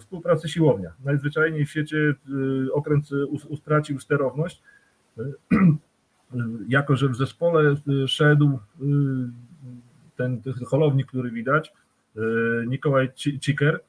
[0.00, 0.92] współpracy siłownia.
[1.04, 2.14] Najzwyczajniej w świecie
[2.72, 3.08] okręt
[3.48, 4.62] ustracił sterowność
[6.68, 7.74] jako że w zespole
[8.06, 8.58] szedł
[10.16, 11.72] ten, ten holownik, który widać,
[12.66, 13.08] Nikołaj
[13.40, 13.80] Ciker,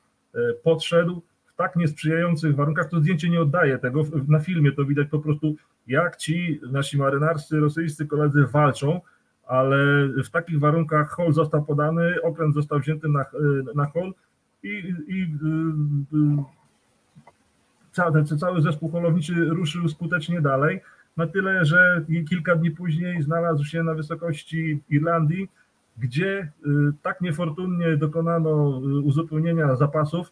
[0.63, 5.19] podszedł w tak niesprzyjających warunkach, to zdjęcie nie oddaje tego, na filmie to widać po
[5.19, 5.55] prostu,
[5.87, 9.01] jak ci nasi marynarscy rosyjscy koledzy walczą,
[9.47, 13.25] ale w takich warunkach hol został podany, okręt został wzięty na,
[13.75, 14.13] na hol
[14.63, 15.27] i, i
[17.91, 20.81] cały, cały zespół holowniczy ruszył skutecznie dalej.
[21.17, 25.49] Na tyle, że kilka dni później znalazł się na wysokości Irlandii,
[25.97, 26.69] gdzie y,
[27.01, 30.31] tak niefortunnie dokonano y, uzupełnienia zapasów,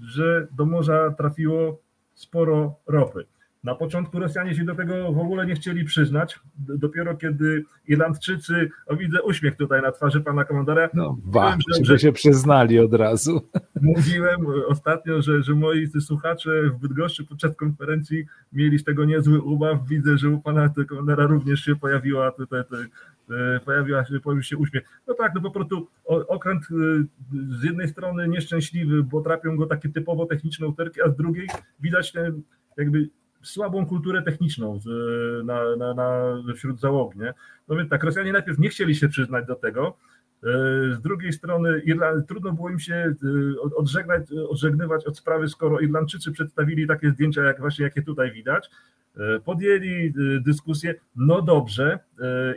[0.00, 1.78] że do morza trafiło
[2.14, 3.26] sporo ropy.
[3.66, 6.40] Na początku Rosjanie się do tego w ogóle nie chcieli przyznać.
[6.58, 10.88] Dopiero kiedy Irlandczycy, o widzę uśmiech tutaj na twarzy pana komandora.
[10.94, 13.40] No, ba, że, że się przyznali od razu.
[13.82, 19.88] Mówiłem ostatnio, że, że moi słuchacze w Bydgoszczy podczas konferencji mieli z tego niezły ubaw.
[19.88, 22.86] Widzę, że u pana komandora również się pojawiła tutaj, tutaj
[23.64, 25.00] pojawiła się, pojawił się uśmiech.
[25.06, 26.74] No tak, no po prostu okręt y,
[27.60, 31.48] z jednej strony nieszczęśliwy, bo trapią go takie typowo techniczne uterki, a z drugiej
[31.80, 32.42] widać ten
[32.76, 33.08] jakby
[33.42, 34.80] słabą kulturę techniczną
[35.44, 37.18] na, na, na, wśród załogi.
[37.18, 37.34] Nie?
[37.68, 39.94] No więc tak, Rosjanie najpierw nie chcieli się przyznać do tego, e,
[40.96, 43.14] z drugiej strony Irland, trudno było im się e,
[43.76, 48.70] odżegnać, odżegnywać od sprawy, skoro Irlandczycy przedstawili takie zdjęcia, jak właśnie jakie tutaj widać.
[49.16, 51.98] E, podjęli dyskusję, no dobrze.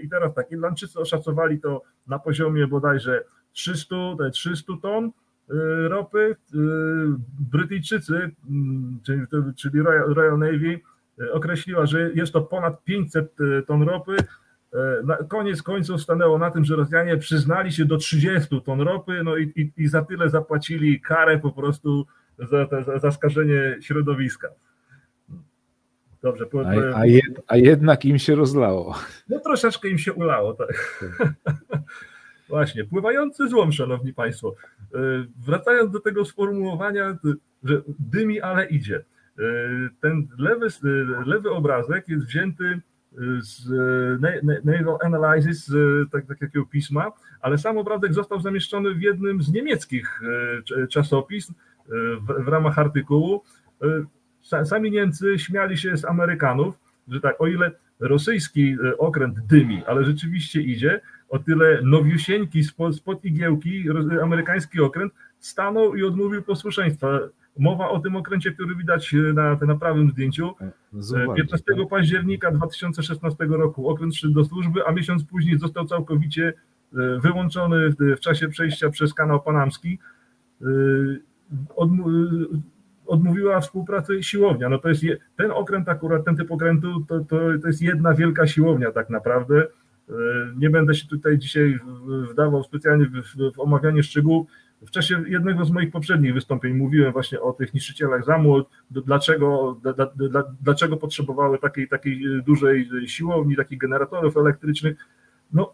[0.04, 3.24] I teraz tak, Irlandczycy oszacowali to na poziomie bodajże
[3.54, 3.96] 300,
[4.34, 5.12] 300 ton,
[5.88, 6.36] ropy.
[7.52, 9.22] Brytyjczycy, mm, czyli,
[9.56, 10.80] czyli Royal Navy,
[11.32, 13.36] określiła, że jest to ponad 500
[13.68, 14.18] ton ropy.
[15.04, 19.38] Na koniec końców stanęło na tym, że Rosjanie przyznali się do 30 ton ropy, no
[19.38, 22.06] i, i, i za tyle zapłacili karę po prostu
[22.40, 24.48] za, za, za skażenie środowiska.
[26.22, 26.46] Dobrze.
[26.46, 28.96] Po, a, a, jed, a, jednak im się rozlało.
[29.30, 31.04] No troszeczkę im się ulało, tak.
[32.50, 34.56] Właśnie, pływający złom, szanowni państwo.
[34.94, 35.00] E,
[35.46, 37.18] wracając do tego sformułowania,
[37.64, 38.96] że dymi, ale idzie.
[38.96, 39.44] E,
[40.02, 40.68] ten lewy,
[41.26, 42.82] lewy obrazek jest wzięty
[43.40, 43.70] z
[44.64, 45.72] Naval Analysis,
[46.12, 50.22] tak, tak jakiego pisma, ale sam obrazek został zamieszczony w jednym z niemieckich
[50.84, 51.54] e, czasopism
[52.22, 53.44] w, w ramach artykułu.
[54.64, 60.62] Sami Niemcy śmiali się z Amerykanów, że tak, o ile rosyjski okręt dymi, ale rzeczywiście
[60.62, 63.86] idzie, o tyle nowiusieńki spod, spod igiełki,
[64.24, 67.20] amerykański okręt, stanął i odmówił posłuszeństwa.
[67.60, 70.56] Mowa o tym okręcie, który widać na, na prawym zdjęciu.
[71.36, 71.90] 15 tak.
[71.90, 76.54] października 2016 roku okręt szedł do służby, a miesiąc później został całkowicie
[76.94, 80.00] e, wyłączony w czasie przejścia przez kanał panamski.
[80.62, 80.66] E,
[83.06, 84.70] odmówiła współpracy siłownia.
[84.70, 85.04] No to jest
[85.36, 89.68] ten okręt akurat, ten typ okrętu, to, to, to jest jedna wielka siłownia tak naprawdę.
[90.56, 91.80] Nie będę się tutaj dzisiaj
[92.32, 94.48] wdawał specjalnie w, w omawianie szczegółów.
[94.82, 99.94] W czasie jednego z moich poprzednich wystąpień mówiłem właśnie o tych niszczycielach zamłot, dlaczego, dla,
[100.16, 104.98] dla, dlaczego potrzebowały takiej, takiej dużej siłowni, takich generatorów elektrycznych.
[105.54, 105.74] No,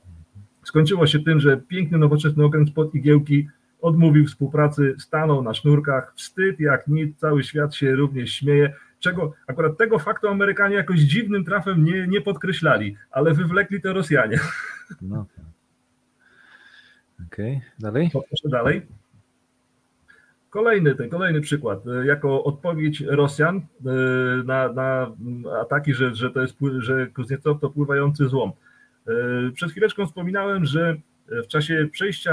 [0.64, 3.48] skończyło się tym, że piękny, nowoczesny okręt spod igiełki
[3.82, 8.74] odmówił współpracy, stanął na sznurkach, wstyd jak nic, cały świat się również śmieje
[9.06, 14.40] czego akurat tego faktu Amerykanie jakoś dziwnym trafem nie, nie podkreślali, ale wywlekli to Rosjanie.
[15.02, 15.26] No.
[17.28, 17.62] Okej, okay.
[17.80, 18.10] dalej?
[18.14, 18.82] Poproszę dalej.
[20.56, 21.84] Kolejny, ten kolejny przykład.
[22.06, 23.62] Jako odpowiedź Rosjan e,
[24.46, 25.16] na, na
[25.62, 28.52] ataki, że, że to jest że Kuzniecow to pływający złom.
[29.08, 29.12] E,
[29.52, 30.96] przed chwileczką wspominałem, że
[31.28, 32.32] w czasie przejścia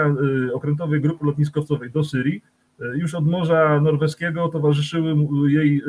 [0.48, 2.42] e, okrętowej grupy lotniskowcowej do Syrii
[2.82, 5.16] E, już od Morza Norweskiego towarzyszyły
[5.50, 5.82] jej e,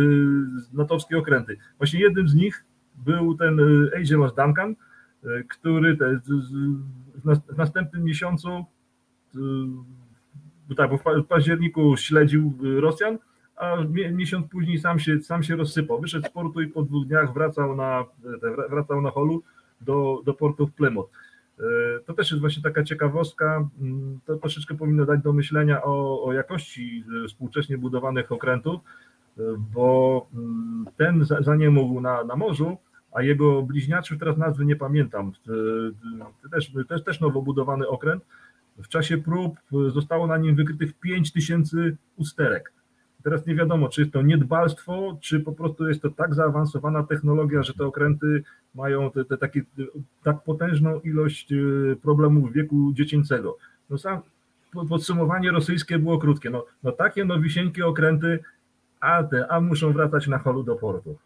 [0.74, 1.58] natowskie okręty.
[1.78, 2.66] Właśnie jednym z nich
[3.06, 3.60] był ten
[3.94, 4.76] HMS e, Duncan,
[5.50, 5.98] który
[7.52, 8.66] w następnym miesiącu,
[10.78, 13.18] tak, bo w październiku śledził Rosjan,
[13.55, 13.76] a
[14.11, 16.01] miesiąc później sam się, sam się rozsypał.
[16.01, 18.05] Wyszedł z portu i po dwóch dniach wracał na,
[18.70, 19.43] wracał na holu
[19.82, 21.09] do, do portu w Plymouth.
[21.59, 21.64] E,
[22.05, 26.34] to też jest właśnie taka ciekawostka, mm, to troszeczkę powinno dać do myślenia o, o
[26.34, 28.82] jakości e, współcześnie budowanych okrętów,
[29.74, 32.78] bo mm, ten zaniemógł na, na morzu,
[33.11, 35.32] a jego bliźniaczy, teraz nazwy nie pamiętam,
[36.51, 38.24] też, też, też nowo budowany okręt,
[38.78, 42.74] w czasie prób zostało na nim wykrytych 5 tysięcy usterek.
[43.24, 47.64] Teraz nie wiadomo, czy jest to niedbalstwo, czy po prostu jest to tak zaawansowana technologia,
[47.64, 48.44] że te okręty
[48.76, 49.62] mają te, te takie,
[50.24, 53.58] tak potężną ilość y, problemów wieku dziecięcego.
[53.90, 54.22] No sam
[54.90, 56.50] podsumowanie rosyjskie było krótkie.
[56.50, 58.40] No, no takie nowisieńkie okręty,
[59.00, 61.18] a te, a muszą wracać na holu do portu.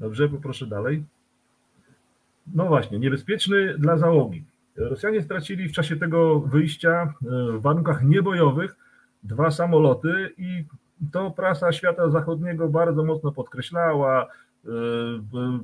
[0.00, 1.04] Dobrze, poproszę dalej.
[2.54, 4.44] No właśnie, niebezpieczny dla załogi.
[4.76, 8.76] Rosjanie stracili w czasie tego wyjścia y, w warunkach niebojowych
[9.22, 10.64] dwa samoloty i
[11.12, 14.26] to prasa świata zachodniego bardzo mocno podkreślała,
[14.64, 14.68] y,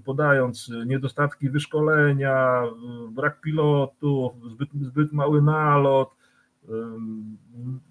[0.04, 6.19] podając niedostatki wyszkolenia, y, brak pilotów, zbyt, zbyt mały nalot.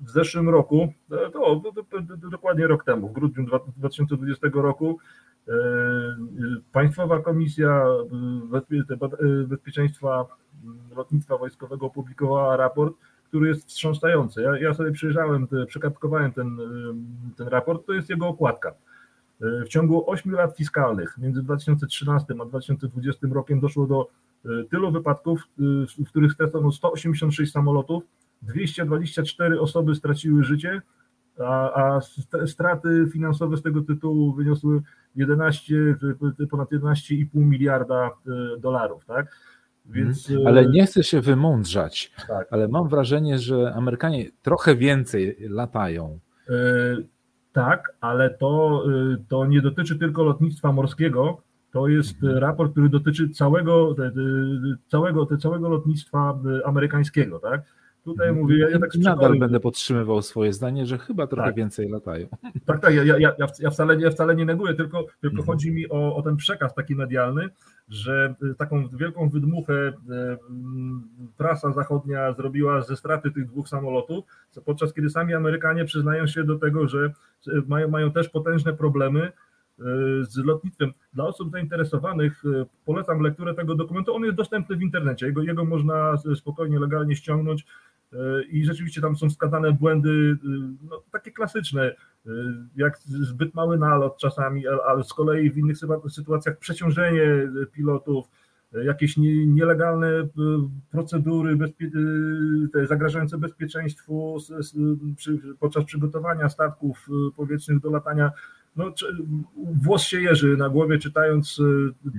[0.01, 0.93] W zeszłym roku,
[1.33, 1.61] to,
[2.31, 3.45] dokładnie rok temu, w grudniu
[3.77, 4.99] 2020 roku,
[6.71, 7.85] Państwowa Komisja
[9.47, 10.25] Bezpieczeństwa
[10.95, 12.93] Lotnictwa Wojskowego opublikowała raport,
[13.27, 14.41] który jest wstrząsający.
[14.41, 16.57] Ja, ja sobie przyjrzałem, przekartkowałem ten,
[17.37, 18.73] ten raport, to jest jego okładka.
[19.41, 24.07] W ciągu 8 lat fiskalnych, między 2013 a 2020 rokiem, doszło do
[24.45, 28.03] e, tylu wypadków, e, w których stracono 186 samolotów,
[28.41, 30.81] 224 osoby straciły życie,
[31.39, 32.01] a, a
[32.45, 34.81] straty finansowe z tego tytułu wyniosły
[35.15, 35.95] 11,
[36.49, 39.05] ponad 11,5 miliarda e, dolarów.
[39.05, 39.35] Tak?
[39.85, 40.29] Więc...
[40.29, 40.47] Mhm.
[40.47, 42.47] Ale nie chcę się wymądrzać, tak.
[42.51, 46.19] ale mam wrażenie, że Amerykanie trochę więcej latają.
[46.49, 46.53] E,
[47.53, 48.83] tak, ale to,
[49.13, 52.37] e, to nie dotyczy tylko lotnictwa morskiego, to jest mhm.
[52.37, 53.95] raport, który dotyczy całego,
[54.87, 57.61] całego, całego lotnictwa e, amerykańskiego, tak?
[58.03, 61.55] Tutaj mówię, ja, ja tak Nadal będę podtrzymywał swoje zdanie, że chyba trochę tak.
[61.55, 62.27] więcej latają.
[62.65, 65.45] Tak, tak, ja, ja, ja, wcale, ja wcale nie neguję, tylko, tylko mhm.
[65.45, 67.49] chodzi mi o, o ten przekaz taki medialny,
[67.89, 69.93] że y, taką wielką wydmuchę y,
[70.49, 74.25] mm, prasa zachodnia zrobiła ze straty tych dwóch samolotów,
[74.65, 77.13] podczas kiedy sami Amerykanie przyznają się do tego, że
[77.67, 79.31] mają, mają też potężne problemy
[80.21, 80.91] z lotnictwem.
[81.13, 82.43] Dla osób zainteresowanych
[82.85, 84.15] polecam lekturę tego dokumentu.
[84.15, 85.25] On jest dostępny w internecie.
[85.25, 87.65] Jego, jego można spokojnie, legalnie ściągnąć
[88.49, 90.37] i rzeczywiście tam są wskazane błędy
[90.89, 91.95] no, takie klasyczne
[92.75, 95.77] jak zbyt mały nalot czasami, ale z kolei w innych
[96.09, 98.25] sytuacjach przeciążenie pilotów,
[98.71, 99.17] jakieś
[99.47, 100.07] nielegalne
[100.91, 101.91] procedury bezpie...
[102.75, 104.37] E, zagrażające bezpieczeństwu
[105.59, 108.31] podczas przygotowania statków powietrznych do latania.
[108.75, 108.93] No,
[109.83, 111.61] włos się jeży na głowie, czytając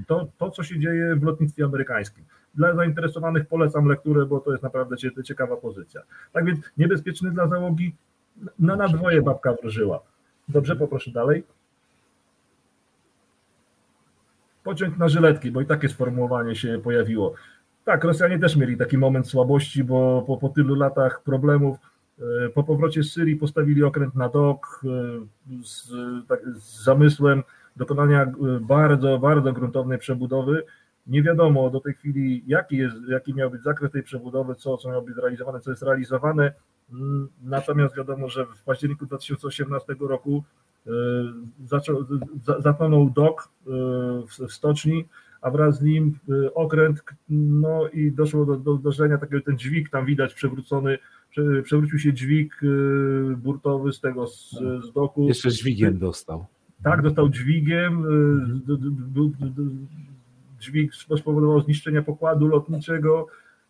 [0.07, 2.25] to, to, co się dzieje w lotnictwie amerykańskim.
[2.55, 6.01] Dla zainteresowanych polecam lekturę, bo to jest naprawdę ciekawa pozycja.
[6.33, 7.95] Tak więc niebezpieczny dla załogi,
[8.59, 10.01] na nadwoje babka wróżyła.
[10.49, 11.45] Dobrze, poproszę dalej.
[14.65, 17.35] Pociąg na żyletki, bo i takie sformułowanie się pojawiło.
[17.85, 21.77] Tak, Rosjanie też mieli taki moment słabości, bo po, po tylu latach problemów
[22.55, 25.93] po powrocie z Syrii postawili okręt na dok e, z,
[26.29, 27.43] tak, z zamysłem
[27.77, 30.65] dokonania e, bardzo, bardzo gruntownej przebudowy.
[31.07, 34.89] Nie wiadomo do tej chwili, jaki, jest, jaki miał być zakres tej przebudowy, co, co
[34.89, 36.53] miało być zrealizowane, co jest realizowane.
[37.43, 40.45] Natomiast wiadomo, że w październiku 2018 roku
[40.87, 40.91] e,
[41.67, 42.07] zaczął,
[42.59, 43.71] zapłonął dok e,
[44.27, 45.09] w stoczni,
[45.41, 49.91] a wraz z nim e, okręt, no i doszło do, do zdarzenia takiego, ten dźwig
[49.91, 50.99] tam widać przewrócony,
[51.63, 52.61] przewrócił się dźwig
[53.37, 54.51] burtowy z tego, z,
[54.89, 55.29] z doku.
[55.29, 56.47] Jeszcze dźwigiem dostał.
[56.83, 58.05] Tak, dostał dźwigiem,
[60.61, 63.27] dźwig spowodował zniszczenie pokładu lotniczego,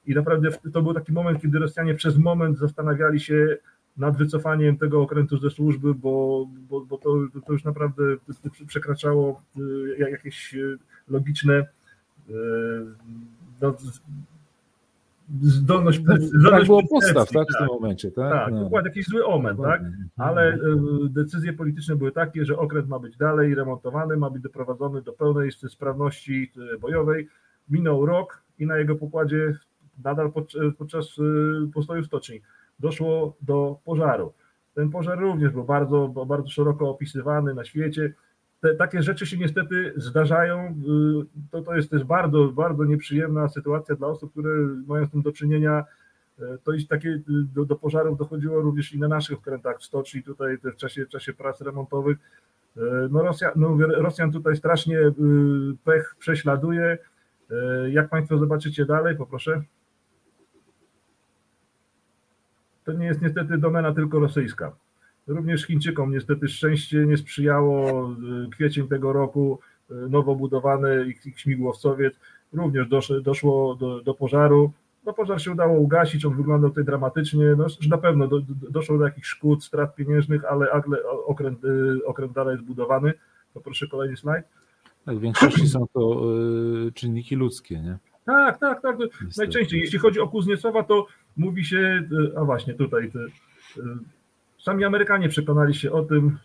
[0.06, 3.56] i naprawdę to był taki moment, kiedy Rosjanie przez moment zastanawiali się
[3.96, 7.16] nad wycofaniem tego okrętu ze służby, bo, bo, bo to,
[7.46, 8.02] to już naprawdę
[8.66, 10.78] przekraczało y, jakieś y,
[11.08, 11.66] logiczne
[12.30, 12.32] y,
[13.60, 13.74] no,
[15.42, 16.00] zdolność,
[16.50, 17.68] tak było postaw tak, w tym tak.
[17.68, 18.10] momencie.
[18.10, 18.64] Tak, tak no.
[18.64, 19.82] dokładnie, jakiś zły omen, tak?
[20.16, 20.58] ale
[21.10, 25.50] decyzje polityczne były takie, że okręt ma być dalej remontowany, ma być doprowadzony do pełnej
[25.52, 27.28] sprawności bojowej.
[27.70, 29.54] Minął rok i na jego pokładzie
[30.04, 30.32] nadal
[30.78, 31.16] podczas
[31.74, 32.40] postoju stoczni
[32.80, 34.32] doszło do pożaru.
[34.74, 38.12] Ten pożar również był bardzo, bardzo szeroko opisywany na świecie.
[38.60, 40.58] Te, takie rzeczy się niestety zdarzają.
[40.60, 44.50] Y, to, to jest też bardzo, bardzo nieprzyjemna sytuacja dla osób, które
[44.86, 45.84] mają z tym do czynienia.
[46.64, 50.58] to i takie do, do pożarów dochodziło również i na naszych okrętach w stoczni tutaj
[50.58, 52.18] w czasie, w czasie prac remontowych.
[53.10, 54.98] No, Rosja, no Rosjan tutaj strasznie
[55.84, 56.98] pech prześladuje.
[57.90, 59.62] Jak Państwo zobaczycie dalej, poproszę.
[62.90, 64.72] To nie jest niestety domena tylko rosyjska.
[65.26, 68.10] Również Chińczykom niestety szczęście nie sprzyjało.
[68.52, 69.58] Kwiecień tego roku
[69.90, 72.14] nowo budowany ich, ich śmigłowcowiec
[72.52, 72.88] również
[73.22, 74.72] doszło, do, do pożaru.
[75.06, 78.98] No pożar się udało ugasić, on wyglądał tutaj dramatycznie, no, na pewno do, do, doszło
[78.98, 80.82] do jakichś szkód, strat pieniężnych, ale, ale
[81.26, 83.12] okręt, y, okręt dalej jest budowany.
[83.54, 84.46] Poproszę kolejny slajd.
[85.04, 86.22] Tak, w większości są to
[86.88, 87.98] y, czynniki ludzkie, nie?
[88.30, 88.98] Tak, tak, tak.
[88.98, 89.26] Niestety.
[89.38, 91.06] Najczęściej, jeśli chodzi o Kuzniecowa, to
[91.36, 93.10] mówi się, y, a właśnie tutaj,
[94.58, 96.38] sami Amerykanie przekonali się o tym,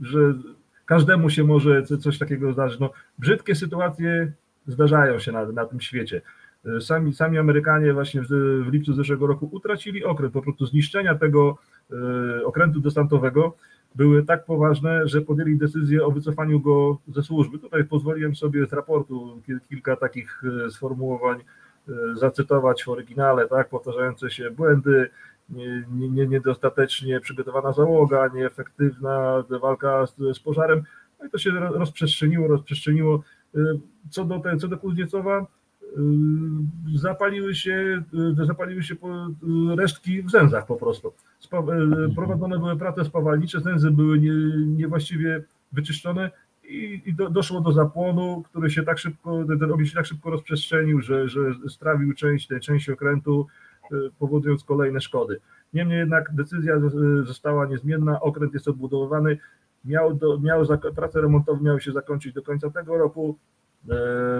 [0.00, 0.34] że
[0.86, 2.80] każdemu się może coś takiego zdarzyć.
[2.80, 4.32] No, brzydkie sytuacje
[4.66, 6.22] zdarzają się na, na tym świecie.
[6.80, 8.28] Sami, sami Amerykanie właśnie w,
[8.66, 11.58] w lipcu zeszłego roku utracili okręt, po prostu zniszczenia tego
[11.90, 13.56] e, okrętu desantowego
[13.96, 17.58] były tak poważne, że podjęli decyzję o wycofaniu go ze służby.
[17.58, 21.40] Tutaj pozwoliłem sobie z raportu kilka takich e, sformułowań
[21.88, 25.10] e, zacytować w oryginale, tak, powtarzające się błędy,
[25.48, 30.82] nie, nie, niedostatecznie przygotowana załoga, nieefektywna walka z, z pożarem.
[31.20, 33.22] No i to się rozprzestrzeniło, rozprzestrzeniło.
[34.10, 35.46] Co do, te, co do Kuzniecowa, y,
[36.94, 38.02] zapaliły się,
[38.40, 41.12] y, zapaliły się y, resztki w zęzach po prostu.
[41.52, 42.14] Mhm.
[42.14, 44.32] Prowadzone były prace spawalnicze, zęzy były nie,
[44.66, 45.42] niewłaściwie
[45.72, 46.30] wyczyszczone
[46.64, 50.30] i, i do, doszło do zapłonu, który się tak szybko, ten ogień się tak szybko
[50.30, 53.46] rozprzestrzenił, że, że strawił część tej części okrętu,
[54.18, 55.40] powodując kolejne szkody.
[55.74, 56.74] Niemniej jednak decyzja
[57.24, 59.38] została niezmienna, okręt jest odbudowany,
[59.84, 63.38] miał, do, miał prace remontowe miały się zakończyć do końca tego roku,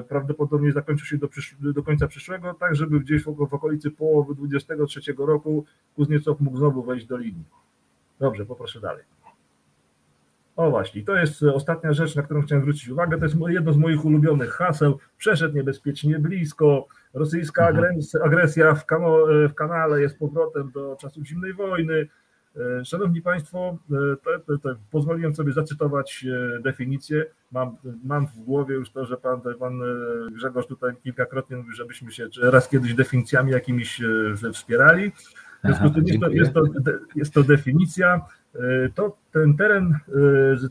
[0.09, 1.28] prawdopodobnie zakończył się do,
[1.72, 5.64] do końca przyszłego, tak żeby gdzieś w, w okolicy połowy 23 roku
[5.97, 7.44] Kuzniecow mógł znowu wejść do linii.
[8.20, 9.05] Dobrze, poproszę dalej.
[10.57, 13.18] O właśnie, to jest ostatnia rzecz, na którą chciałem zwrócić uwagę.
[13.18, 14.99] To jest jedno z moich ulubionych haseł.
[15.18, 16.86] Przeszedł niebezpiecznie blisko.
[17.14, 17.99] Rosyjska mhm.
[18.24, 18.84] agresja w,
[19.51, 22.09] w kanale jest powrotem do czasów zimnej wojny.
[22.57, 26.26] E, szanowni Państwo, e, to, to, to pozwoliłem sobie zacytować
[26.57, 27.26] e, definicję.
[27.52, 29.80] Mam, mam w głowie już to, że pan, pan
[30.32, 34.02] Grzegorz tutaj kilkakrotnie mówił, żebyśmy się raz kiedyś definicjami jakimiś
[34.52, 35.12] wspierali.
[35.62, 36.62] Aha, jest, to, jest, to,
[37.14, 38.20] jest to definicja.
[38.94, 39.98] To ten teren,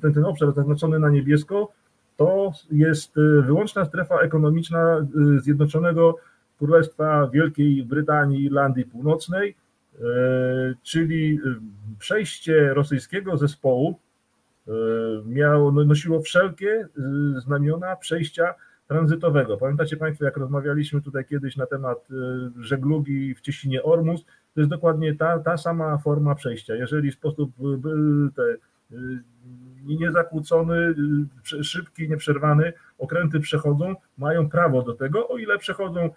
[0.01, 1.71] ten, ten obszar zaznaczony na niebiesko,
[2.17, 3.15] to jest
[3.45, 5.07] wyłączna strefa ekonomiczna
[5.37, 6.15] Zjednoczonego
[6.57, 9.64] Królestwa Wielkiej Brytanii i Irlandii Północnej E,
[10.83, 11.55] czyli e,
[11.99, 13.99] przejście rosyjskiego zespołu
[14.67, 14.71] e,
[15.25, 16.87] miało, no, nosiło wszelkie
[17.37, 18.55] znamiona przejścia
[18.87, 19.57] tranzytowego.
[19.57, 22.07] Pamiętacie Państwo, jak rozmawialiśmy tutaj kiedyś na temat
[22.59, 26.75] żeglugi w Cieśninie Ormus, to jest dokładnie ta, ta sama forma przejścia.
[26.75, 27.51] Jeżeli sposób
[28.35, 28.43] te,
[29.85, 30.95] niezakłócony,
[31.43, 36.09] szybki, nieprzerwany okręty przechodzą, mają prawo do tego, o ile przechodzą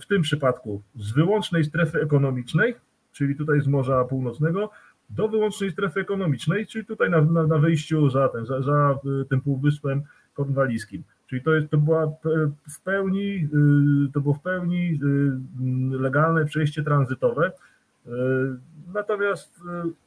[0.00, 2.74] w tym przypadku z wyłącznej strefy ekonomicznej,
[3.16, 4.70] czyli tutaj z Morza Północnego,
[5.10, 9.24] do wyłącznej strefy ekonomicznej, czyli tutaj na, na, na wyjściu za, ten, za, za y,
[9.24, 10.02] tym półwyspem
[10.34, 11.02] kornwalijskim.
[11.26, 12.06] Czyli to, jest, to była
[12.70, 13.48] w pełni,
[14.08, 15.00] y, to było w pełni
[15.92, 17.52] y, legalne przejście tranzytowe.
[18.94, 19.60] Natomiast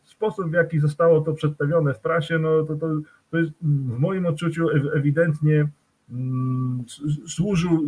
[0.03, 2.87] sposób, w jaki zostało to przedstawione w prasie, no to, to,
[3.31, 5.67] to jest w moim odczuciu ewidentnie
[6.11, 6.85] Mm,
[7.27, 7.87] służył,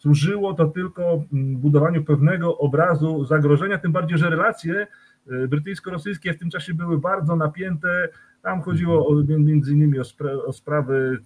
[0.00, 4.86] służyło to tylko mm, budowaniu pewnego obrazu zagrożenia, tym bardziej, że relacje
[5.32, 8.08] y, brytyjsko-rosyjskie w tym czasie były bardzo napięte.
[8.42, 11.18] Tam chodziło o, między innymi o, spra o sprawy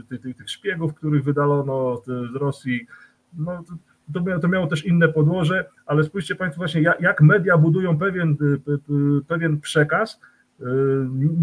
[0.00, 2.86] y, tych, tych, tych szpiegów, których wydalono z Rosji.
[3.38, 3.64] No,
[4.14, 7.98] to, miało, to miało też inne podłoże, ale spójrzcie Państwo właśnie, jak, jak media budują
[7.98, 10.20] pewien, y, pewien przekaz,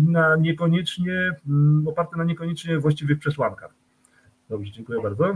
[0.07, 1.35] na niekoniecznie,
[1.85, 3.71] oparty na niekoniecznie właściwych przesłankach.
[4.49, 5.33] Dobrze, dziękuję bardzo.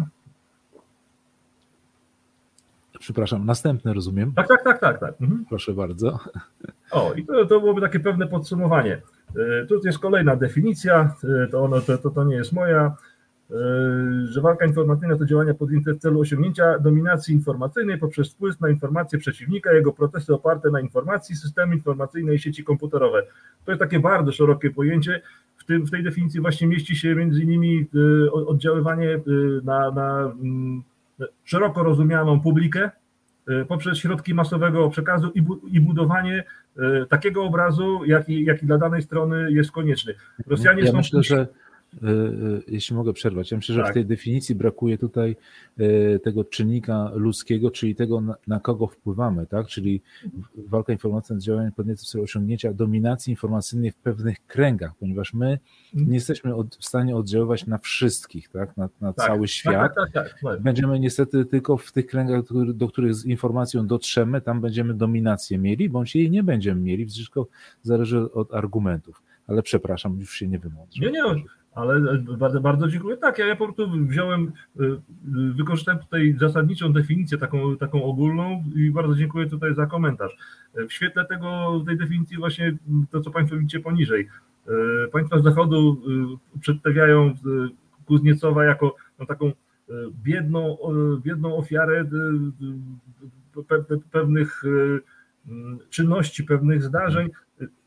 [3.00, 4.34] Przepraszam, następne rozumiem.
[4.34, 5.00] Tak, tak, tak, tak.
[5.00, 5.22] tak.
[5.22, 5.46] Mhm.
[5.50, 6.20] Proszę bardzo.
[6.92, 9.02] O, i to, to byłoby takie pewne podsumowanie.
[9.62, 12.96] E, tu jest kolejna definicja, e, to, ono, to, to, to nie jest moja,
[13.52, 13.56] e,
[14.26, 19.20] że walka informacyjna to działania podjęte w celu osiągnięcia dominacji informacyjnej poprzez wpływ na informacje
[19.20, 23.24] przeciwnika, jego procesy oparte na informacji, systemy informacyjne i sieci komputerowe.
[23.66, 25.22] To jest takie bardzo szerokie pojęcie,
[25.58, 27.86] w, tym, w tej definicji właśnie mieści się między innymi
[28.32, 29.20] oddziaływanie
[29.64, 30.84] na, na mm,
[31.44, 32.92] szeroko rozumianą publikę
[33.50, 36.44] y, poprzez środki masowego przekazu i, bu, i budowanie
[37.10, 40.14] takiego obrazu, jaki, jaki dla danej strony jest konieczny.
[40.48, 41.48] Rosjanie ja są myślę, że
[42.68, 43.92] jeśli mogę przerwać, ja myślę, że tak.
[43.92, 45.36] w tej definicji brakuje tutaj
[45.78, 49.68] e, tego czynnika ludzkiego, czyli tego, na, kogo wpływamy, tak?
[49.68, 50.02] Czyli
[50.68, 55.60] walka informacyjna z działaniem podniecą celu osiągnięcia dominacji informacyjnej w pewnych kręgach, ponieważ my
[55.94, 56.10] mhm.
[56.10, 58.78] nie jesteśmy od, w stanie oddziaływać na wszystkich, tak?
[58.78, 59.28] Na, na tak.
[59.28, 59.96] cały tak, świat.
[59.96, 62.42] Tak, tak, tak, będziemy niestety tylko w tych kręgach,
[62.74, 67.48] do których z informacją dotrzemy, tam będziemy dominację mieli, bądź jej nie będziemy mieli, wszystko
[67.82, 71.02] zależy od argumentów ale przepraszam, już się nie wymądrzę.
[71.02, 71.24] Nie, nie,
[71.76, 73.18] ale bardzo, bardzo dziękuję.
[73.18, 75.00] Tak, ja, ja po prostu wziąłem, y, y,
[75.54, 80.38] wykorzystałem tutaj zasadniczą definicję, taką, taką ogólną i bardzo dziękuję tutaj za komentarz.
[80.90, 82.78] W świetle tego, tej definicji właśnie
[83.12, 84.28] to, co Państwo widzicie poniżej.
[85.12, 86.02] Państwa z Zachodu
[86.62, 87.34] przedstawiają
[88.06, 89.52] Kuzniecowa jako no, taką
[90.24, 90.78] biedną,
[91.24, 92.06] biedną ofiarę
[94.12, 94.64] pewnych
[95.90, 97.30] czynności, pewnych zdarzeń,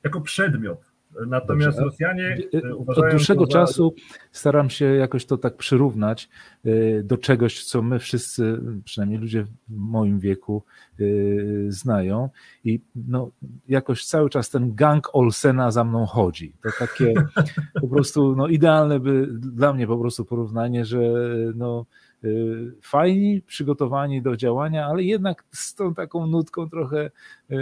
[0.05, 0.88] jako przedmiot
[1.27, 1.85] Natomiast Dobrze.
[1.85, 2.39] Rosjanie.
[2.87, 3.53] Od dłuższego za...
[3.53, 3.95] czasu
[4.33, 6.29] staram się jakoś to tak przyrównać
[6.67, 10.63] y, do czegoś, co my wszyscy, przynajmniej ludzie w moim wieku,
[11.69, 12.29] znają.
[12.65, 13.31] I no,
[13.69, 16.53] jakoś cały czas ten gang Olsena za mną chodzi.
[16.63, 17.15] To takie
[17.83, 20.99] po prostu no, idealne by dla mnie po prostu porównanie, że
[21.55, 21.87] no,
[22.83, 27.11] fajni, przygotowani do działania, ale jednak z tą taką nutką trochę
[27.51, 27.57] y,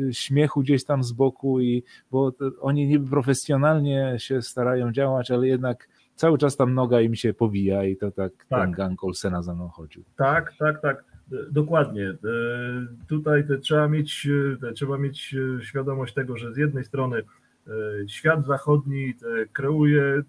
[0.00, 5.46] y, śmiechu gdzieś tam z boku i bo oni niby profesjonalnie się starają działać, ale
[5.46, 8.60] jednak cały czas tam noga im się powija i to tak, tak.
[8.60, 10.04] ten gang Olsena za mną chodził.
[10.16, 11.04] Tak, tak, tak.
[11.50, 12.14] Dokładnie.
[13.08, 14.28] Tutaj trzeba mieć,
[14.74, 17.22] trzeba mieć świadomość tego, że z jednej strony
[18.06, 19.14] świat zachodni
[19.52, 20.22] kreuje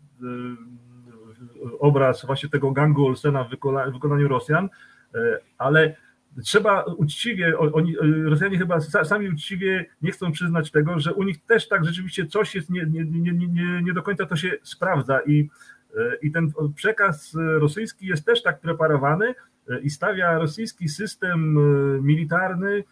[1.80, 3.50] obraz właśnie tego gangu Olsena w
[3.94, 4.70] wykonaniu Rosjan,
[5.16, 5.96] e, ale
[6.44, 11.46] trzeba uczciwie, oni, e, Rosjanie chyba sami uczciwie nie chcą przyznać tego, że u nich
[11.46, 15.20] też tak rzeczywiście coś jest nie, nie, nie, nie, nie do końca to się sprawdza
[15.20, 15.50] i,
[15.98, 19.36] e, i ten przekaz rosyjski jest też tak preparowany
[19.84, 21.58] i stawia rosyjski system
[22.06, 22.84] militarny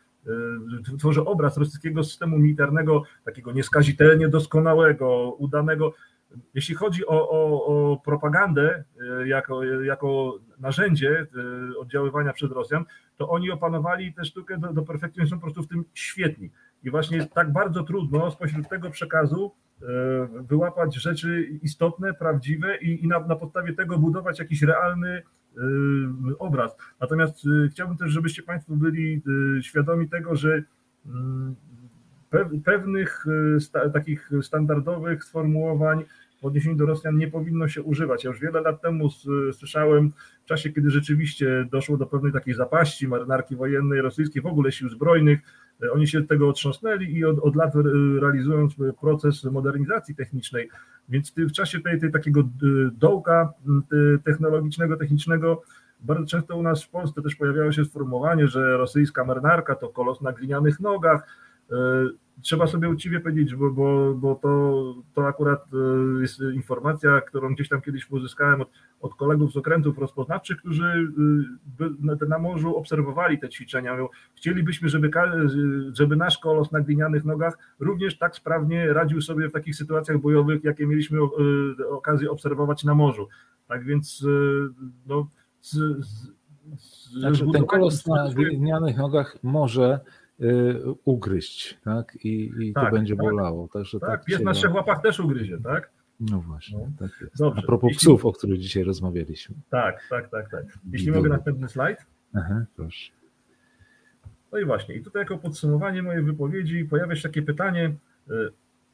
[0.99, 5.93] tworzy obraz rosyjskiego systemu militarnego, takiego nieskazitelnie doskonałego, udanego,
[6.53, 8.83] jeśli chodzi o, o, o propagandę
[9.21, 11.27] e, jako, jako narzędzie
[11.73, 12.85] e, oddziaływania przez Rosjan,
[13.17, 16.49] to oni opanowali tę sztukę do, do perfekcji, są po prostu w tym świetni.
[16.83, 19.85] I właśnie tak bardzo trudno spośród tego przekazu e,
[20.41, 25.21] wyłapać rzeczy istotne, prawdziwe i, i na, na podstawie tego budować jakiś realny
[26.39, 26.77] obraz.
[26.99, 29.21] Natomiast chciałbym też, żebyście Państwo byli
[29.61, 30.63] świadomi tego, że
[31.05, 31.55] mm,
[32.65, 33.25] pewnych
[33.93, 36.03] takich standardowych sformułowań
[36.43, 38.23] w odniesieniu do Rosjan nie powinno się używać.
[38.23, 39.09] Ja już wiele lat temu
[39.51, 40.11] słyszałem,
[40.43, 44.89] w czasie kiedy rzeczywiście doszło do pewnej takiej zapaści marynarki wojennej rosyjskiej, w ogóle sił
[44.89, 45.39] zbrojnych,
[45.83, 47.73] e, oni się tego otrząsnęli i od, od lat
[48.21, 48.67] realizują
[49.01, 50.69] proces modernizacji technicznej,
[51.09, 52.43] więc w czasie tej, tej takiego
[52.93, 53.53] dołka
[54.23, 55.61] technologicznego, technicznego
[55.99, 60.21] bardzo często u nas w Polsce też pojawiało się sformułowanie, że rosyjska marynarka to kolos
[60.21, 61.27] na glinianych nogach.
[62.41, 67.69] Trzeba sobie uczciwie powiedzieć, bo, bo, bo to, to akurat e, jest informacja, którą gdzieś
[67.69, 68.69] tam kiedyś uzyskałem od,
[69.01, 71.11] od kolegów z okrętów rozpoznawczych, którzy
[72.21, 73.97] e, na morzu obserwowali te ćwiczenia.
[74.35, 75.11] Chcielibyśmy, żeby,
[75.93, 80.63] żeby nasz kolos na glinianych nogach również tak sprawnie radził sobie w takich sytuacjach bojowych,
[80.63, 83.27] jakie mieliśmy e, okazję obserwować na morzu.
[83.67, 84.25] Tak więc
[85.07, 85.27] no,
[85.61, 86.33] z, z,
[87.19, 89.99] znaczy, ten kolos na glinianych nogach może
[91.05, 92.17] ugryźć, tak?
[92.23, 93.67] I, i tak, to będzie tak, bolało.
[93.67, 95.89] Także tak, tak pies na trzech łapach też ugryzie, tak?
[96.19, 96.85] No właśnie, no.
[96.99, 97.37] tak jest.
[97.37, 97.61] Dobrze.
[97.63, 97.99] A propos Jeśli...
[97.99, 99.55] psów, o których dzisiaj rozmawialiśmy.
[99.69, 100.63] Tak, tak, tak, tak.
[100.91, 101.97] Jeśli mogę następny slajd.
[102.33, 103.11] Aha, proszę.
[104.51, 107.95] No i właśnie, i tutaj jako podsumowanie mojej wypowiedzi pojawia się takie pytanie,
[108.31, 108.33] y,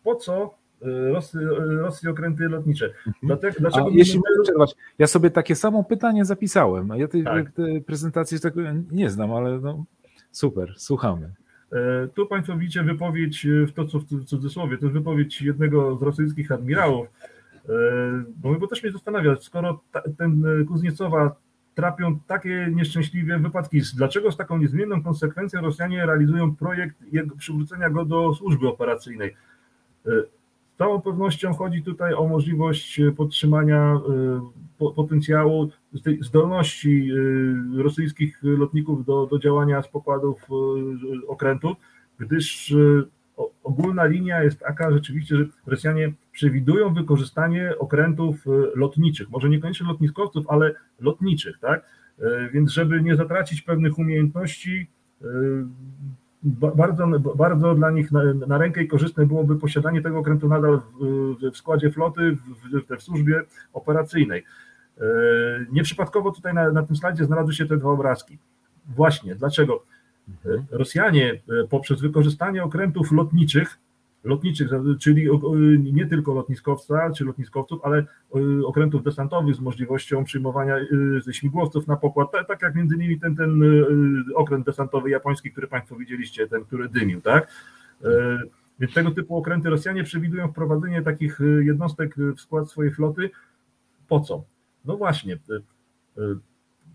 [0.04, 1.40] po co y, Rosji,
[1.80, 2.86] Rosji okręty lotnicze.
[2.86, 3.16] Mhm.
[3.24, 6.90] Dlatego, dlaczego A jeśli mogę przerwać, ja sobie takie samo pytanie zapisałem.
[6.96, 7.52] Ja tej, tak.
[7.52, 8.62] tej prezentacji tego
[8.92, 9.86] nie znam, ale no,
[10.40, 11.34] Super, słuchamy.
[11.72, 15.98] E, tu Państwo widzicie wypowiedź, e, w to co w cudzysłowie, to jest wypowiedź jednego
[15.98, 17.08] z rosyjskich admirałów,
[17.70, 17.72] e,
[18.38, 21.36] bo, bo też mnie zastanawia, skoro ta, ten Kuzniecowa
[21.76, 28.06] trapią takie nieszczęśliwe wypadki, dlaczego z taką niezmienną konsekwencją Rosjanie realizują projekt jego, przywrócenia go
[28.06, 29.36] do służby operacyjnej?
[30.80, 34.00] Z całą pewnością chodzi tutaj o możliwość podtrzymania
[34.78, 35.70] potencjału,
[36.04, 37.12] tej zdolności
[37.78, 40.48] y, rosyjskich lotników do, do działania z pokładów
[41.28, 41.78] okrętów,
[42.20, 42.76] gdyż
[43.64, 48.36] ogólna linia jest taka rzeczywiście, że Rosjanie przewidują wykorzystanie okrętów
[48.76, 51.86] lotniczych, może niekoniecznie lotniskowców, ale lotniczych, tak?
[52.54, 54.88] Więc żeby nie zatracić pewnych umiejętności,
[56.44, 61.52] bardzo, bardzo dla nich na, na, rękę i korzystne byłoby posiadanie tego okrętu nadal w,
[61.52, 63.42] w składzie floty, w, w, służbie
[63.74, 64.44] operacyjnej.
[64.98, 65.04] E,
[65.72, 68.38] nieprzypadkowo tutaj na, na tym slajdzie znalazły się te dwa obrazki.
[68.96, 69.84] Właśnie, dlaczego?
[70.30, 70.66] Mhm.
[70.72, 73.78] Rosjanie poprzez wykorzystanie okrętów lotniczych
[74.24, 74.70] lotniczych,
[75.00, 75.28] czyli
[75.94, 78.06] nie tylko lotniskowca czy lotniskowców, ale
[78.66, 80.78] okrętów desantowych z możliwością przyjmowania
[81.28, 85.68] y, śmigłowców na pokład, tak jak między innymi ten, ten y, okręt desantowy japoński, który
[85.68, 87.52] Państwo widzieliście, ten, który dymił, tak?
[88.06, 88.08] Y,
[88.80, 93.30] więc tego typu okręty Rosjanie przewidują wprowadzenie takich jednostek w skład swojej floty.
[94.08, 94.44] Po co?
[94.86, 95.38] No właśnie,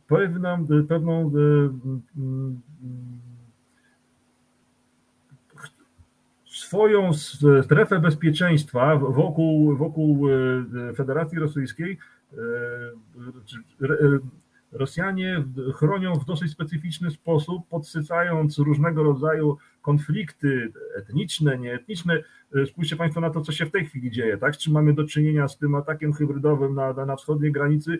[0.06, 1.32] pewną, pewną
[6.74, 7.12] swoją
[7.62, 11.98] strefę bezpieczeństwa wokół, wokół e, Federacji Rosyjskiej
[12.32, 12.36] e,
[13.82, 14.18] e,
[14.72, 15.44] Rosjanie
[15.74, 22.22] chronią w dosyć specyficzny sposób, podsycając różnego rodzaju konflikty etniczne, nieetniczne.
[22.66, 24.56] Spójrzcie Państwo na to, co się w tej chwili dzieje, tak?
[24.56, 27.98] Czy mamy do czynienia z tym atakiem hybrydowym na, na wschodniej granicy?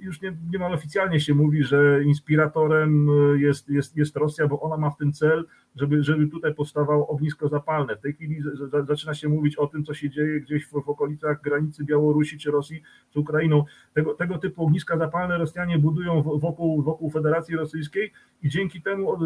[0.00, 4.90] Już nie, niemal oficjalnie się mówi, że inspiratorem jest, jest, jest Rosja, bo ona ma
[4.90, 5.44] w tym cel,
[5.76, 7.96] żeby, żeby tutaj powstawało ognisko zapalne.
[7.96, 8.42] W tej chwili
[8.86, 12.50] zaczyna się mówić o tym, co się dzieje gdzieś w, w okolicach granicy Białorusi czy
[12.50, 13.64] Rosji z Ukrainą.
[13.94, 19.18] Tego, tego typu ogniska zapalne Rosjanie budują wokół, wokół Federacji Rosyjskiej i dzięki temu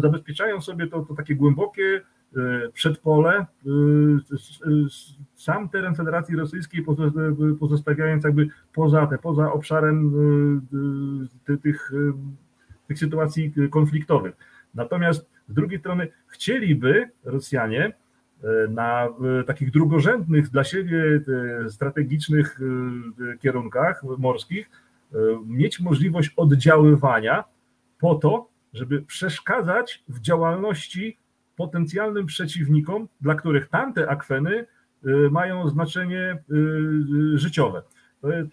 [0.00, 2.00] zabezpieczają sobie to, to takie głębokie
[2.36, 3.46] e, przedpole, e,
[5.34, 6.84] sam teren Federacji Rosyjskiej
[7.60, 10.12] pozostawiając jakby poza, te, poza obszarem
[11.48, 11.92] e, tych,
[12.88, 14.36] tych sytuacji konfliktowych.
[14.74, 17.92] Natomiast z drugiej strony chcieliby Rosjanie
[18.68, 19.08] na
[19.46, 21.02] takich drugorzędnych dla siebie
[21.68, 22.60] strategicznych
[23.40, 24.70] kierunkach morskich
[25.46, 27.44] mieć możliwość oddziaływania
[28.00, 31.16] po to, żeby przeszkadzać w działalności
[31.60, 34.66] potencjalnym przeciwnikom, dla których tamte akweny
[35.30, 36.42] mają znaczenie
[37.34, 37.82] życiowe.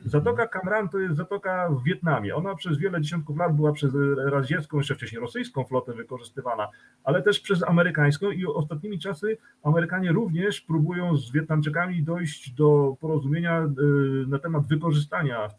[0.06, 2.35] Zatoka Kamran to jest zatoka w Wietnamie.
[2.35, 6.68] Ona przez wiele dziesiątków lat była przez radziecką, jeszcze wcześniej rosyjską flotę wykorzystywana,
[7.03, 13.64] ale też przez amerykańską i ostatnimi czasy Amerykanie również próbują z Wietnamczykami dojść do porozumienia
[13.64, 15.49] y, na temat wykorzystania y,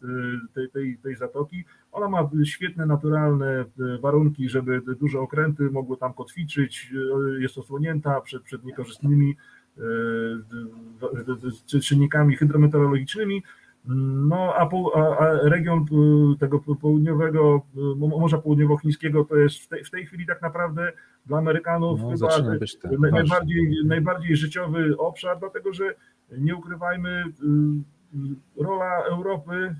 [0.53, 1.65] tej, tej, tej zatoki.
[1.91, 3.65] Ona ma świetne, naturalne
[4.01, 6.93] warunki, żeby duże okręty mogły tam kotwiczyć,
[7.39, 9.35] jest osłonięta przed, przed niekorzystnymi
[11.81, 13.43] czynnikami hydrometeorologicznymi.
[13.95, 15.85] No, a, po, a, region
[16.33, 20.91] y, tego południowego, y, Morza Południowochińskiego to jest w tej, w tej chwili tak naprawdę
[21.25, 22.27] dla Amerykanów no, chyba
[23.11, 25.95] najbardziej, najbardziej życiowy obszar, dlatego że
[26.37, 27.23] nie ukrywajmy,
[28.57, 29.75] y, rola Europy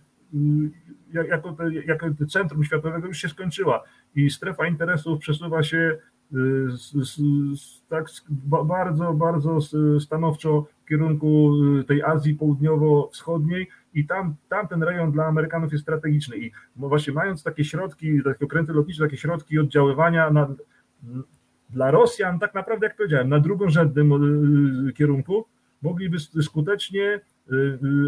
[1.14, 3.84] jako, te, jako centrum światowego już się skończyła
[4.16, 5.98] i strefa interesów przesuwa się
[7.90, 8.06] tak
[8.66, 9.60] bardzo, bardzo
[10.00, 11.52] stanowczo w kierunku
[11.88, 16.38] tej Azji Południowo-Wschodniej, i tam, tam ten rejon dla Amerykanów jest strategiczny.
[16.38, 20.56] I właśnie mając takie środki, takie okręty lotnicze, takie środki oddziaływania na,
[21.70, 24.12] dla Rosjan, tak naprawdę jak powiedziałem, na drugorzędnym
[24.90, 25.46] y, kierunku
[25.82, 27.22] mogliby skutecznie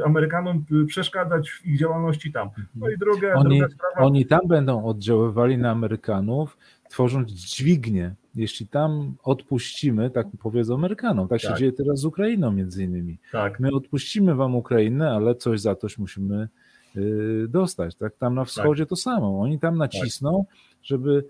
[0.06, 2.50] Amerykanom przeszkadzać w ich działalności tam.
[2.76, 4.08] No i druga, oni, druga sprawa.
[4.08, 6.58] Oni tam będą oddziaływali na Amerykanów,
[6.90, 11.58] tworząc dźwignię jeśli tam odpuścimy, tak powiedzą Amerykanom, tak się tak.
[11.58, 13.18] dzieje teraz z Ukrainą między innymi.
[13.32, 13.60] Tak.
[13.60, 16.48] My odpuścimy wam Ukrainę, ale coś za toś musimy
[16.96, 17.96] y, dostać.
[17.96, 18.16] Tak?
[18.16, 18.90] Tam na wschodzie tak.
[18.90, 19.42] to samo.
[19.42, 20.46] Oni tam nacisną,
[20.84, 21.26] żeby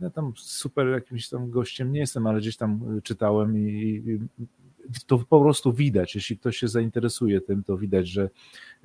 [0.00, 4.18] ja tam super jakimś tam gościem nie jestem, ale gdzieś tam czytałem i, i
[5.06, 6.14] to po prostu widać.
[6.14, 8.30] Jeśli ktoś się zainteresuje tym, to widać, że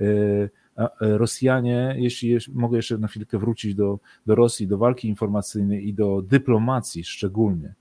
[0.02, 5.88] y, E, Rosjanie, jeśli mogę jeszcze na chwilkę wrócić do, do Rosji, do walki informacyjnej
[5.88, 7.74] i do dyplomacji szczególnie.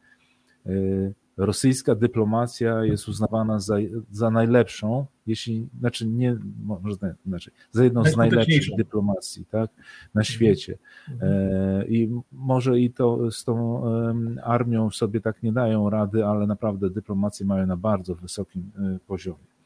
[1.39, 3.77] E, rosyjska dyplomacja jest uznawana za,
[4.11, 6.97] za najlepszą, jeśli, znaczy nie, może
[7.27, 9.71] inaczej, za jedną z najlepszych dyplomacji, tak,
[10.15, 10.25] na mhm.
[10.25, 10.79] świecie.
[11.21, 13.83] E, I może i to z tą
[14.43, 18.71] armią sobie tak nie dają rady, ale naprawdę dyplomację mają na bardzo wysokim
[19.07, 19.57] poziomie.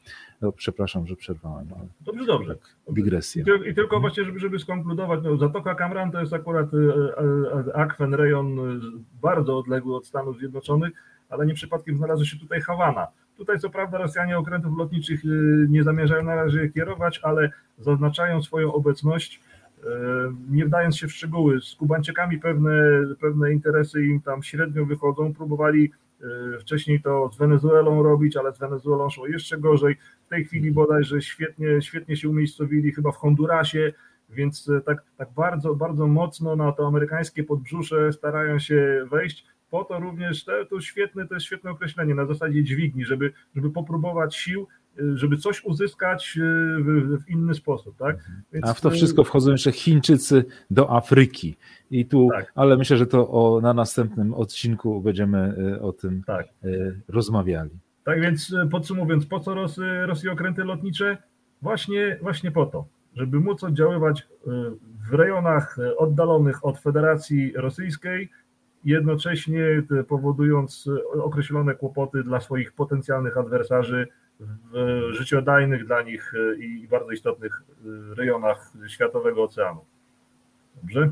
[0.41, 1.67] No, przepraszam, że przerwałem.
[1.77, 2.55] Ale dobrze, dobrze.
[2.89, 3.43] Dygresja.
[3.69, 6.77] I, tylko właśnie, żeby, żeby skonkludować, no, Zatoka Kamran to jest akurat e,
[7.69, 8.79] e, akwen, rejon e,
[9.21, 10.93] bardzo odległy od Stanów Zjednoczonych,
[11.31, 13.07] ale nie przypadkiem znalazła się tutaj Hawana.
[13.37, 15.21] Tutaj co prawda Rosjanie okrętów lotniczych
[15.69, 19.41] nie zamierzają na razie kierować, ale zaznaczają swoją obecność,
[20.49, 21.61] nie wdając się w szczegóły.
[21.61, 22.73] Z Kubańczykami pewne,
[23.21, 25.33] pewne interesy im tam średnio wychodzą.
[25.33, 25.91] Próbowali
[26.23, 29.97] E, wcześniej to z Wenezuelą robić, ale z Wenezuelą szło jeszcze gorzej.
[30.25, 33.93] W tej chwili bodajże świetnie, świetnie się umiejscowili chyba w Hondurasie,
[34.29, 39.45] więc e, tak, tak bardzo, bardzo mocno na to amerykańskie podbrzusze starają się wejść.
[39.71, 43.69] Po to również, to, to, świetne, to jest świetne określenie, na zasadzie dźwigni, żeby, żeby
[43.69, 44.67] popróbować sił,
[45.13, 46.39] żeby coś uzyskać
[46.79, 47.97] w, w inny sposób.
[47.97, 48.31] Tak?
[48.53, 48.65] Więc...
[48.65, 51.57] A w to wszystko wchodzą jeszcze Chińczycy do Afryki.
[51.91, 52.51] I tu, tak.
[52.55, 56.47] ale myślę, że to o, na następnym odcinku będziemy o tym tak.
[57.07, 57.79] rozmawiali.
[58.03, 61.17] Tak więc podsumowując, po co Rosy, Rosji okręty lotnicze?
[61.61, 62.85] Właśnie, właśnie po to,
[63.15, 64.27] żeby móc oddziaływać
[65.09, 68.29] w rejonach oddalonych od Federacji Rosyjskiej,
[68.85, 74.07] jednocześnie powodując określone kłopoty dla swoich potencjalnych adwersarzy
[74.39, 77.63] w życiodajnych dla nich i bardzo istotnych
[78.17, 79.85] rejonach Światowego Oceanu.
[80.75, 81.11] Dobrze?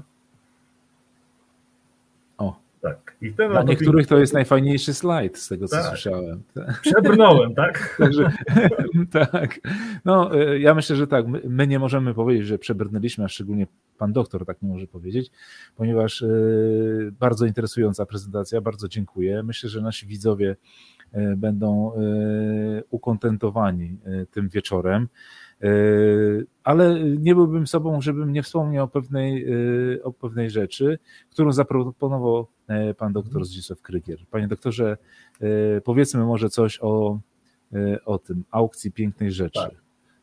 [2.81, 3.15] Tak.
[3.21, 5.85] I ten Dla niektórych to jest najfajniejszy slajd z tego, co tak.
[5.85, 6.43] słyszałem.
[6.81, 7.95] Przebrnąłem, tak?
[7.99, 8.31] Także,
[9.31, 9.59] tak.
[10.05, 11.25] No, e, ja myślę, że tak.
[11.43, 15.31] My nie możemy powiedzieć, że przebrnęliśmy, a szczególnie pan doktor tak nie może powiedzieć,
[15.75, 16.27] ponieważ e,
[17.19, 19.43] bardzo interesująca prezentacja, bardzo dziękuję.
[19.43, 20.55] Myślę, że nasi widzowie
[21.11, 21.91] e, będą
[22.89, 23.97] ukontentowani
[24.31, 25.07] tym wieczorem.
[26.63, 29.45] Ale nie byłbym sobą, żebym nie wspomniał o pewnej,
[30.03, 30.99] o pewnej rzeczy,
[31.29, 32.47] którą zaproponował
[32.97, 34.19] pan doktor Zdzisław Krygier.
[34.31, 34.97] Panie doktorze,
[35.41, 37.19] e, powiedzmy może coś o,
[37.73, 39.59] e, o tym, aukcji pięknej rzeczy.
[39.59, 39.71] Tak,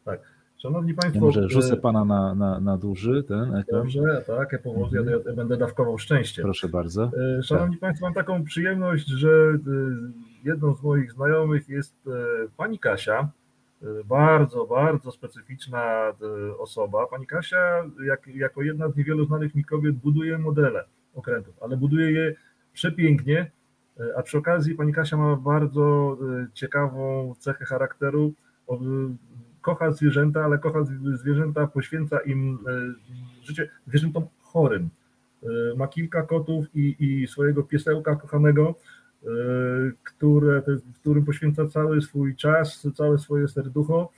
[0.04, 0.20] tak.
[0.56, 1.18] Szanowni Państwo.
[1.18, 3.80] Ja może rzucę Pana na, na, na duży ten ekran.
[3.80, 5.20] Dobrze, tak, ja, powoli, mhm.
[5.26, 6.42] ja będę dawkował szczęście.
[6.42, 7.10] Proszę bardzo.
[7.42, 7.80] Szanowni tak.
[7.80, 9.28] Państwo, mam taką przyjemność, że
[10.44, 11.96] jedną z moich znajomych jest
[12.56, 13.28] Pani Kasia,
[14.04, 16.12] bardzo, bardzo specyficzna
[16.58, 17.06] osoba.
[17.06, 20.84] Pani Kasia, jak, jako jedna z niewielu znanych mi kobiet, buduje modele
[21.16, 22.34] okrętów, ale buduje je
[22.72, 23.50] przepięknie,
[24.16, 28.32] a przy okazji pani Kasia ma bardzo e, ciekawą cechę charakteru.
[29.60, 30.78] Kocha zwierzęta, ale kocha
[31.14, 34.88] zwierzęta, poświęca im e, życie zwierzętom chorym.
[35.42, 38.74] E, ma kilka kotów i, i swojego piesełka kochanego,
[40.04, 40.62] które,
[40.94, 44.12] którym poświęca cały swój czas, całe swoje serducho.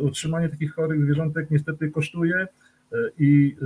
[0.00, 2.46] Utrzymanie takich chorych zwierzątek niestety kosztuje
[3.18, 3.56] i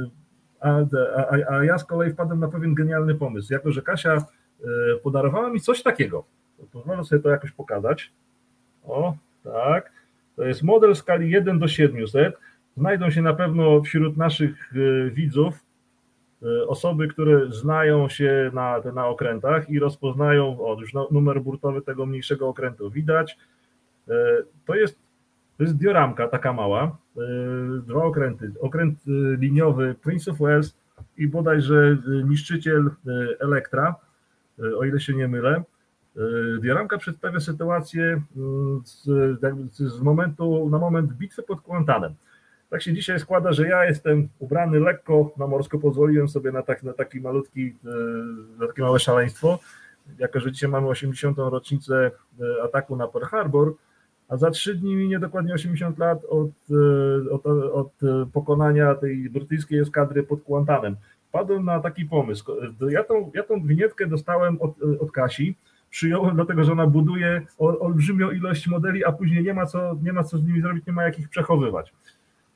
[0.63, 0.79] a,
[1.17, 3.53] a, a ja z kolei wpadłem na pewien genialny pomysł.
[3.53, 4.25] Jako, że Kasia e,
[5.03, 6.25] podarowała mi coś takiego,
[6.73, 8.13] pozwolę sobie to jakoś pokazać.
[8.85, 9.93] O, tak.
[10.37, 12.35] To jest model skali 1 do 700.
[12.77, 15.55] Znajdą się na pewno wśród naszych e, widzów
[16.43, 22.07] e, osoby, które znają się na, na okrętach i rozpoznają, o, już numer burtowy tego
[22.07, 23.39] mniejszego okrętu widać.
[24.67, 24.99] To jest,
[25.59, 26.97] to jest dioramka taka mała,
[27.87, 28.53] dwa okręty.
[28.61, 30.75] Okręt e, liniowy Prince of Wales
[31.17, 32.91] i bodajże e, niszczyciel
[33.41, 33.95] Elektra,
[34.77, 35.63] o ile się nie mylę.
[36.61, 38.23] Dioramka przedstawia sytuację
[38.85, 39.05] z,
[39.73, 42.15] z, momentu na moment bitwy pod Kuantanem.
[42.71, 46.83] Tak się dzisiaj składa, że ja jestem ubrany lekko na morsko, pozwoliłem sobie na, tak,
[46.83, 47.77] na taki malutki,
[48.59, 49.59] na takie małe szaleństwo.
[50.19, 51.39] Jako, że dzisiaj mamy 80.
[51.39, 52.11] rocznicę
[52.65, 53.75] ataku na Pearl Harbor,
[54.33, 57.93] a za trzy dni minie dokładnie 80 lat od, e, od, od
[58.33, 60.97] pokonania tej brytyjskiej eskadry pod Kuantanem.
[61.33, 62.53] Padłem na taki pomysł.
[62.91, 65.55] Ja tą, ja tą winietkę dostałem od, od Kasi,
[65.91, 70.25] przyjąłem dlatego, że ona buduje olbrzymią ilość modeli, a później nie ma, co, nie ma
[70.25, 71.93] co z nimi zrobić, nie ma jak ich przechowywać.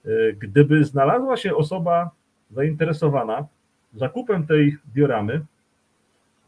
[0.04, 2.10] E, gdyby znalazła się osoba
[2.50, 3.46] zainteresowana
[3.94, 5.44] zakupem tej dioramy,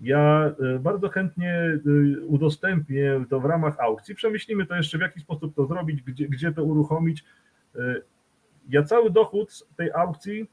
[0.00, 4.14] ja e, bardzo chętnie e, udostępnię to w ramach aukcji.
[4.14, 7.24] Przemyślimy to jeszcze, w jaki sposób to zrobić, gdzie, gdzie to uruchomić.
[7.76, 7.80] E,
[8.68, 10.48] ja cały dochód z tej aukcji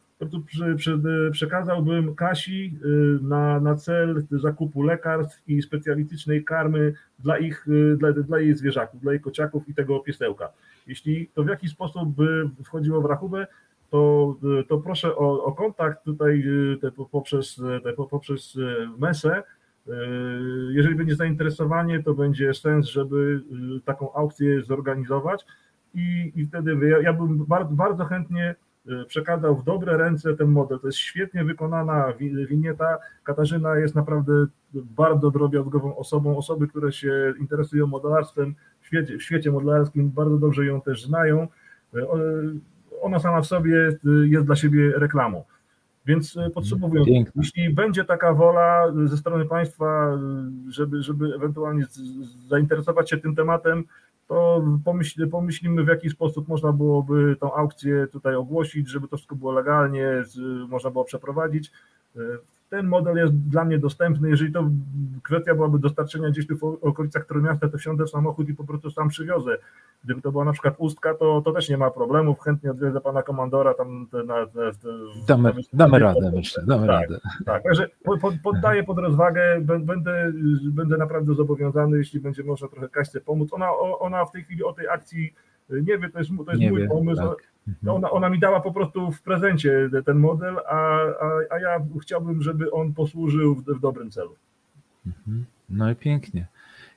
[1.31, 2.79] przekazałbym Kasi
[3.21, 7.65] na, na cel zakupu lekarstw i specjalistycznej karmy dla, ich,
[7.97, 10.49] dla, dla jej zwierzaków, dla jej kociaków i tego piesełka.
[10.87, 13.47] Jeśli to w jakiś sposób by wchodziło w rachubę,
[13.95, 14.35] to,
[14.67, 16.43] to proszę o, o kontakt tutaj
[16.81, 18.57] te, poprzez, te, poprzez
[18.97, 19.43] mesę.
[20.69, 23.41] Jeżeli będzie zainteresowanie, to będzie sens, żeby
[23.85, 25.45] taką aukcję zorganizować
[25.93, 28.55] i, i wtedy ja, ja bym bardzo, bardzo chętnie
[29.07, 30.79] przekazał w dobre ręce ten model.
[30.79, 32.13] To jest świetnie wykonana
[32.49, 32.97] winieta.
[33.23, 36.37] Katarzyna jest naprawdę bardzo drobiazgową osobą.
[36.37, 41.47] Osoby, które się interesują modelarstwem w świecie, w świecie modelarskim, bardzo dobrze ją też znają
[43.01, 45.43] ona sama w sobie y, jest dla siebie reklamą.
[46.05, 47.41] Więc y, podsumowując, Piękne.
[47.43, 50.17] jeśli będzie taka wola ze strony państwa,
[50.67, 51.85] y, żeby, żeby ewentualnie
[52.47, 53.83] zainteresować się tym tematem,
[54.27, 59.35] to pomyśl, pomyślimy, w jaki sposób można byłoby tą aukcję tutaj ogłosić, żeby to wszystko
[59.35, 60.23] było legalnie,
[60.69, 61.71] można było przeprowadzić.
[62.75, 64.29] Ten model jest dla mnie dostępny.
[64.29, 64.69] Jeżeli to
[65.23, 68.91] kwestia byłaby dostarczenia gdzieś tu w okolicach Trójmiasta, to wsiądę w samochód i po prostu
[68.91, 69.57] sam przywiozę.
[70.03, 72.39] Gdyby to była na przykład ustka, to, to też nie ma problemów.
[72.39, 74.71] Chętnie odwiedzę pana komandora tam na, na, na,
[75.27, 77.19] damy, damy radę, myślę, damy tak, radę.
[77.45, 77.87] Tak, także
[78.43, 80.31] poddaję pod rozwagę, będę,
[80.63, 83.53] będę naprawdę zobowiązany, jeśli będzie można trochę Kaśce pomóc.
[83.53, 85.33] Ona, ona w tej chwili o tej akcji
[85.69, 87.21] nie wie, to jest, to jest mój wie, pomysł.
[87.21, 87.37] Tak.
[87.67, 87.95] Mhm.
[87.95, 92.41] Ona, ona mi dała po prostu w prezencie ten model, a, a, a ja chciałbym,
[92.41, 94.35] żeby on posłużył w, w dobrym celu.
[95.07, 95.45] Mhm.
[95.69, 96.47] No i pięknie.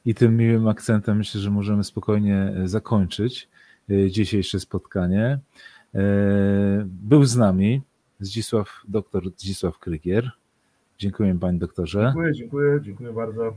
[0.05, 3.49] I tym miłym akcentem myślę, że możemy spokojnie e, zakończyć
[3.90, 5.39] e, dzisiejsze spotkanie.
[5.95, 6.01] E,
[6.86, 7.82] był z nami
[8.20, 10.31] Zdzisław, doktor Zdzisław Krygier.
[10.99, 12.03] Dziękuję panie doktorze.
[12.05, 13.55] Dziękuję, dziękuję, dziękuję bardzo.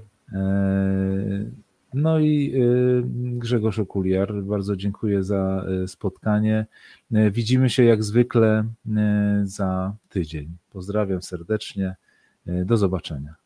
[1.94, 2.54] No i
[3.14, 6.66] Grzegorz Okuliar, bardzo dziękuję za spotkanie.
[7.12, 8.66] Widzimy się jak zwykle
[9.44, 10.58] za tydzień.
[10.70, 11.96] Pozdrawiam serdecznie.
[12.46, 13.41] Do zobaczenia.